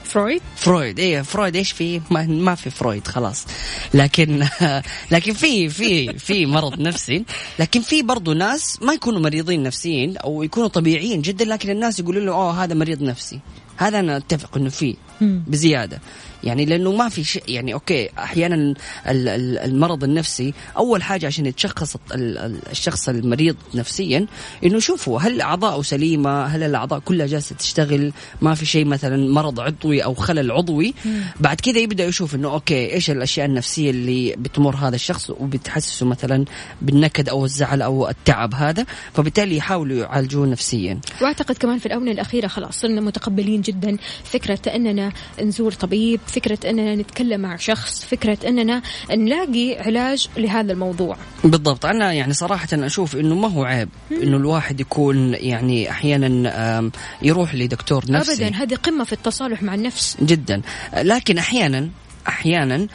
فرويد؟ 0.10 0.42
فرويد 0.56 1.00
إيه 1.00 1.22
فرويد 1.22 1.56
إيش 1.56 1.72
في؟ 1.72 2.02
ما, 2.12 2.24
ما 2.24 2.56
في 2.56 2.70
فرويد 2.70 3.08
خلاص. 3.08 3.46
لكن 3.94 4.48
لكن 5.12 5.34
في 5.34 5.70
في 5.70 6.18
في 6.20 6.46
مرض 6.46 6.80
نفسي. 6.80 7.26
لكن 7.60 7.82
في 7.82 8.02
برضو 8.02 8.34
ناس 8.34 8.82
ما 8.82 8.94
يكونوا 8.94 9.20
مريضين 9.20 9.64
نفسيين 9.64 10.18
أو 10.18 10.44
يكونوا 10.44 10.68
طبيعيين 10.68 11.22
جدا 11.22 11.46
لكن 11.46 11.70
الناس 11.70 12.00
يقولوا 12.00 12.22
له 12.22 12.32
أوه 12.32 12.64
هذا 12.64 12.74
مريض 12.74 13.02
نفسي. 13.04 13.40
هذا 13.80 14.00
أنا 14.00 14.18
أتفق 14.18 14.58
إنه 14.58 14.70
فيه 14.70 14.96
بزيادة. 15.22 16.00
يعني 16.44 16.66
لأنه 16.66 16.92
ما 16.92 17.10
في 17.10 17.24
شيء 17.24 17.44
يعني 17.48 17.74
okay 17.74 18.10
أحيانا 18.20 18.56
ال- 18.56 18.76
ال- 19.08 19.58
المرض 19.58 20.04
النفسي 20.04 20.54
أول 20.78 21.04
حاجة 21.04 21.26
عشان 21.26 21.46
يتشخص 21.46 21.96
ال- 21.96 22.38
ال- 22.38 22.60
الشخص 22.72 23.10
المريض 23.10 23.56
نفسيا 23.76 24.26
إنه 24.64 24.80
شوفوا 24.80 25.20
هل 25.20 25.42
اعضاؤه 25.42 25.82
سليمة؟ 25.84 26.46
هل 26.46 26.64
الأعضاء 26.64 27.00
كلها 27.00 27.28
جالسة 27.28 27.56
تشتغل؟ 27.56 28.12
ما 28.42 28.56
في 28.56 28.66
شيء 28.66 28.86
مثلا 28.86 29.32
مرض 29.34 29.60
عضوي 29.60 30.04
أو 30.04 30.14
خلل 30.14 30.52
عضوي؟ 30.52 30.94
بعد 31.40 31.62
كذا 31.62 31.80
يبدأ 31.80 32.06
يشوف 32.06 32.36
إنه 32.36 32.52
okay 32.54 32.94
إيش 32.94 33.10
الأشياء 33.10 33.46
النفسية 33.46 33.90
اللي 33.90 34.36
بتمر 34.38 34.76
هذا 34.76 34.96
الشخص 34.96 35.30
وبتحسسه 35.30 36.06
مثلا 36.06 36.46
بالنكد 36.82 37.30
أو 37.30 37.46
الزعل 37.46 37.82
أو 37.82 38.10
التعب 38.10 38.54
هذا؟ 38.54 38.86
فبالتالي 39.14 39.58
يحاولوا 39.58 39.98
يعالجوه 39.98 40.48
نفسيا. 40.48 41.00
وأعتقد 41.22 41.58
كمان 41.58 41.80
في 41.80 41.86
الآونة 41.86 42.12
الأخيرة 42.12 42.48
خلاص 42.48 42.80
صرنا 42.80 43.02
متقبلين 43.02 43.62
جدا. 43.72 43.98
فكرة 44.24 44.60
أننا 44.76 45.12
نزور 45.42 45.72
طبيب 45.72 46.20
فكرة 46.28 46.70
أننا 46.70 46.96
نتكلم 46.96 47.42
مع 47.42 47.56
شخص 47.56 48.06
فكرة 48.06 48.38
أننا 48.48 48.82
نلاقي 49.12 49.78
علاج 49.80 50.28
لهذا 50.38 50.72
الموضوع. 50.74 51.18
بالضبط. 51.44 51.86
أنا 51.86 52.14
يعني 52.14 52.34
صراحة 52.34 52.68
أشوف 52.74 53.16
إنه 53.16 53.36
ما 53.36 53.48
هو 53.48 53.64
عيب 53.64 53.90
إنه 54.12 54.38
الواحد 54.38 54.80
يكون 54.80 55.34
يعني 55.34 55.90
أحيانا 55.92 56.80
آم، 56.80 56.92
يروح 57.22 57.56
لدكتور 57.56 58.04
نفسي. 58.12 58.46
ابدا. 58.46 58.56
هذه 58.58 58.76
قمة 58.76 59.04
في 59.04 59.14
التصالح 59.14 59.64
مع 59.64 59.76
النفس. 59.76 60.18
جدا. 60.22 60.62
لكن 60.98 61.38
أحيانا 61.38 61.90
أحيانا 62.28 62.88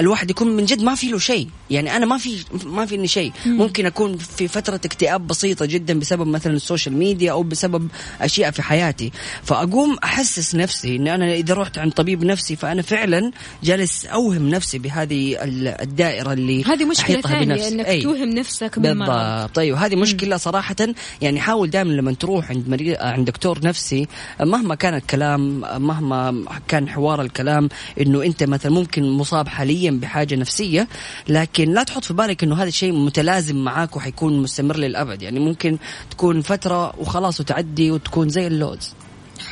الواحد 0.00 0.30
يكون 0.30 0.48
من 0.56 0.64
جد 0.64 0.82
ما 0.82 0.94
في 0.94 1.08
له 1.08 1.18
شيء. 1.18 1.48
يعني 1.70 1.96
أنا 1.96 2.06
ما 2.06 2.18
في 2.18 2.44
ما 2.64 2.86
فيني 2.86 3.08
شيء. 3.08 3.32
ممكن 3.46 3.86
أكون 3.86 4.16
في 4.18 4.48
فترة 4.48 4.80
اكتئاب 4.84 5.26
بسيطة 5.26 5.66
جدا 5.66 5.98
بسبب 5.98 6.26
مثلا 6.26 6.52
ال 6.52 6.58
social 6.58 6.96
media 6.96 7.32
أو 7.32 7.42
بسبب 7.42 7.88
أشياء 8.20 8.50
في 8.50 8.62
حياتي. 8.62 9.12
فأقوم 9.42 9.96
أحسس 10.04 10.54
نفسي 10.54 10.96
إن 10.96 11.08
أنا 11.08 11.34
إذا 11.34 11.54
رحت 11.54 11.78
عند 11.78 11.92
طبيب 11.92 12.24
نفسي 12.24 12.56
فأنا 12.56 12.82
فعلا 12.82 13.30
جالس 13.64 14.06
أوهم 14.06 14.48
نفسي 14.48 14.78
بهذه 14.78 15.44
ال- 15.44 15.68
الدائرة 15.68 16.32
اللي 16.32 16.64
هذه 16.64 16.84
مشكلة 16.84 17.20
ثانية 17.20 17.44
بنفسي. 17.54 17.68
إنك 17.68 17.86
أي. 17.86 18.00
توهم 18.02 18.28
نفسك 18.28 18.78
بالضبط. 18.78 19.54
طيب 19.54 19.74
هذه 19.74 19.96
مشكلة 19.96 20.36
صراحة. 20.36 20.76
يعني 21.22 21.40
حاول 21.40 21.70
دائما 21.70 21.92
لما 21.92 22.12
تروح 22.12 22.50
عند 22.50 22.68
مريض 22.68 22.96
عند 23.00 23.26
دكتور 23.26 23.58
نفسي 23.64 24.08
مهما 24.40 24.74
كان 24.74 24.94
الكلام 24.94 25.60
مهما 25.86 26.44
كان 26.68 26.88
حوار 26.88 27.22
الكلام 27.22 27.68
إنه 28.02 28.22
أنت 28.22 28.44
مثلا 28.44 28.72
ممكن 28.72 29.10
مصاب 29.10 29.48
حاليا 29.48 29.90
بحاجة 29.90 30.34
نفسية 30.34 30.88
لكن 31.28 31.72
لا 31.72 31.82
تحط 31.82 32.04
في 32.04 32.14
بالك 32.14 32.44
إنه 32.44 32.56
هذا 32.56 32.68
الشيء 32.68 32.92
متلازم 32.92 33.56
معاك 33.56 33.96
وحيكون 33.96 34.42
مستمر 34.42 34.76
للأبد. 34.76 35.22
يعني 35.22 35.40
ممكن 35.40 35.78
تكون 36.10 36.40
فترة 36.40 37.00
وخلاص 37.00 37.40
وتعدي 37.40 37.90
وتكون 37.90 38.28
زي 38.28 38.46
اللوز 38.46 38.94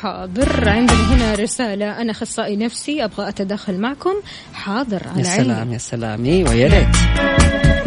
حاضر. 0.00 0.68
عندنا 0.68 1.14
هنا 1.14 1.34
رسالة. 1.34 2.00
أنا 2.00 2.12
أخصائي 2.12 2.56
نفسي 2.56 3.04
أبغى 3.04 3.28
أتدخل 3.28 3.78
معكم. 3.78 4.14
حاضر. 4.54 5.02
على 5.02 5.05
عيني 5.05 5.09
يا 5.09 5.10
سلام. 5.10 5.72
يا 5.72 5.78
سلام. 5.78 6.24
أيوه 6.24 6.54
يا 6.54 6.68
ريت. 6.68 7.79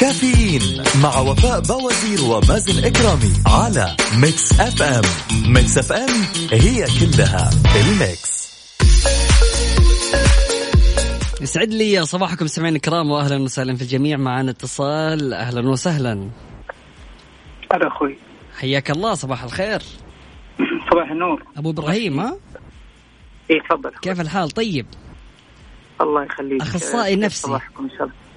كافيين 0.00 0.82
مع 1.02 1.18
وفاء 1.18 1.60
بوازير 1.60 2.24
ومازن 2.24 2.84
إكرامي 2.84 3.32
على 3.46 3.96
ميكس 4.22 4.60
FM 4.60 5.04
ميكس 5.52 5.78
FM 5.78 6.08
هي 6.52 6.86
كلها 7.00 7.50
ال 7.80 7.94
mix. 7.94 8.50
يسعد 11.40 11.68
لي 11.68 12.06
صباحكم 12.06 12.46
سمعين 12.46 12.76
الكرام 12.76 13.10
واهلا 13.10 13.42
وسهلا 13.42 13.76
في 13.76 13.82
الجميع. 13.82 14.16
معنا 14.16 14.50
اتصال. 14.50 15.34
أهلا 15.34 15.68
وسهلا. 15.68 16.30
هذا 17.72 17.86
أخوي. 17.86 18.16
حياك 18.58 18.90
الله 18.90 19.14
صباح 19.14 19.42
الخير. 19.42 19.82
صباح 20.90 21.10
النور. 21.10 21.42
أبو 21.56 21.70
إبراهيم 21.70 22.20
ها؟ 22.20 22.36
إيه 23.50 23.60
تفضل. 23.60 23.90
كيف 24.02 24.20
الحال؟ 24.20 24.50
طيب. 24.50 24.86
الله 26.00 26.24
يخليك. 26.24 26.62
أخصائي 26.62 27.14
آه، 27.14 27.16
نفسي. 27.16 27.42
صباحكم؟ 27.42 27.84
إن 27.84 27.90
شاء 27.90 28.02
الله. 28.02 28.29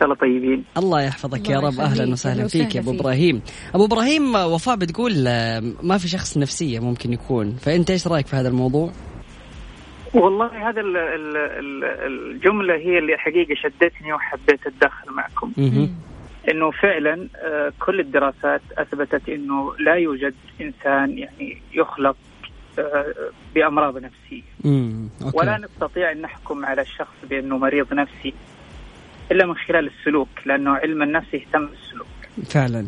شاء 0.00 0.04
الله 0.04 0.14
طيبين 0.14 0.64
الله 0.76 1.02
يحفظك 1.02 1.48
يا 1.48 1.56
الله 1.58 1.68
رب 1.68 1.80
أهلا. 1.80 2.12
وسهلا 2.12 2.48
فيك 2.48 2.74
يا 2.74 2.80
أبو. 2.80 2.90
إبراهيم 2.90 3.42
أبو 3.74 3.84
إبراهيم 3.84 4.34
وفاء 4.34 4.76
بتقول 4.76 5.12
آه، 5.28 5.62
ما 5.82 5.98
في 5.98 6.08
شخص 6.08 6.38
نفسية 6.38 6.78
ممكن 6.80 7.12
يكون 7.12 7.56
فأنت 7.56 7.90
إيش 7.90 8.06
رأيك 8.06 8.26
في 8.26 8.36
هذا 8.36 8.48
الموضوع 8.48 8.90
والله 10.14 10.68
هذا 10.68 10.80
ال- 10.80 10.96
ال- 10.96 11.36
ال- 11.36 11.84
الجملة 12.34 12.74
هي 12.74 12.98
اللي 12.98 13.18
حقيقة 13.18 13.54
شدتني 13.62 14.12
وحبيت 14.12 14.66
أتدخل 14.66 15.12
معكم. 15.12 15.52
إنه 16.50 16.70
فعلا 16.70 17.28
آه، 17.36 17.72
كل 17.86 18.00
الدراسات 18.00 18.60
أثبتت 18.78 19.28
إنه 19.28 19.72
لا 19.78 19.94
يوجد 19.94 20.34
إنسان 20.60 21.18
يعني 21.18 21.62
يخلق 21.74 22.16
آه، 22.78 23.04
بأمراض 23.54 23.96
نفسية 23.98 24.42
مم. 24.64 25.08
أوكي. 25.22 25.36
ولا 25.38 25.58
نستطيع 25.58 26.12
أن 26.12 26.20
نحكم 26.22 26.64
على 26.66 26.82
الشخص 26.82 27.14
بأنه 27.30 27.58
مريض 27.58 27.94
نفسي 27.94 28.34
إلا 29.30 29.46
من 29.46 29.54
خلال 29.54 29.90
السلوك 29.98 30.28
لأنه 30.46 30.70
علم 30.70 31.02
النفس 31.02 31.34
يهتم 31.34 31.66
بالسلوك. 31.66 32.06
فعلا. 32.50 32.86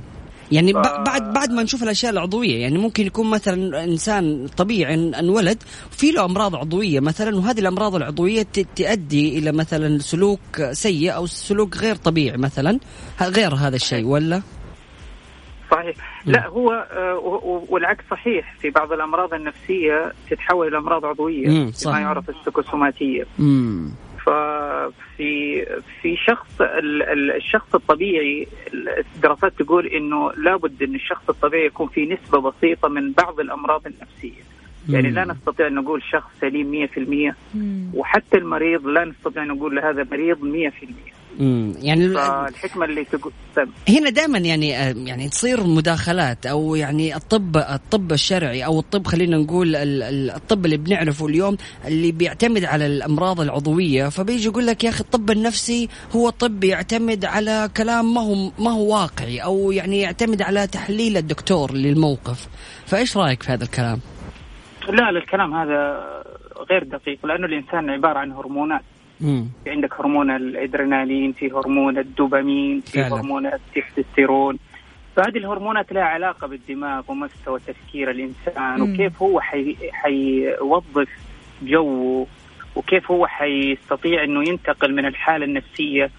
يعني 0.53 0.73
ف- 0.73 0.77
بعد 0.77 1.33
بعد 1.33 1.51
ما 1.51 1.63
نشوف 1.63 1.83
الأشياء 1.83 2.13
العضوية 2.13 2.63
يعني 2.63 2.79
ممكن 2.79 3.07
يكون 3.07 3.31
مثلا 3.31 3.85
إنسان 3.85 4.47
طبيعي 4.57 4.95
إن- 4.97 5.17
انولد 5.19 5.63
في 5.91 6.11
له 6.11 6.25
أمراض 6.25 6.57
عضوية 6.57 7.01
مثلا 7.01 7.37
وهذه 7.37 7.61
الأمراض 7.61 7.95
العضوية 7.95 8.43
تؤدي 8.77 9.39
إلى 9.39 9.53
مثلا 9.53 9.99
سلوك 9.99 10.41
سيء 10.73 11.15
أو 11.15 11.27
سلوك 11.27 11.77
غير 11.77 11.95
طبيعي 11.95 12.37
مثلا. 12.37 12.79
غير 13.23 13.55
هذا 13.55 13.77
الشيء 13.77 14.05
ولا؟ 14.05 14.43
صحيح. 15.71 15.97
لا 16.27 16.47
هو 16.47 16.71
آه، 16.93 17.65
والعكس 17.69 18.05
صحيح. 18.11 18.55
في 18.61 18.71
بعض 18.71 18.93
الأمراض 18.93 19.35
النفسية 19.35 20.13
تتحول 20.31 20.67
إلى 20.69 20.79
امراض 20.79 21.05
عضويه. 21.05 21.49
ما 21.87 22.01
يعرف 22.01 22.31
السيكوسوماتيه 22.31 23.25
امم 23.41 23.91
ففي 24.25 25.67
في 26.03 26.17
شخص 26.17 26.61
ال- 26.61 27.03
ال- 27.03 27.31
الشخص 27.37 27.75
الطبيعي 27.75 28.47
الدراسات 29.17 29.53
تقول 29.59 29.87
إنه 29.87 30.33
لابد 30.33 30.83
إن 30.83 30.95
الشخص 30.95 31.29
الطبيعي 31.29 31.67
يكون 31.67 31.89
في 31.89 32.07
نسبة 32.07 32.41
بسيطة 32.51 32.89
من 32.89 33.13
بعض 33.13 33.41
الأمراض 33.41 33.87
النفسية 33.87 34.43
يعني. 34.89 35.11
لا 35.11 35.25
نستطيع 35.25 35.67
أن 35.67 35.75
نقول 35.75 36.03
شخص 36.03 36.31
سليم 36.41 36.71
100% 36.71 37.35
مم. 37.55 37.91
وحتى 37.95 38.39
المريض 38.39 38.87
لا 38.87 39.05
نستطيع 39.05 39.43
أن 39.43 39.49
نقول 39.49 39.79
هذا 39.79 40.07
مريض 40.11 40.39
100% 40.45 41.12
امم 41.41 41.75
يعني 41.79 42.05
ال- 42.05 42.15
فالحكمة 42.15 42.85
اللي 42.85 43.05
تقول 43.05 43.33
طيب، 43.57 43.69
هنا 43.89 44.11
دائما 44.11 44.39
يعني 44.39 44.77
آه، 44.79 44.95
يعني 44.97 45.29
تصير 45.29 45.65
مداخلات 45.67 46.47
أو 46.47 46.75
يعني 46.75 47.17
الطب 47.17 47.57
الطب 47.57 48.13
الشرعي 48.13 48.65
أو 48.65 48.79
الطب 48.81 49.07
خلينا 49.07 49.37
نقول 49.37 49.77
ال- 49.77 50.03
ال- 50.03 50.31
الطب 50.31 50.65
اللي 50.65 50.77
بنعرفه 50.77 51.27
اليوم 51.27 51.57
اللي 51.87 52.13
بيعتمد 52.13 52.65
على 52.65 52.87
الأمراض 52.87 53.41
العضوية. 53.41 54.09
فبيجي 54.09 54.49
يقول 54.49 54.67
لك 54.67 54.85
يا 54.85 54.89
أخي 54.89 55.01
الطب 55.01 55.31
النفسي 55.31 55.89
هو 56.17 56.31
طب 56.31 56.65
يعتمد 56.65 57.25
على 57.25 57.71
كلام 57.77 58.15
ما 58.15 58.21
هو 58.21 58.51
ما 58.59 58.71
هو 58.71 58.95
واقعي 58.95 59.39
أو 59.39 59.73
يعني 59.73 60.01
يعتمد 60.01 60.43
على 60.43 60.67
تحليل 60.67 61.17
الدكتور 61.17 61.73
للموقف. 61.73 62.49
فإيش 62.87 63.17
رأيك 63.17 63.43
في 63.43 63.53
هذا 63.53 63.65
الكلام؟ 63.65 64.01
لا 64.89 65.11
لا 65.13 65.19
الكلام 65.19 65.55
هذا 65.55 66.05
غير 66.71 66.85
دقيق 66.85 67.27
لأنه 67.27 67.47
الإنسان 67.47 67.91
عبارة 67.91 68.19
عن 68.19 68.33
هرمونات. 68.33 68.81
في 69.65 69.71
عندك 69.71 69.95
هرمون 70.01 70.31
الأدرينالين 70.31 71.33
في 71.33 71.51
هرمون 71.53 71.99
الدوبامين 71.99 72.81
في 72.81 72.93
فعلا. 73.03 73.15
هرمون 73.15 73.47
التستوستيرون 73.47 74.59
فهذه 75.17 75.39
الهرمونات 75.39 75.93
لها 75.93 76.03
علاقة 76.03 76.47
بالدماغ 76.47 77.03
ومستوى 77.09 77.61
تفكير 77.67 78.11
الإنسان 78.11 78.81
مم. 78.81 78.95
وكيف 78.95 79.23
هو 79.23 79.41
حي... 79.41 79.77
حيوظف 79.93 81.09
جوه 81.63 82.27
وكيف 82.77 83.11
هو 83.11 83.27
حيستطيع 83.27 84.25
إنه 84.25 84.49
ينتقل 84.49 84.95
من 84.95 85.07
الحالة 85.07 85.45
النفسية 85.45 86.11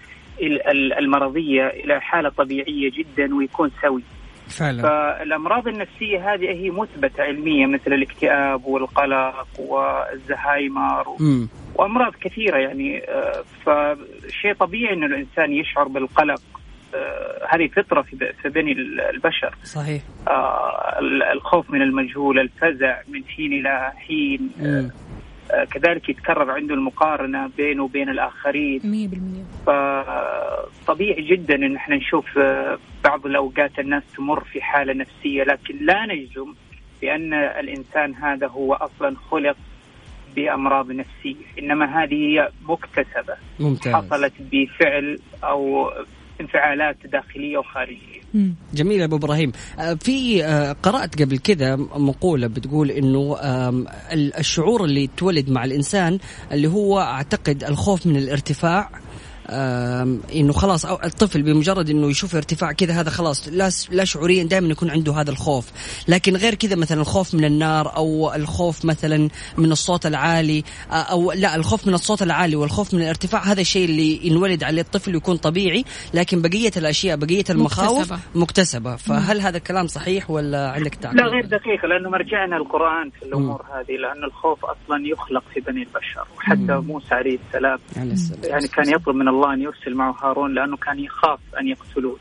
ال- 0.42 0.66
ال- 0.68 0.92
المرضية 0.92 1.66
إلى 1.66 2.00
حالة 2.00 2.28
طبيعية 2.28 2.90
جدا 2.90 3.34
ويكون 3.34 3.70
سوي 3.82 4.02
فعلا. 4.48 4.82
فالأمراض 4.82 5.68
النفسية 5.68 6.34
هذه 6.34 6.50
هي 6.50 6.70
مثبتة 6.70 7.22
علميا 7.22 7.66
مثل 7.66 7.92
الاكتئاب 7.92 8.64
والقلق 8.64 9.46
والزهايمر 9.58 11.08
و... 11.08 11.16
امم 11.20 11.48
وأمراض 11.74 12.12
كثيرة 12.20 12.58
يعني 12.58 13.02
آه، 13.08 13.44
فشيء 13.64 14.54
طبيعي 14.54 14.94
إنه 14.94 15.06
الإنسان 15.06 15.52
يشعر 15.52 15.88
بالقلق 15.88 16.42
آه، 16.94 17.46
هذه 17.48 17.66
فطرة 17.66 18.02
في 18.02 18.32
في 18.42 18.48
بني 18.48 18.72
البشر. 19.14 19.54
صحيح. 19.64 20.02
آه، 20.28 20.98
الخوف 21.32 21.70
من 21.70 21.82
المجهول 21.82 22.38
الفزع 22.38 23.00
من 23.08 23.24
حين 23.24 23.52
إلى 23.52 23.92
حين. 23.96 24.50
آه، 24.62 24.90
كذلك 25.70 26.08
يتكرر 26.08 26.50
عنده 26.50 26.74
المقارنة 26.74 27.50
بينه 27.56 27.82
وبين 27.82 28.08
الآخرين. 28.08 28.80
100% 28.80 29.66
فطبيعي 29.66 31.22
جدا 31.22 31.54
إن 31.54 31.76
إحنا 31.76 31.96
نشوف 31.96 32.38
آه، 32.38 32.78
بعض 33.04 33.26
الأوقات 33.26 33.78
الناس 33.78 34.02
تمر 34.16 34.44
في 34.44 34.62
حالة 34.62 34.92
نفسية 34.92 35.42
لكن 35.42 35.76
لا 35.80 36.06
نجزم 36.06 36.54
بأن 37.02 37.34
الإنسان 37.34 38.14
هذا 38.14 38.46
هو 38.46 38.74
أصلا 38.74 39.16
خلق 39.30 39.56
بأمراض 40.36 40.90
نفسية. 40.90 41.44
إنما 41.58 42.02
هذه 42.04 42.14
هي 42.14 42.48
مكتسبة. 42.68 43.36
ممتاز. 43.60 43.94
حصلت 43.94 44.32
بفعل 44.40 45.18
أو 45.44 45.90
انفعالات 46.40 46.96
داخلية 47.12 47.58
وخارجية. 47.58 48.24
جميل 48.74 49.02
أبو 49.02 49.16
إبراهيم 49.16 49.52
آه، 49.78 49.94
في 49.94 50.44
آه، 50.44 50.72
قرأت 50.72 51.22
قبل 51.22 51.38
كذا 51.38 51.76
مقولة 51.76 52.46
بتقول 52.46 52.90
إنه 52.90 53.36
الشعور 54.12 54.84
اللي 54.84 55.04
يتولد 55.04 55.50
مع 55.50 55.64
الإنسان 55.64 56.18
اللي 56.52 56.68
هو 56.68 57.00
أعتقد 57.00 57.64
الخوف 57.64 58.06
من 58.06 58.16
الارتفاع 58.16 58.90
إنه 59.48 60.52
خلاص 60.52 60.86
أو 60.86 60.98
الطفل 61.04 61.42
بمجرد 61.42 61.90
إنه 61.90 62.10
يشوف 62.10 62.36
ارتفاع 62.36 62.72
كذا 62.72 63.00
هذا 63.00 63.10
خلاص 63.10 63.48
لا 63.48 63.70
لا 63.90 64.04
شعوريا 64.04 64.44
دائما 64.44 64.68
يكون 64.68 64.90
عنده 64.90 65.12
هذا 65.12 65.30
الخوف. 65.30 65.70
لكن 66.08 66.36
غير 66.36 66.54
كذا 66.54 66.76
مثلا 66.76 67.00
الخوف 67.00 67.34
من 67.34 67.44
النار 67.44 67.96
أو 67.96 68.34
الخوف 68.34 68.84
مثلا 68.84 69.28
من 69.58 69.72
الصوت 69.72 70.06
العالي 70.06 70.64
آه، 70.90 70.94
أو 70.94 71.32
لا 71.32 71.56
الخوف 71.56 71.86
من 71.86 71.94
الصوت 71.94 72.22
العالي 72.22 72.56
والخوف 72.56 72.94
من 72.94 73.02
الارتفاع 73.02 73.42
هذا 73.42 73.60
الشيء 73.60 73.84
اللي 73.84 74.26
ينولد 74.26 74.64
عليه 74.64 74.82
الطفل 74.82 75.14
يكون 75.14 75.36
طبيعي. 75.36 75.84
لكن 76.14 76.42
بقية 76.42 76.72
الأشياء 76.76 77.16
بقية 77.16 77.44
المخاوف 77.50 78.12
مكتسبة. 78.12 78.18
مكتسبة. 78.34 78.96
فهل 78.96 79.40
هذا 79.40 79.56
الكلام 79.56 79.86
صحيح 79.86 80.30
ولا 80.30 80.70
عندك 80.70 80.94
تعقيب؟ 80.94 81.18
لا 81.20 81.26
غير 81.26 81.46
دقيق 81.46 81.86
لأنه 81.86 82.10
مرجعنا 82.10 82.56
القرآن 82.56 83.10
في 83.10 83.22
الأمور 83.22 83.62
هذه 83.74 83.96
لأن 83.96 84.24
الخوف 84.24 84.64
أصلا 84.64 85.06
يخلق 85.06 85.42
في 85.54 85.60
بني 85.60 85.82
البشر 85.82 86.26
وحتى 86.36 86.86
موسى 86.86 87.14
عليه 87.14 87.38
السلام 87.48 87.78
عليه 87.96 88.12
السلام. 88.12 88.40
يعني 88.44 88.68
كان 88.68 88.94
يطلب 88.94 89.16
من 89.16 89.28
الله 89.34 89.54
أن 89.54 89.62
يرسل 89.62 89.94
معه 89.94 90.16
هارون 90.22 90.54
لأنه 90.54 90.76
كان 90.76 90.98
يخاف 90.98 91.38
أن 91.60 91.68
يقتلوه. 91.68 92.16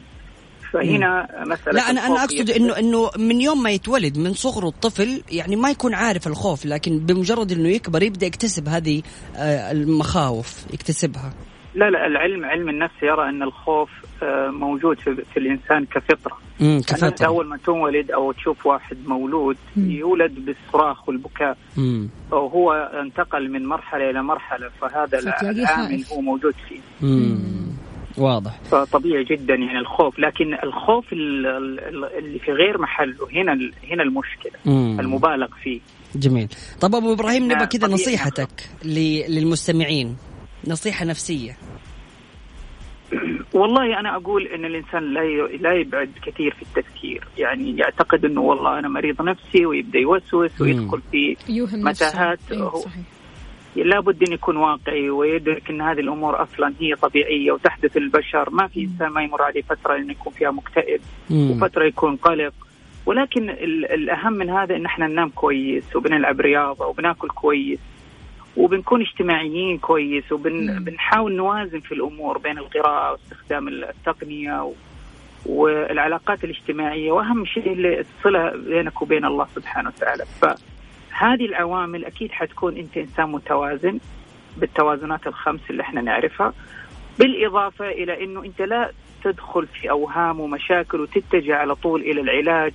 فهنا 0.74 1.28
مسألة 1.47 1.74
لا 1.74 1.89
أنا 1.89 2.07
أنا 2.07 2.24
أقصد 2.24 2.49
انه 2.49 2.80
إنه 2.80 3.09
من 3.18 3.41
يوم 3.41 3.64
ما 3.64 3.72
يتولد 3.72 4.18
من 4.18 4.34
صغره 4.34 4.68
الطفل 4.68 5.24
يعني 5.32 5.55
ما 5.55 5.70
يكون 5.70 5.93
عارف 5.93 6.28
الخوف 6.28 6.66
لكن 6.66 6.99
بمجرد 6.99 7.51
إنه 7.51 7.70
يكبر 7.70 8.03
يبدأ 8.03 8.26
يكتسب 8.26 8.68
هذه 8.68 9.01
آه، 9.36 9.72
المخاوف 9.72 10.74
يكتسبها. 10.74 11.34
لا 11.76 11.89
لا 11.89 12.07
العلم 12.07 12.45
علم 12.45 12.70
النفس 12.70 13.03
يرى 13.03 13.30
أن 13.30 13.43
الخوف 13.43 13.89
موجود 14.52 15.00
في, 15.00 15.16
في 15.34 15.38
الإنسان 15.40 15.86
كفطرة. 15.86 16.38
امم 16.62 16.80
كفتره 16.82 17.28
أول 17.28 17.48
ما 17.48 17.58
تنولد 17.58 18.12
أو 18.12 18.32
تشوف 18.32 18.66
واحد 18.66 18.98
مولود 19.08 19.58
مم. 19.76 19.92
يولد 19.92 20.32
بالصراخ 20.46 21.10
والبكاء. 21.10 21.58
امم 21.78 22.10
وهو 22.32 22.74
انتقل 22.74 23.52
من 23.52 23.66
مرحلة 23.66 24.10
إلى 24.10 24.24
مرحلة 24.24 24.70
فهذا 24.82 25.20
العامل. 25.20 26.04
هو 26.12 26.22
موجود 26.22 26.54
فيه. 26.70 26.80
امم 27.04 27.64
واضح. 28.18 28.60
فطبيعي 28.72 29.24
جدا 29.24 29.56
يعني 29.56 29.80
الخوف. 29.80 30.20
لكن 30.20 30.54
الخوف 30.64 31.14
ال- 31.14 31.46
ال- 31.48 32.18
اللي 32.18 32.40
في 32.40 32.52
غير 32.52 32.78
محله 32.82 33.16
هنا 33.36 33.54
ال- 33.54 33.74
هنا 33.92 34.04
المشكلة 34.04 34.52
مم. 34.66 35.00
المبالغ 35.00 35.48
فيه. 35.64 35.80
جميل. 36.16 36.48
طب 36.82 36.96
أبو 36.96 37.14
إبراهيم 37.14 37.44
نبغى 37.44 37.56
نعم، 37.58 37.66
كذا 37.68 37.88
نصيحتك 37.88 38.50
ل- 38.86 39.24
للمستمعين. 39.36 40.18
نصيحة 40.68 41.06
نفسية. 41.06 41.58
والله 43.59 43.99
أنا 43.99 44.16
أقول 44.16 44.47
إن 44.47 44.66
الإنسان 44.66 45.14
لا 45.14 45.24
ي- 45.24 45.57
لا 45.57 45.74
يبعد 45.74 46.09
كثير 46.26 46.53
في 46.53 46.61
التفكير. 46.61 47.28
يعني 47.38 47.78
يعتقد 47.78 48.26
إنه 48.26 48.41
والله 48.41 48.80
أنا 48.80 48.88
مريض 48.88 49.22
نفسي 49.22 49.66
ويبدأ 49.66 49.99
يوسوس 49.99 50.61
ويدخل 50.61 51.01
في 51.11 51.36
متاهات 51.84 52.53
هو- 52.53 52.80
صحيح 52.80 53.03
لابد 53.76 54.24
إن 54.28 54.34
يكون 54.34 54.57
واقعي 54.57 55.09
ويدرك 55.09 55.70
إن 55.70 55.82
هذه 55.82 55.99
الأمور 55.99 56.43
أصلا 56.43 56.74
هي 56.80 56.95
طبيعية 56.95 57.51
وتحدث 57.51 57.97
للبشر 57.97 58.49
ما 58.49 58.68
في 58.68 58.82
إنسان 58.84 59.07
ما 59.09 59.24
يمر 59.24 59.41
عليه 59.41 59.61
فترة 59.61 59.95
انه 59.97 60.11
يكون 60.11 60.34
فيها 60.34 60.51
مكتئب 60.51 61.01
مم. 61.30 61.51
وفترة 61.51 61.86
يكون 61.86 62.16
قلق. 62.16 62.53
ولكن 63.05 63.49
ال- 63.49 63.91
الأهم 63.91 64.34
من 64.34 64.49
هذا 64.49 64.76
إن 64.76 64.86
إحنا 64.86 65.07
ننام 65.07 65.30
كويس 65.30 65.95
وبنلعب 65.95 66.39
رياضة 66.41 66.86
وبناكل 66.88 67.28
كويس. 67.30 67.80
وبنكون 68.58 69.01
اجتماعيين 69.01 69.78
كويس 69.78 70.32
وبنحاول 70.32 71.36
نوازن 71.36 71.80
في 71.80 71.91
الأمور 71.93 72.38
بين 72.38 72.58
القراءة 72.58 73.12
واستخدام 73.12 73.68
التقنية 73.68 74.64
و- 74.64 74.74
والعلاقات 75.45 76.43
الاجتماعية. 76.43 77.12
وأهم 77.12 77.45
شيء 77.45 77.74
الصله 77.99 78.49
بينك 78.49 79.01
وبين 79.01 79.26
الله 79.26 79.47
سبحانه 79.56 79.89
وتعالى. 79.89 80.24
فهذه 80.41 81.45
العوامل 81.45 82.06
أكيد 82.06 82.32
حتكون 82.32 82.78
أنت 82.78 82.97
إنسان 82.97 83.30
متوازن 83.32 83.99
بالتوازنات 84.58 85.28
الخمس 85.28 85.62
اللي 85.70 85.82
إحنا 85.84 86.01
نعرفها. 86.01 86.54
بالإضافة 87.20 87.89
إلى 87.89 88.24
إنه 88.24 88.43
أنت 88.45 88.62
لا 88.62 88.91
تدخل 89.24 89.68
في 89.68 89.89
أوهام 89.89 90.39
ومشاكل 90.39 91.01
وتتجه 91.01 91.56
على 91.56 91.76
طول 91.76 92.01
إلى 92.01 92.22
العلاج 92.22 92.74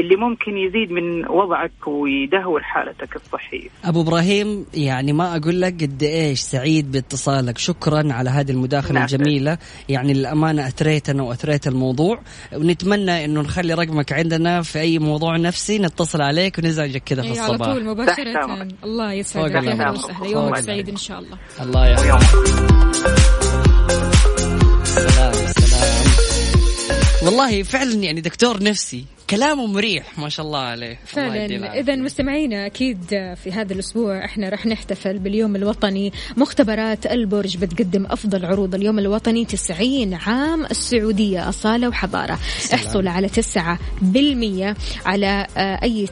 اللي 0.00 0.16
ممكن 0.16 0.56
يزيد 0.56 0.90
من 0.92 1.28
وضعك 1.28 1.86
ويدهور 1.86 2.62
حالتك 2.62 3.16
الصحية. 3.16 3.68
أبو 3.84 4.00
إبراهيم 4.00 4.66
يعني 4.74 5.12
ما 5.12 5.36
أقول 5.36 5.60
لك 5.60 5.82
قد 5.82 6.02
إيش 6.02 6.40
سعيد 6.40 6.92
باتصالك. 6.92 7.58
شكرا 7.58 8.12
على 8.12 8.30
هذه 8.30 8.50
المداخلة 8.50 8.92
نعم. 8.92 9.02
الجميلة. 9.02 9.58
يعني 9.88 10.12
للأمانة 10.12 10.66
أثريتنا 10.66 11.22
وأثريت 11.22 11.66
الموضوع. 11.66 12.20
ونتمنى 12.54 13.24
إنه 13.24 13.40
نخلي 13.40 13.74
رقمك 13.74 14.12
عندنا 14.12 14.62
في 14.62 14.80
أي 14.80 14.98
موضوع 14.98 15.36
نفسي 15.36 15.78
نتصل 15.78 16.22
عليك 16.22 16.58
ونزعجك 16.58 17.02
كذا 17.04 17.22
في 17.22 17.28
إيه، 17.32 17.40
على 17.40 17.50
الصباح. 17.52 17.68
طول 17.72 17.84
مباشرة. 17.84 18.12
تحت 18.14 18.84
الله 18.84 19.12
يسعدك. 19.12 19.56
أهلا. 19.56 19.90
وسهلا 19.90 20.26
يومك. 20.26 20.60
سعيد 20.60 20.88
إن 20.88 20.96
شاء 20.96 21.18
الله. 21.18 21.38
الله 21.60 21.96
سلام. 21.96 22.18
سلام. 24.84 25.45
والله 27.22 27.62
فعلا 27.62 27.94
يعني 27.94 28.20
دكتور 28.20 28.62
نفسي. 28.62 29.04
كلامه 29.30 29.66
مريح 29.66 30.18
ما 30.18 30.28
شاء 30.28 30.46
الله 30.46 30.58
عليه. 30.58 30.98
فعلا. 31.06 31.80
اذا 31.80 31.96
مستمعينا 31.96 32.66
أكيد 32.66 33.04
في 33.44 33.52
هذا 33.52 33.72
الأسبوع 33.72 34.24
إحنا 34.24 34.48
راح 34.48 34.66
نحتفل 34.66 35.18
باليوم 35.18 35.56
الوطني. 35.56 36.12
مختبرات 36.36 37.06
البرج 37.06 37.56
بتقدم 37.56 38.06
أفضل 38.06 38.44
عروض 38.44 38.74
اليوم 38.74 38.98
الوطني 38.98 39.44
90 39.44 40.14
عام 40.14 40.64
السعودية 40.64 41.48
أصالة 41.48 41.88
وحضارة. 41.88 42.38
احصل 42.74 43.08
على 43.08 43.28
9% 43.28 44.74
على 45.06 45.46
آه، 45.56 45.82
أي 45.82 46.08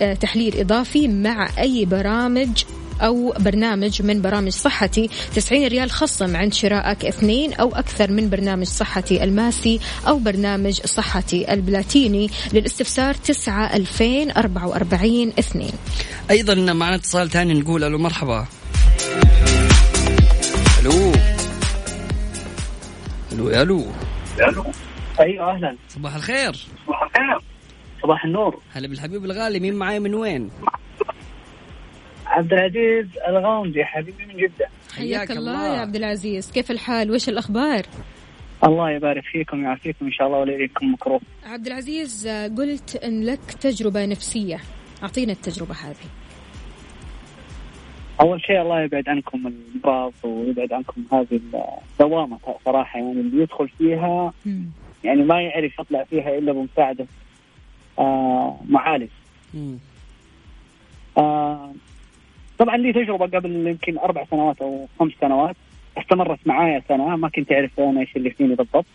آه، 0.00 0.14
تحليل 0.14 0.60
إضافي 0.60 1.08
مع 1.08 1.48
أي 1.58 1.84
برامج 1.84 2.64
أو 3.02 3.34
برنامج 3.38 4.02
من 4.02 4.22
برامج 4.22 4.52
صحتي 4.52 5.10
90 5.34 5.66
ريال 5.66 5.90
خصم 5.90 6.36
عند 6.36 6.54
شرائك 6.54 7.04
اثنين 7.04 7.52
أو 7.52 7.74
أكثر 7.74 8.10
من 8.10 8.30
برنامج 8.30 8.66
صحتي 8.66 9.24
الماسي 9.24 9.80
أو 10.08 10.18
برنامج 10.18 10.80
صحتي 10.80 11.52
البلاتيني. 11.52 12.30
للاستفسار 12.52 13.14
9 13.14 13.76
2044 13.76 15.32
2 15.38 15.70
أيضا 16.30 16.54
معنا 16.54 16.94
اتصال 16.94 17.30
ثاني 17.30 17.54
نقول 17.54 17.84
ألو 17.84 17.98
مرحبا. 17.98 18.46
ألو. 20.80 21.12
ألو 23.32 23.48
ألو. 23.50 23.86
أيوه 25.20 25.50
أهلا. 25.50 25.76
صباح 25.88 26.14
الخير. 26.14 26.66
صباح 28.02 28.24
النور. 28.24 28.60
هلا 28.72 28.88
بالحبيب 28.88 29.24
الغالي 29.24 29.60
مين 29.60 29.74
معاي 29.74 30.00
من 30.00 30.14
وين؟ 30.14 30.50
عبد 32.32 32.52
العزيز 32.52 33.06
الغامدي 33.28 33.84
حبيبي 33.84 34.26
من 34.26 34.36
جدة. 34.36 34.68
حياك 34.96 35.30
الله 35.30 35.74
يا 35.74 35.80
عبد 35.80 35.96
العزيز. 35.96 36.52
كيف 36.52 36.70
الحال؟ 36.70 37.10
وش 37.10 37.28
الأخبار؟ 37.28 37.82
الله 38.64 38.90
يبارك 38.90 39.22
فيكم 39.32 39.60
ويعافيكم 39.60 40.06
إن 40.06 40.12
شاء 40.12 40.26
الله 40.26 40.38
وليكم 40.38 40.92
مكروه. 40.92 41.20
عبد 41.46 41.66
العزيز 41.66 42.28
قلت 42.28 42.96
إن 42.96 43.24
لك 43.24 43.40
تجربة 43.60 44.06
نفسية. 44.06 44.60
أعطينا 45.02 45.32
التجربة 45.32 45.74
هذه. 45.74 46.08
أول 48.20 48.40
شيء 48.40 48.62
الله 48.62 48.82
يبعد 48.82 49.08
عنكم 49.08 49.46
الأمراض 49.46 50.12
ويبعد 50.22 50.72
عنكم 50.72 51.04
هذه 51.12 51.40
الدوامة 52.00 52.38
صراحة 52.64 52.98
يعني 52.98 53.12
اللي 53.12 53.42
يدخل 53.42 53.68
فيها 53.68 54.32
يعني 55.04 55.22
ما 55.22 55.40
يعرف 55.42 55.78
يطلع 55.78 56.04
فيها 56.04 56.38
إلا 56.38 56.52
بمساعدة 56.52 57.06
آه 57.98 58.60
معالج. 58.68 59.08
آه 62.60 62.64
طبعا 62.64 62.76
لي 62.76 62.92
تجربة 62.92 63.38
قبل 63.38 63.66
يمكن 63.66 63.98
أربع 63.98 64.24
سنوات 64.30 64.62
أو 64.62 64.88
خمس 64.98 65.12
سنوات 65.20 65.56
استمرت 65.98 66.38
معايا 66.46 66.82
سنة 66.88 67.16
ما 67.16 67.28
كنت 67.28 67.52
أعرف 67.52 67.80
أنا 67.80 68.00
إيش 68.00 68.16
اللي 68.16 68.30
فيني 68.30 68.54
بالضبط. 68.54 68.86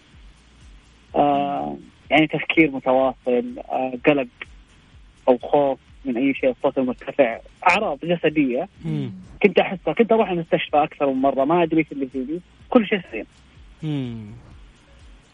آه 1.16 1.78
يعني 2.10 2.28
تفكير 2.28 2.72
متواصل، 2.72 3.60
آه 3.70 3.94
قلق 4.06 4.28
أو 5.28 5.38
خوف 5.38 5.80
من 6.06 6.18
أي 6.18 6.34
شيء، 6.34 6.50
الصوت 6.50 6.78
المرتفع، 6.78 7.40
أعراض 7.70 8.00
جسدية 8.04 8.68
مم. 8.86 9.12
كنت 9.44 9.60
أحسها، 9.60 9.94
كنت 9.94 10.12
أروح 10.12 10.30
المستشفى 10.30 10.78
أكثر 10.78 11.08
من 11.14 11.22
مرة 11.22 11.46
ما 11.46 11.64
أدري 11.64 11.80
إيش 11.80 11.92
اللي 11.92 12.08
فيني، 12.08 12.40
كل 12.70 12.88
شيء 12.88 13.02
سليم. 13.12 13.26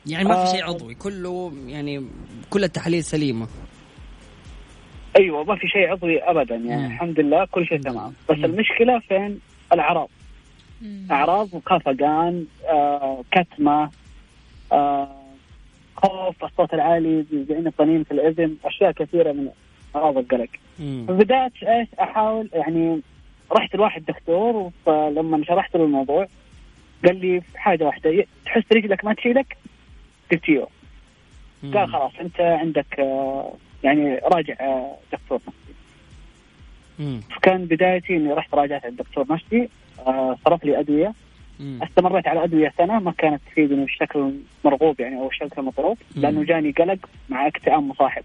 يعني 0.06 0.30
ما 0.30 0.36
في 0.36 0.42
آه. 0.42 0.52
شيء 0.52 0.64
عضوي 0.64 0.96
كله 0.96 1.54
يعني 1.68 2.06
كل 2.50 2.64
التحاليل 2.64 3.04
سليمة 3.04 3.48
أيوه 5.20 5.44
ما 5.44 5.56
في 5.56 5.68
شيء 5.68 5.92
عضوي 5.92 6.24
ابدا 6.24 6.56
يعني 6.56 6.88
مم. 6.88 6.94
الحمد 6.94 7.20
لله 7.20 7.46
كل 7.46 7.68
شيء 7.68 7.82
تمام، 7.82 8.14
بس 8.30 8.38
مم. 8.38 8.46
المشكلة 8.46 9.00
فين؟ 9.00 9.40
الأعراض. 9.74 10.10
أعراض 11.12 11.50
خفقان 11.66 12.46
آه، 12.70 13.24
كتمة 13.32 13.90
آه، 14.72 15.16
خوف 15.96 16.44
الصوت 16.44 16.74
العالي 16.74 17.26
زي 17.50 17.72
طنين 17.78 18.04
في 18.04 18.12
الاذن 18.12 18.56
أشياء 18.66 18.92
كثيرة 18.92 19.32
من 19.32 19.50
أعراض 19.96 20.18
القلق. 20.18 20.50
فبدات 21.08 21.52
إيش 21.64 21.88
أحاول 22.02 22.50
يعني 22.54 23.02
رحت 23.52 23.76
لواحد 23.76 24.06
دكتور 24.06 24.72
فلما 24.86 25.44
شرحت 25.46 25.76
له 25.76 25.84
الموضوع 25.84 26.28
قال 27.06 27.16
لي 27.16 27.42
في 27.42 27.60
حاجة 27.60 27.84
واحدة 27.84 28.26
تحس 28.46 28.64
رجلك 28.74 29.06
ما 29.06 29.14
تشيلك 29.14 29.58
قلت 30.32 30.50
قال 31.74 31.90
خلاص 31.90 32.12
أنت 32.22 32.40
عندك 32.40 33.00
آه، 33.00 33.54
يعني 33.84 34.16
راجع 34.34 34.54
آه، 34.62 34.96
دكتور 35.14 35.40
نفسي. 35.48 37.24
فكان 37.36 37.66
بدايتي 37.66 38.16
إني 38.18 38.34
رحت 38.34 38.54
راجعت 38.54 38.86
عند 38.86 38.98
دكتور 38.98 39.26
نفسي 39.32 39.70
آه، 40.08 40.38
صرف 40.46 40.64
لي 40.66 40.80
أدوية 40.80 41.14
مم. 41.60 41.80
استمريت 41.84 42.28
على 42.28 42.44
أدوية 42.44 42.74
سنة 42.78 43.00
ما 43.00 43.12
كانت 43.12 43.42
تفيدني 43.52 43.82
بالشكل 43.86 44.34
المرغوب 44.66 45.00
يعني 45.00 45.16
أو 45.16 45.28
الشكل 45.30 45.62
المطلوب 45.62 45.98
لأنه. 46.16 46.44
جاني 46.44 46.72
قلق 46.72 47.10
مع 47.30 47.48
اكتئاب 47.48 47.84
مصاحب. 47.84 48.24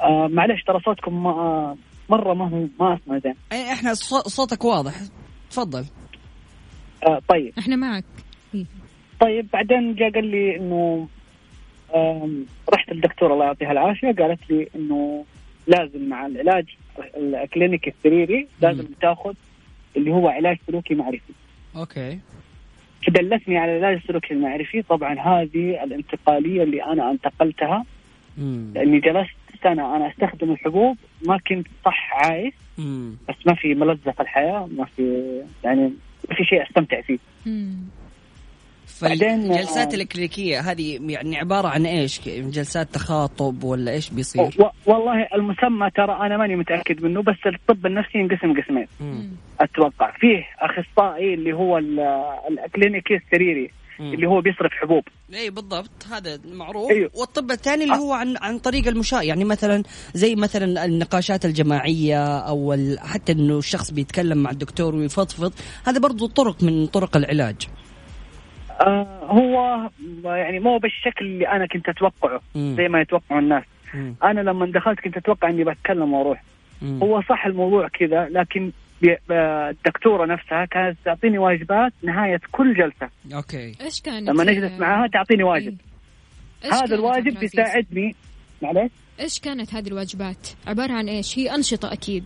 آه 0.00 0.26
معلش 0.28 0.62
ترى 0.62 0.80
صوتكم 0.80 1.22
ما 1.22 1.30
آه 1.30 1.76
مرة 2.08 2.34
ما 2.34 2.48
هو 2.48 2.66
ما 2.80 2.94
أسمع 3.02 3.18
زين. 3.18 3.34
إيه، 3.52 3.72
إحنا 3.72 3.94
صو- 3.94 4.28
صوتك 4.28 4.64
واضح 4.64 4.94
تفضل 5.50 5.84
آه 7.06 7.20
طيب 7.28 7.52
إحنا 7.58 7.76
معك 7.76 8.04
طيب 9.20 9.46
بعدين 9.52 9.94
جاء 9.94 10.10
قال 10.10 10.26
لي 10.26 10.56
إنه 10.56 11.08
رحت 12.72 12.92
للدكتور 12.92 13.32
الله 13.32 13.44
يعطيها 13.44 13.72
العافية 13.72 14.12
قالت 14.12 14.50
لي 14.50 14.68
إنه 14.76 15.24
لازم 15.66 16.08
مع 16.08 16.26
العلاج 16.26 16.66
الكلينيكي 17.16 17.90
السريري 17.90 18.48
لازم 18.60 18.86
تاخذ 19.00 19.34
اللي 19.96 20.10
هو 20.10 20.28
علاج 20.28 20.58
سلوكي 20.66 20.94
معرفي. 20.94 21.32
okay 21.76 22.18
فدلتني 23.06 23.58
على 23.58 23.78
العلاج 23.78 23.96
السلوكي 24.02 24.34
المعرفي 24.34 24.82
طبعا 24.82 25.14
هذه 25.18 25.84
الانتقالية 25.84 26.62
اللي 26.62 26.84
أنا 26.84 27.10
انتقلتها 27.10 27.84
مم. 28.38 28.72
لأني 28.74 29.00
جلست 29.00 29.34
سنة 29.62 29.96
أنا 29.96 30.10
أستخدم 30.10 30.52
الحبوب 30.52 30.96
ما 31.26 31.38
كنت 31.38 31.66
صح 31.84 32.14
عايش 32.14 32.54
مم. 32.78 33.16
بس 33.28 33.34
ما 33.46 33.54
في 33.54 33.74
ملذه 33.74 34.10
في 34.10 34.20
الحياة 34.20 34.68
ما 34.76 34.84
في 34.84 35.22
يعني 35.64 35.92
ما 36.28 36.36
في 36.36 36.44
شيء 36.44 36.62
أستمتع 36.62 37.00
فيه 37.00 37.18
بعدين، 37.46 37.90
فالجلسات 38.86 39.94
آه، 39.94 39.96
الكلينيكيه 39.96 40.60
هذه 40.60 40.98
يعني 41.08 41.36
عبارة 41.36 41.68
عن 41.68 41.86
إيش؟ 41.86 42.20
جلسات 42.28 42.94
تخاطب 42.94 43.64
ولا 43.64 43.92
إيش 43.92 44.10
بيصير؟ 44.10 44.42
و- 44.42 44.90
والله 44.90 45.26
المسمى 45.34 45.90
ترى 45.96 46.26
أنا 46.26 46.36
ماني 46.36 46.56
متأكد 46.56 47.02
منه 47.04 47.22
بس 47.22 47.36
الطب 47.46 47.86
النفسي 47.86 48.18
ينقسم 48.18 48.62
قسمين. 48.62 48.86
أتوقع 49.60 50.12
فيه 50.20 50.44
أخصائي 50.60 51.34
اللي 51.34 51.52
هو 51.52 51.78
ال- 51.78 52.00
الكلينيكي 52.64 53.14
السريري 53.14 53.70
مم. 54.00 54.12
اللي 54.14 54.26
هو 54.28 54.40
بيصرف 54.40 54.72
حبوب 54.72 55.02
اي 55.34 55.50
بالضبط 55.50 56.06
هذا 56.12 56.40
معروف 56.52 56.90
أيوه. 56.90 57.10
والطب 57.14 57.50
الثاني 57.50 57.84
اللي 57.84 57.96
هو 57.96 58.12
عن 58.12 58.36
عن 58.36 58.58
طريق 58.58 58.86
المشاة 58.88 59.22
يعني 59.22 59.44
مثلا 59.44 59.82
زي 60.14 60.34
مثلا 60.34 60.84
النقاشات 60.84 61.44
الجماعية 61.44 62.38
أو 62.38 62.76
حتى 62.98 63.32
إنه 63.32 63.58
الشخص 63.58 63.90
بيتكلم 63.90 64.38
مع 64.38 64.50
الدكتور 64.50 64.94
ويفضفض 64.94 65.52
هذا 65.86 65.98
برضو 65.98 66.26
طرق 66.26 66.62
من 66.62 66.86
طرق 66.86 67.16
العلاج 67.16 67.56
آه 68.80 69.06
هو 69.22 69.80
يعني 70.24 70.60
مو 70.60 70.78
بالشكل 70.78 71.24
اللي 71.24 71.48
أنا 71.48 71.66
كنت 71.66 71.88
أتوقعه. 71.88 72.40
زي 72.56 72.88
ما 72.88 73.00
يتوقعوا 73.00 73.40
الناس. 73.40 73.64
مم. 73.94 74.14
أنا 74.24 74.40
لما 74.40 74.66
دخلت 74.66 75.00
كنت 75.00 75.16
أتوقع 75.16 75.48
إني 75.48 75.64
بتكلم 75.64 76.12
وأروح. 76.14 76.42
مم. 76.82 77.02
هو 77.02 77.22
صح 77.22 77.46
الموضوع 77.46 77.88
كذا 77.88 78.28
لكن 78.30 78.72
ب- 79.02 79.16
الدكتورة 79.70 80.26
نفسها 80.26 80.64
كانت 80.64 80.96
تعطيني 81.04 81.38
واجبات 81.38 81.92
نهاية 82.02 82.40
كل 82.52 82.74
جلسة. 82.74 83.08
أوكي. 83.34 83.74
إيش 83.80 84.00
كانت 84.00 84.28
لما 84.28 84.44
نجلس 84.44 84.80
معاها 84.80 85.06
تعطيني 85.08 85.42
واجب. 85.42 85.76
كانت 86.62 86.74
هذا 86.74 86.94
الواجب؟ 86.94 87.38
بيساعدني 87.40 88.14
معلش 88.62 88.90
إيش 89.20 89.40
كانت 89.40 89.74
هذه 89.74 89.88
الواجبات؟ 89.88 90.48
عبارة 90.66 90.92
عن 90.92 91.08
إيش؟ 91.08 91.38
هي 91.38 91.54
أنشطة 91.54 91.92
أكيد. 91.92 92.24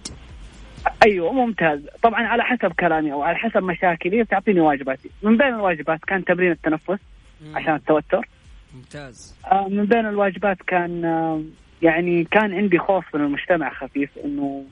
أيوه 1.07 1.33
ممتاز 1.33 1.81
طبعا 2.03 2.27
على 2.27 2.43
حسب 2.43 2.73
كلامي 2.73 3.13
أو 3.13 3.23
على 3.23 3.37
حسب 3.37 3.63
مشاكلي 3.63 4.25
تعطيني 4.25 4.61
واجباتي 4.61 5.11
من 5.23 5.37
بين 5.37 5.49
الواجبات 5.55 6.05
كان 6.05 6.25
تمرين 6.25 6.51
التنفس. 6.51 6.99
عشان 7.55 7.75
التوتر 7.75 8.29
ممتاز 8.75 9.35
آه، 9.53 9.69
من 9.69 9.85
بين 9.85 10.07
الواجبات 10.07 10.57
كان 10.67 11.05
آه، 11.05 11.43
يعني 11.83 12.25
كان 12.25 12.55
عندي 12.55 12.79
خوف 12.79 13.17
من 13.17 13.25
المجتمع 13.25 13.71
خفيف 13.75 14.11
إنه 14.25 14.65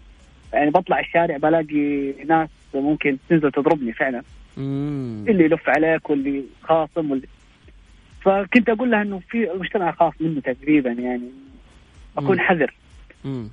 يعني 0.53 0.71
بطلع 0.71 1.01
الشارع 1.01 1.37
بلاقي 1.37 2.13
ناس 2.27 2.49
ممكن 2.75 3.17
تنزل 3.29 3.53
تضربني 3.53 3.93
فعلا 3.93 4.23
مم. 4.57 5.25
اللي 5.29 5.45
يلف 5.45 5.69
عليك 5.69 6.11
واللي 6.11 6.45
خاصم 6.63 7.11
واللي 7.11 7.27
فكنت 8.21 8.69
أقول 8.69 8.91
لها 8.91 9.03
إنه 9.03 9.21
في 9.31 9.53
المجتمع 9.53 9.93
خاف 9.93 10.15
منه 10.21 10.41
تقريبا 10.41 10.91
يعني 10.91 11.31
أكون 12.19 12.37
مم. 12.37 12.43
حذر 12.43 12.75
مم. 13.25 13.49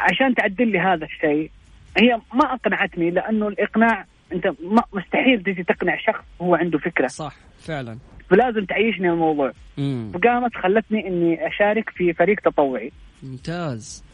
فعشان 0.00 0.34
تعدل 0.34 0.68
لي 0.68 0.78
هذا 0.78 1.04
الشيء. 1.04 1.50
هي 1.98 2.20
ما 2.34 2.54
أقنعتني 2.54 3.10
لأنه 3.10 3.48
الإقناع 3.48 4.04
أنت 4.32 4.46
ما 4.46 4.82
مستحيل 4.92 5.42
تجي 5.42 5.62
تقنع 5.62 5.96
شخص 5.96 6.24
هو 6.42 6.54
عنده 6.54 6.78
فكرة. 6.78 7.06
صح 7.06 7.34
فعلا. 7.58 7.98
فلازم 8.30 8.64
تعيشني 8.64 9.10
الموضوع. 9.10 9.52
مم. 9.78 10.10
فقامت 10.14 10.56
خلتني 10.56 11.08
إني 11.08 11.46
أشارك 11.48 11.90
في 11.90 12.12
فريق 12.12 12.40
تطوعي. 12.40 12.92
ممتاز. 13.22 14.04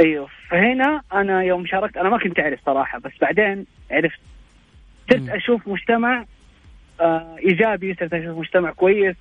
أيوه. 0.00 0.28
فهنا 0.50 1.02
أنا 1.12 1.42
يوم 1.42 1.66
شاركت 1.66 1.96
أنا 1.96 2.08
ما 2.08 2.18
كنت 2.18 2.38
أعرف 2.38 2.60
صراحة 2.66 2.98
بس 2.98 3.12
بعدين 3.20 3.66
عرفت. 3.90 4.20
صرت. 5.10 5.28
أشوف 5.28 5.68
مجتمع 5.68 6.24
آه 7.00 7.36
إيجابي 7.38 7.94
صرت 7.94 8.14
أشوف 8.14 8.38
مجتمع 8.38 8.70
كويس. 8.70 9.16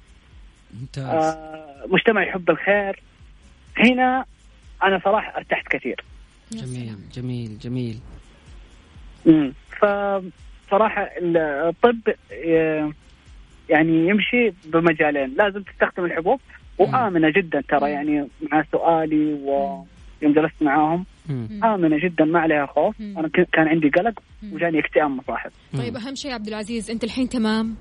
ممتاز. 0.79 1.05
آه 1.05 1.85
مجتمع 1.87 2.23
يحب 2.23 2.49
الخير. 2.49 3.01
هنا 3.77 4.25
أنا 4.83 5.01
صراحة 5.03 5.37
ارتحت 5.37 5.67
كثير. 5.67 6.03
جميل 6.51 6.95
جميل 7.13 7.57
جميل. 7.57 7.99
امم 9.27 9.53
فصراحة 9.77 11.09
الطب 11.17 12.01
آه، 12.33 12.91
يعني 13.69 14.07
يمشي 14.07 14.53
بمجالين. 14.65 15.35
لازم 15.37 15.63
تستخدم 15.63 16.05
الحبوب. 16.05 16.39
وآمنة 16.77 17.29
جدا 17.37 17.61
ترى 17.69 17.91
يعني 17.91 18.27
مع 18.51 18.63
سؤالي 18.71 19.33
ويوم 19.33 19.85
جلست 20.23 20.61
معاهم. 20.61 21.05
آمنة 21.63 21.97
جدا 22.03 22.25
ما 22.25 22.39
عليها 22.39 22.65
خوف. 22.65 22.95
أنا 23.01 23.29
كان 23.53 23.67
عندي 23.67 23.89
قلق. 23.89 24.19
وجاني 24.51 24.79
اكتئاب 24.79 25.09
مصاحب. 25.09 25.51
طيب 25.77 25.95
أهم 25.95 26.15
شيء 26.15 26.31
عبد 26.31 26.47
العزيز 26.47 26.91
أنت 26.91 27.03
الحين 27.03 27.29
تمام؟ 27.29 27.75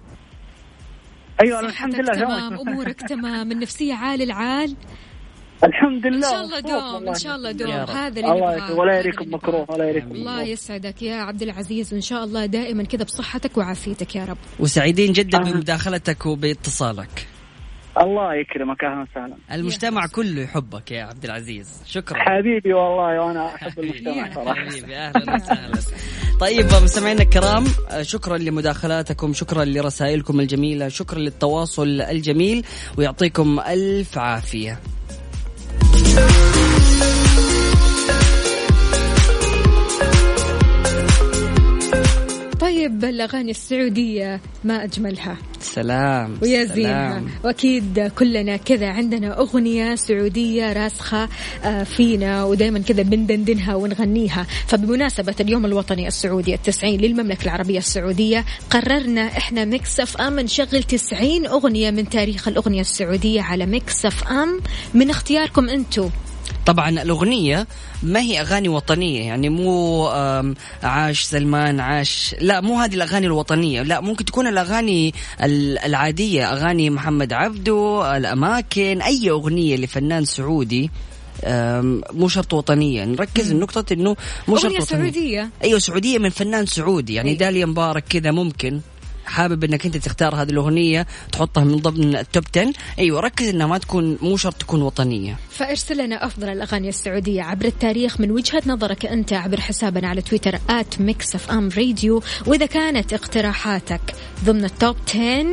أيوه 1.43 1.61
أنا 1.61 1.69
الحمد 1.69 1.95
لله 1.95 2.13
تمام 2.13 2.69
أمورك 2.69 3.01
تمام 3.01 3.53
النفسية 3.53 3.95
عال 3.95 4.23
العال؟ 4.23 4.77
الحمد 5.65 6.07
لله 6.07 6.17
إن 6.17 6.23
شاء 6.23 6.41
الله 6.45 6.61
دوم. 6.61 7.09
إن 7.09 7.15
شاء 7.15 7.37
الله 7.37 7.53
دوم. 7.53 7.71
هذا 7.71 8.21
اللي 8.21 8.33
الله 8.33 8.75
ولا 8.75 8.99
يريكم 8.99 9.35
مكروه. 9.35 9.67
ولا 9.69 9.89
يريكم 9.89 10.13
الله. 10.13 10.43
يسعدك 10.43 11.03
يا 11.03 11.15
عبد 11.15 11.43
العزيز 11.43 11.93
وإن 11.93 12.01
شاء 12.03 12.25
الله 12.25 12.47
دائما 12.47 12.85
كذا 12.85 13.05
بصحتك 13.05 13.59
وعافيتك 13.59 14.17
يا 14.17 14.25
رب 14.25 14.39
وسعيدين 14.61 15.13
جدا 15.13 15.39
آه. 15.39 15.43
بمداخلتك 15.43 16.27
وباتصالك 16.27 17.27
الله 17.99 18.35
يكرمك 18.35 18.85
أهلا 18.85 19.03
وسهلا 19.03 19.37
المجتمع 19.53 20.07
كله 20.07 20.43
يحبك 20.43 20.91
يا 20.91 21.03
عبد 21.03 21.25
العزيز 21.25 21.83
شكرا 21.87 22.19
حبيبي 22.19 22.75
والله 22.75 23.21
وأنا 23.21 23.55
أحب 23.55 23.81
المجتمع 23.81 24.31
صراحة 24.35 24.55
حبيبي 24.55 24.97
أهلا 24.97 25.35
وسهلا 25.35 25.81
طيب 26.41 26.65
مستمعينا 26.65 27.23
الكرام 27.23 27.65
شكرا 28.01 28.39
لمداخلاتكم 28.39 29.33
شكرا 29.33 29.65
لرسائلكم 29.65 30.41
الجميلة 30.41 30.89
شكرا 30.89 31.19
للتواصل 31.19 32.01
الجميل 32.01 32.65
ويعطيكم 32.99 33.61
ألف 33.61 34.19
عافية 34.19 34.79
you. 36.21 36.60
طيب 42.81 43.05
الاغاني 43.05 43.51
السعودية 43.51 44.41
ما 44.65 44.85
أجملها. 44.85 45.37
سلام 45.61 46.39
ويا. 46.43 46.65
زينها. 46.65 47.23
وأكيد 47.45 48.13
كلنا 48.19 48.57
كذا 48.57 48.89
عندنا 48.89 49.39
أغنية 49.39 49.95
سعودية 49.95 50.73
راسخة 50.73 51.29
آه، 51.65 51.83
فينا 51.83 52.45
ودائما 52.45 52.79
كذا 52.79 53.03
بندندنها 53.03 53.75
ونغنيها. 53.75 54.47
فبمناسبة 54.67 55.35
اليوم 55.41 55.67
الوطني 55.67 56.09
السعودي 56.09 56.55
التسعين 56.55 57.01
للمملكة 57.01 57.45
العربية 57.45 57.79
السعودية 57.79 58.45
قررنا 58.71 59.23
إحنا 59.23 59.65
ميكس 59.65 60.01
FM 60.01 60.41
نشغل 60.41 60.83
90 60.83 61.47
أغنية 61.47 61.91
من 61.91 62.09
تاريخ 62.09 62.49
الأغنية 62.49 62.81
السعودية 62.81 63.43
على 63.43 63.67
ميكس 63.67 64.07
FM. 64.07 64.61
من 64.95 65.11
اختياركم 65.11 65.69
أنتم 65.69 66.11
طبعا 66.67 66.89
الأغنية 67.03 67.67
ما 68.03 68.21
هي 68.21 68.41
أغاني 68.41 68.69
وطنية 68.69 69.21
يعني 69.27 69.49
مو 69.49 70.07
عاش 70.83 71.23
سلمان 71.23 71.81
عاش 71.81 72.35
لا 72.41 72.61
مو 72.61 72.79
هذه 72.81 72.95
الأغاني 72.95 73.27
الوطنية 73.27 73.83
لا 73.83 74.01
ممكن 74.01 74.25
تكون 74.25 74.47
الأغاني 74.47 75.15
ال- 75.43 75.79
العادية 75.79 76.53
أغاني 76.53 76.91
محمد 76.91 77.33
عبده 77.33 78.17
الأماكن 78.17 79.03
أي 79.03 79.31
أغنية 79.31 79.77
لفنان 79.77 80.25
سعودي 80.25 80.91
مو 82.13 82.29
شرط 82.29 82.55
وطنية. 82.55 83.05
نركز 83.05 83.51
النقطة 83.51 83.93
إنه 83.93 84.17
مو 84.49 84.57
شرط 84.57 84.73
وطنية. 84.73 84.85
سعودية. 84.85 85.51
أيوه 85.65 85.79
سعودية 85.79 86.19
من 86.19 86.31
فنان 86.31 86.67
سعودي 86.67 87.15
يعني 87.15 87.31
أي. 87.31 87.35
داليا 87.37 87.67
مبارك 87.67 88.05
كذا 88.09 88.31
ممكن. 88.31 88.81
حابب 89.25 89.65
إنك 89.65 89.87
أنت 89.87 89.97
تختار 89.97 90.35
هذه 90.35 90.51
الأغنية 90.51 91.07
تحطها 91.33 91.65
من 91.65 91.77
ضمن 91.77 92.17
ال 92.17 92.24
top 92.24 92.45
10 92.57 92.73
أيوه 92.99 93.21
ركز 93.21 93.49
إنها 93.49 93.67
ما 93.67 93.79
تكون 93.79 94.19
مو 94.23 94.37
شرط 94.37 94.55
تكون 94.55 94.83
وطنية. 94.83 95.37
فارسل 95.51 96.05
لنا 96.05 96.27
أفضل 96.27 96.49
الأغاني 96.49 96.89
السعودية 96.89 97.43
عبر 97.43 97.65
التاريخ 97.65 98.21
من 98.21 98.31
وجهة 98.31 98.63
نظرك 98.67 99.07
أنت 99.07 99.33
عبر 99.33 99.61
حسابنا 99.61 100.09
على 100.09 100.23
تويتر 100.23 100.59
راديو 101.77 102.23
وإذا 102.47 102.67
كانت 102.67 103.13
اقتراحاتك 103.13 104.01
ضمن 104.45 104.65
ال 104.65 104.73
top 104.73 104.97
10 105.09 105.47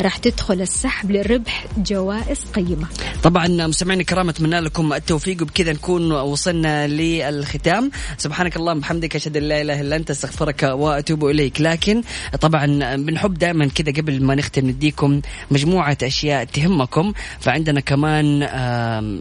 راح 0.00 0.16
تدخل 0.16 0.60
السحب 0.60 1.10
لربح 1.10 1.66
جوائز 1.78 2.38
قيمة. 2.54 2.86
طبعا 3.22 3.48
مستمعينا 3.48 4.00
الكرام 4.00 4.28
أتمنى 4.28 4.60
لكم 4.60 4.92
التوفيق 4.92 5.42
وبكذا 5.42 5.72
نكون 5.72 6.12
وصلنا 6.12 6.86
للختام. 6.86 7.90
سبحانك 8.18 8.56
اللهم 8.56 8.76
وبحمدك 8.76 9.16
أشهد 9.16 9.36
أن 9.36 9.42
لا 9.42 9.60
إله 9.60 9.80
إلا 9.80 9.96
أنت 9.96 10.10
أستغفرك 10.10 10.62
وأتوب 10.62 11.26
إليك. 11.26 11.60
لكن 11.60 12.02
طبعا 12.40 12.96
بنحب 13.18 13.34
دائما 13.34 13.66
كذا 13.66 13.92
قبل 13.92 14.22
ما 14.22 14.34
نختم 14.34 14.66
نديكم 14.66 15.20
مجموعة 15.50 15.98
أشياء 16.02 16.44
تهمكم. 16.44 17.12
فعندنا 17.40 17.80
كمان 17.80 18.40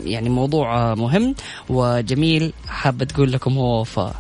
يعني 0.06 0.30
موضوع 0.30 0.96
مهم 0.96 1.36
وجميل. 1.70 2.54
حابة 2.68 3.06
تقول 3.06 3.32
لكم 3.32 3.58
هو 3.58 3.82
وفاء. 3.82 4.16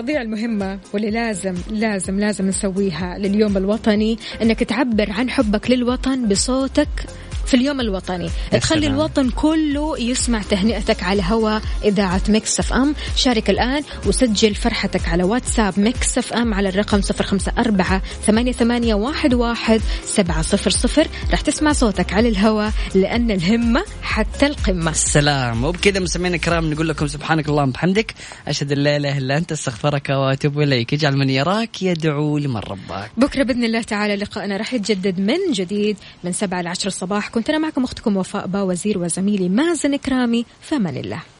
المواضيع 0.00 0.22
المهمة 0.22 0.78
واللي 0.92 1.10
لازم 1.10 1.54
لازم 1.70 2.20
لازم 2.20 2.48
نسويها 2.48 3.18
لليوم 3.18 3.56
الوطني 3.56 4.18
إنك 4.42 4.64
تعبر 4.64 5.10
عن 5.10 5.30
حبك 5.30 5.70
للوطن 5.70 6.28
بصوتك 6.28 6.88
في 7.50 7.56
اليوم 7.56 7.80
الوطني. 7.80 8.30
تخلي 8.50 8.80
سلام. 8.80 8.94
الوطن 8.94 9.30
كله 9.30 9.98
يسمع 9.98 10.42
تهنئتك 10.42 11.02
على 11.02 11.22
هوا 11.22 11.58
إذاعة 11.84 12.22
ميكس 12.28 12.60
FM. 12.60 12.94
شارك 13.16 13.50
الآن 13.50 13.82
وسجل 14.06 14.54
فرحتك 14.54 15.08
على 15.08 15.22
واتساب 15.22 15.80
ميكس 15.80 16.18
FM 16.18 16.54
على 16.54 16.68
الرقم 16.68 17.00
صفر 17.00 17.24
خمسة 17.24 17.52
أربعة 17.58 18.02
ثمانية, 18.26 18.52
ثمانية 18.52 18.94
واحد, 18.94 19.34
واحد 19.34 19.80
سبعة 20.04 20.42
صفر 20.42 20.70
صفر. 20.70 21.08
راح 21.30 21.40
تسمع 21.40 21.72
صوتك 21.72 22.12
على 22.12 22.28
الهوا 22.28 22.70
لأن 22.94 23.30
الهمة 23.30 23.84
حتى 24.02 24.46
القمة. 24.46 24.90
السلام 24.90 25.64
وبكذا 25.64 26.00
مستمعينا 26.00 26.36
الكرام 26.36 26.70
نقول 26.70 26.88
لكم 26.88 27.06
سبحانك 27.06 27.48
اللهم 27.48 27.68
وبحمدك. 27.68 28.14
أشهد 28.48 28.72
أن 28.72 28.78
لا 28.78 28.96
إله 28.96 29.18
إلا 29.18 29.36
أنت 29.36 29.52
أستغفرك 29.52 30.08
وأتوب 30.10 30.60
إليك. 30.60 30.94
اجعل 30.94 31.16
من 31.16 31.30
يراك 31.30 31.82
يدعو 31.82 32.38
لمن 32.38 32.56
رباك. 32.56 33.10
بكرة 33.16 33.42
بإذن 33.42 33.64
الله 33.64 33.82
تعالى 33.82 34.16
لقائنا 34.16 34.56
راح 34.56 34.74
يتجدد 34.74 35.20
من 35.20 35.52
جديد 35.52 35.96
من 36.24 36.32
سبعة 36.32 36.62
لعشر 36.62 36.86
الصباح 36.86 37.28
كنت 37.40 37.50
أنا 37.50 37.58
معكم 37.58 37.84
أختكم 37.84 38.16
وفاء 38.16 38.46
باوزير 38.46 38.98
وزميلي 38.98 39.48
مازن 39.48 39.96
كرامي 39.96 40.44
فمن 40.60 40.96
الله. 40.96 41.22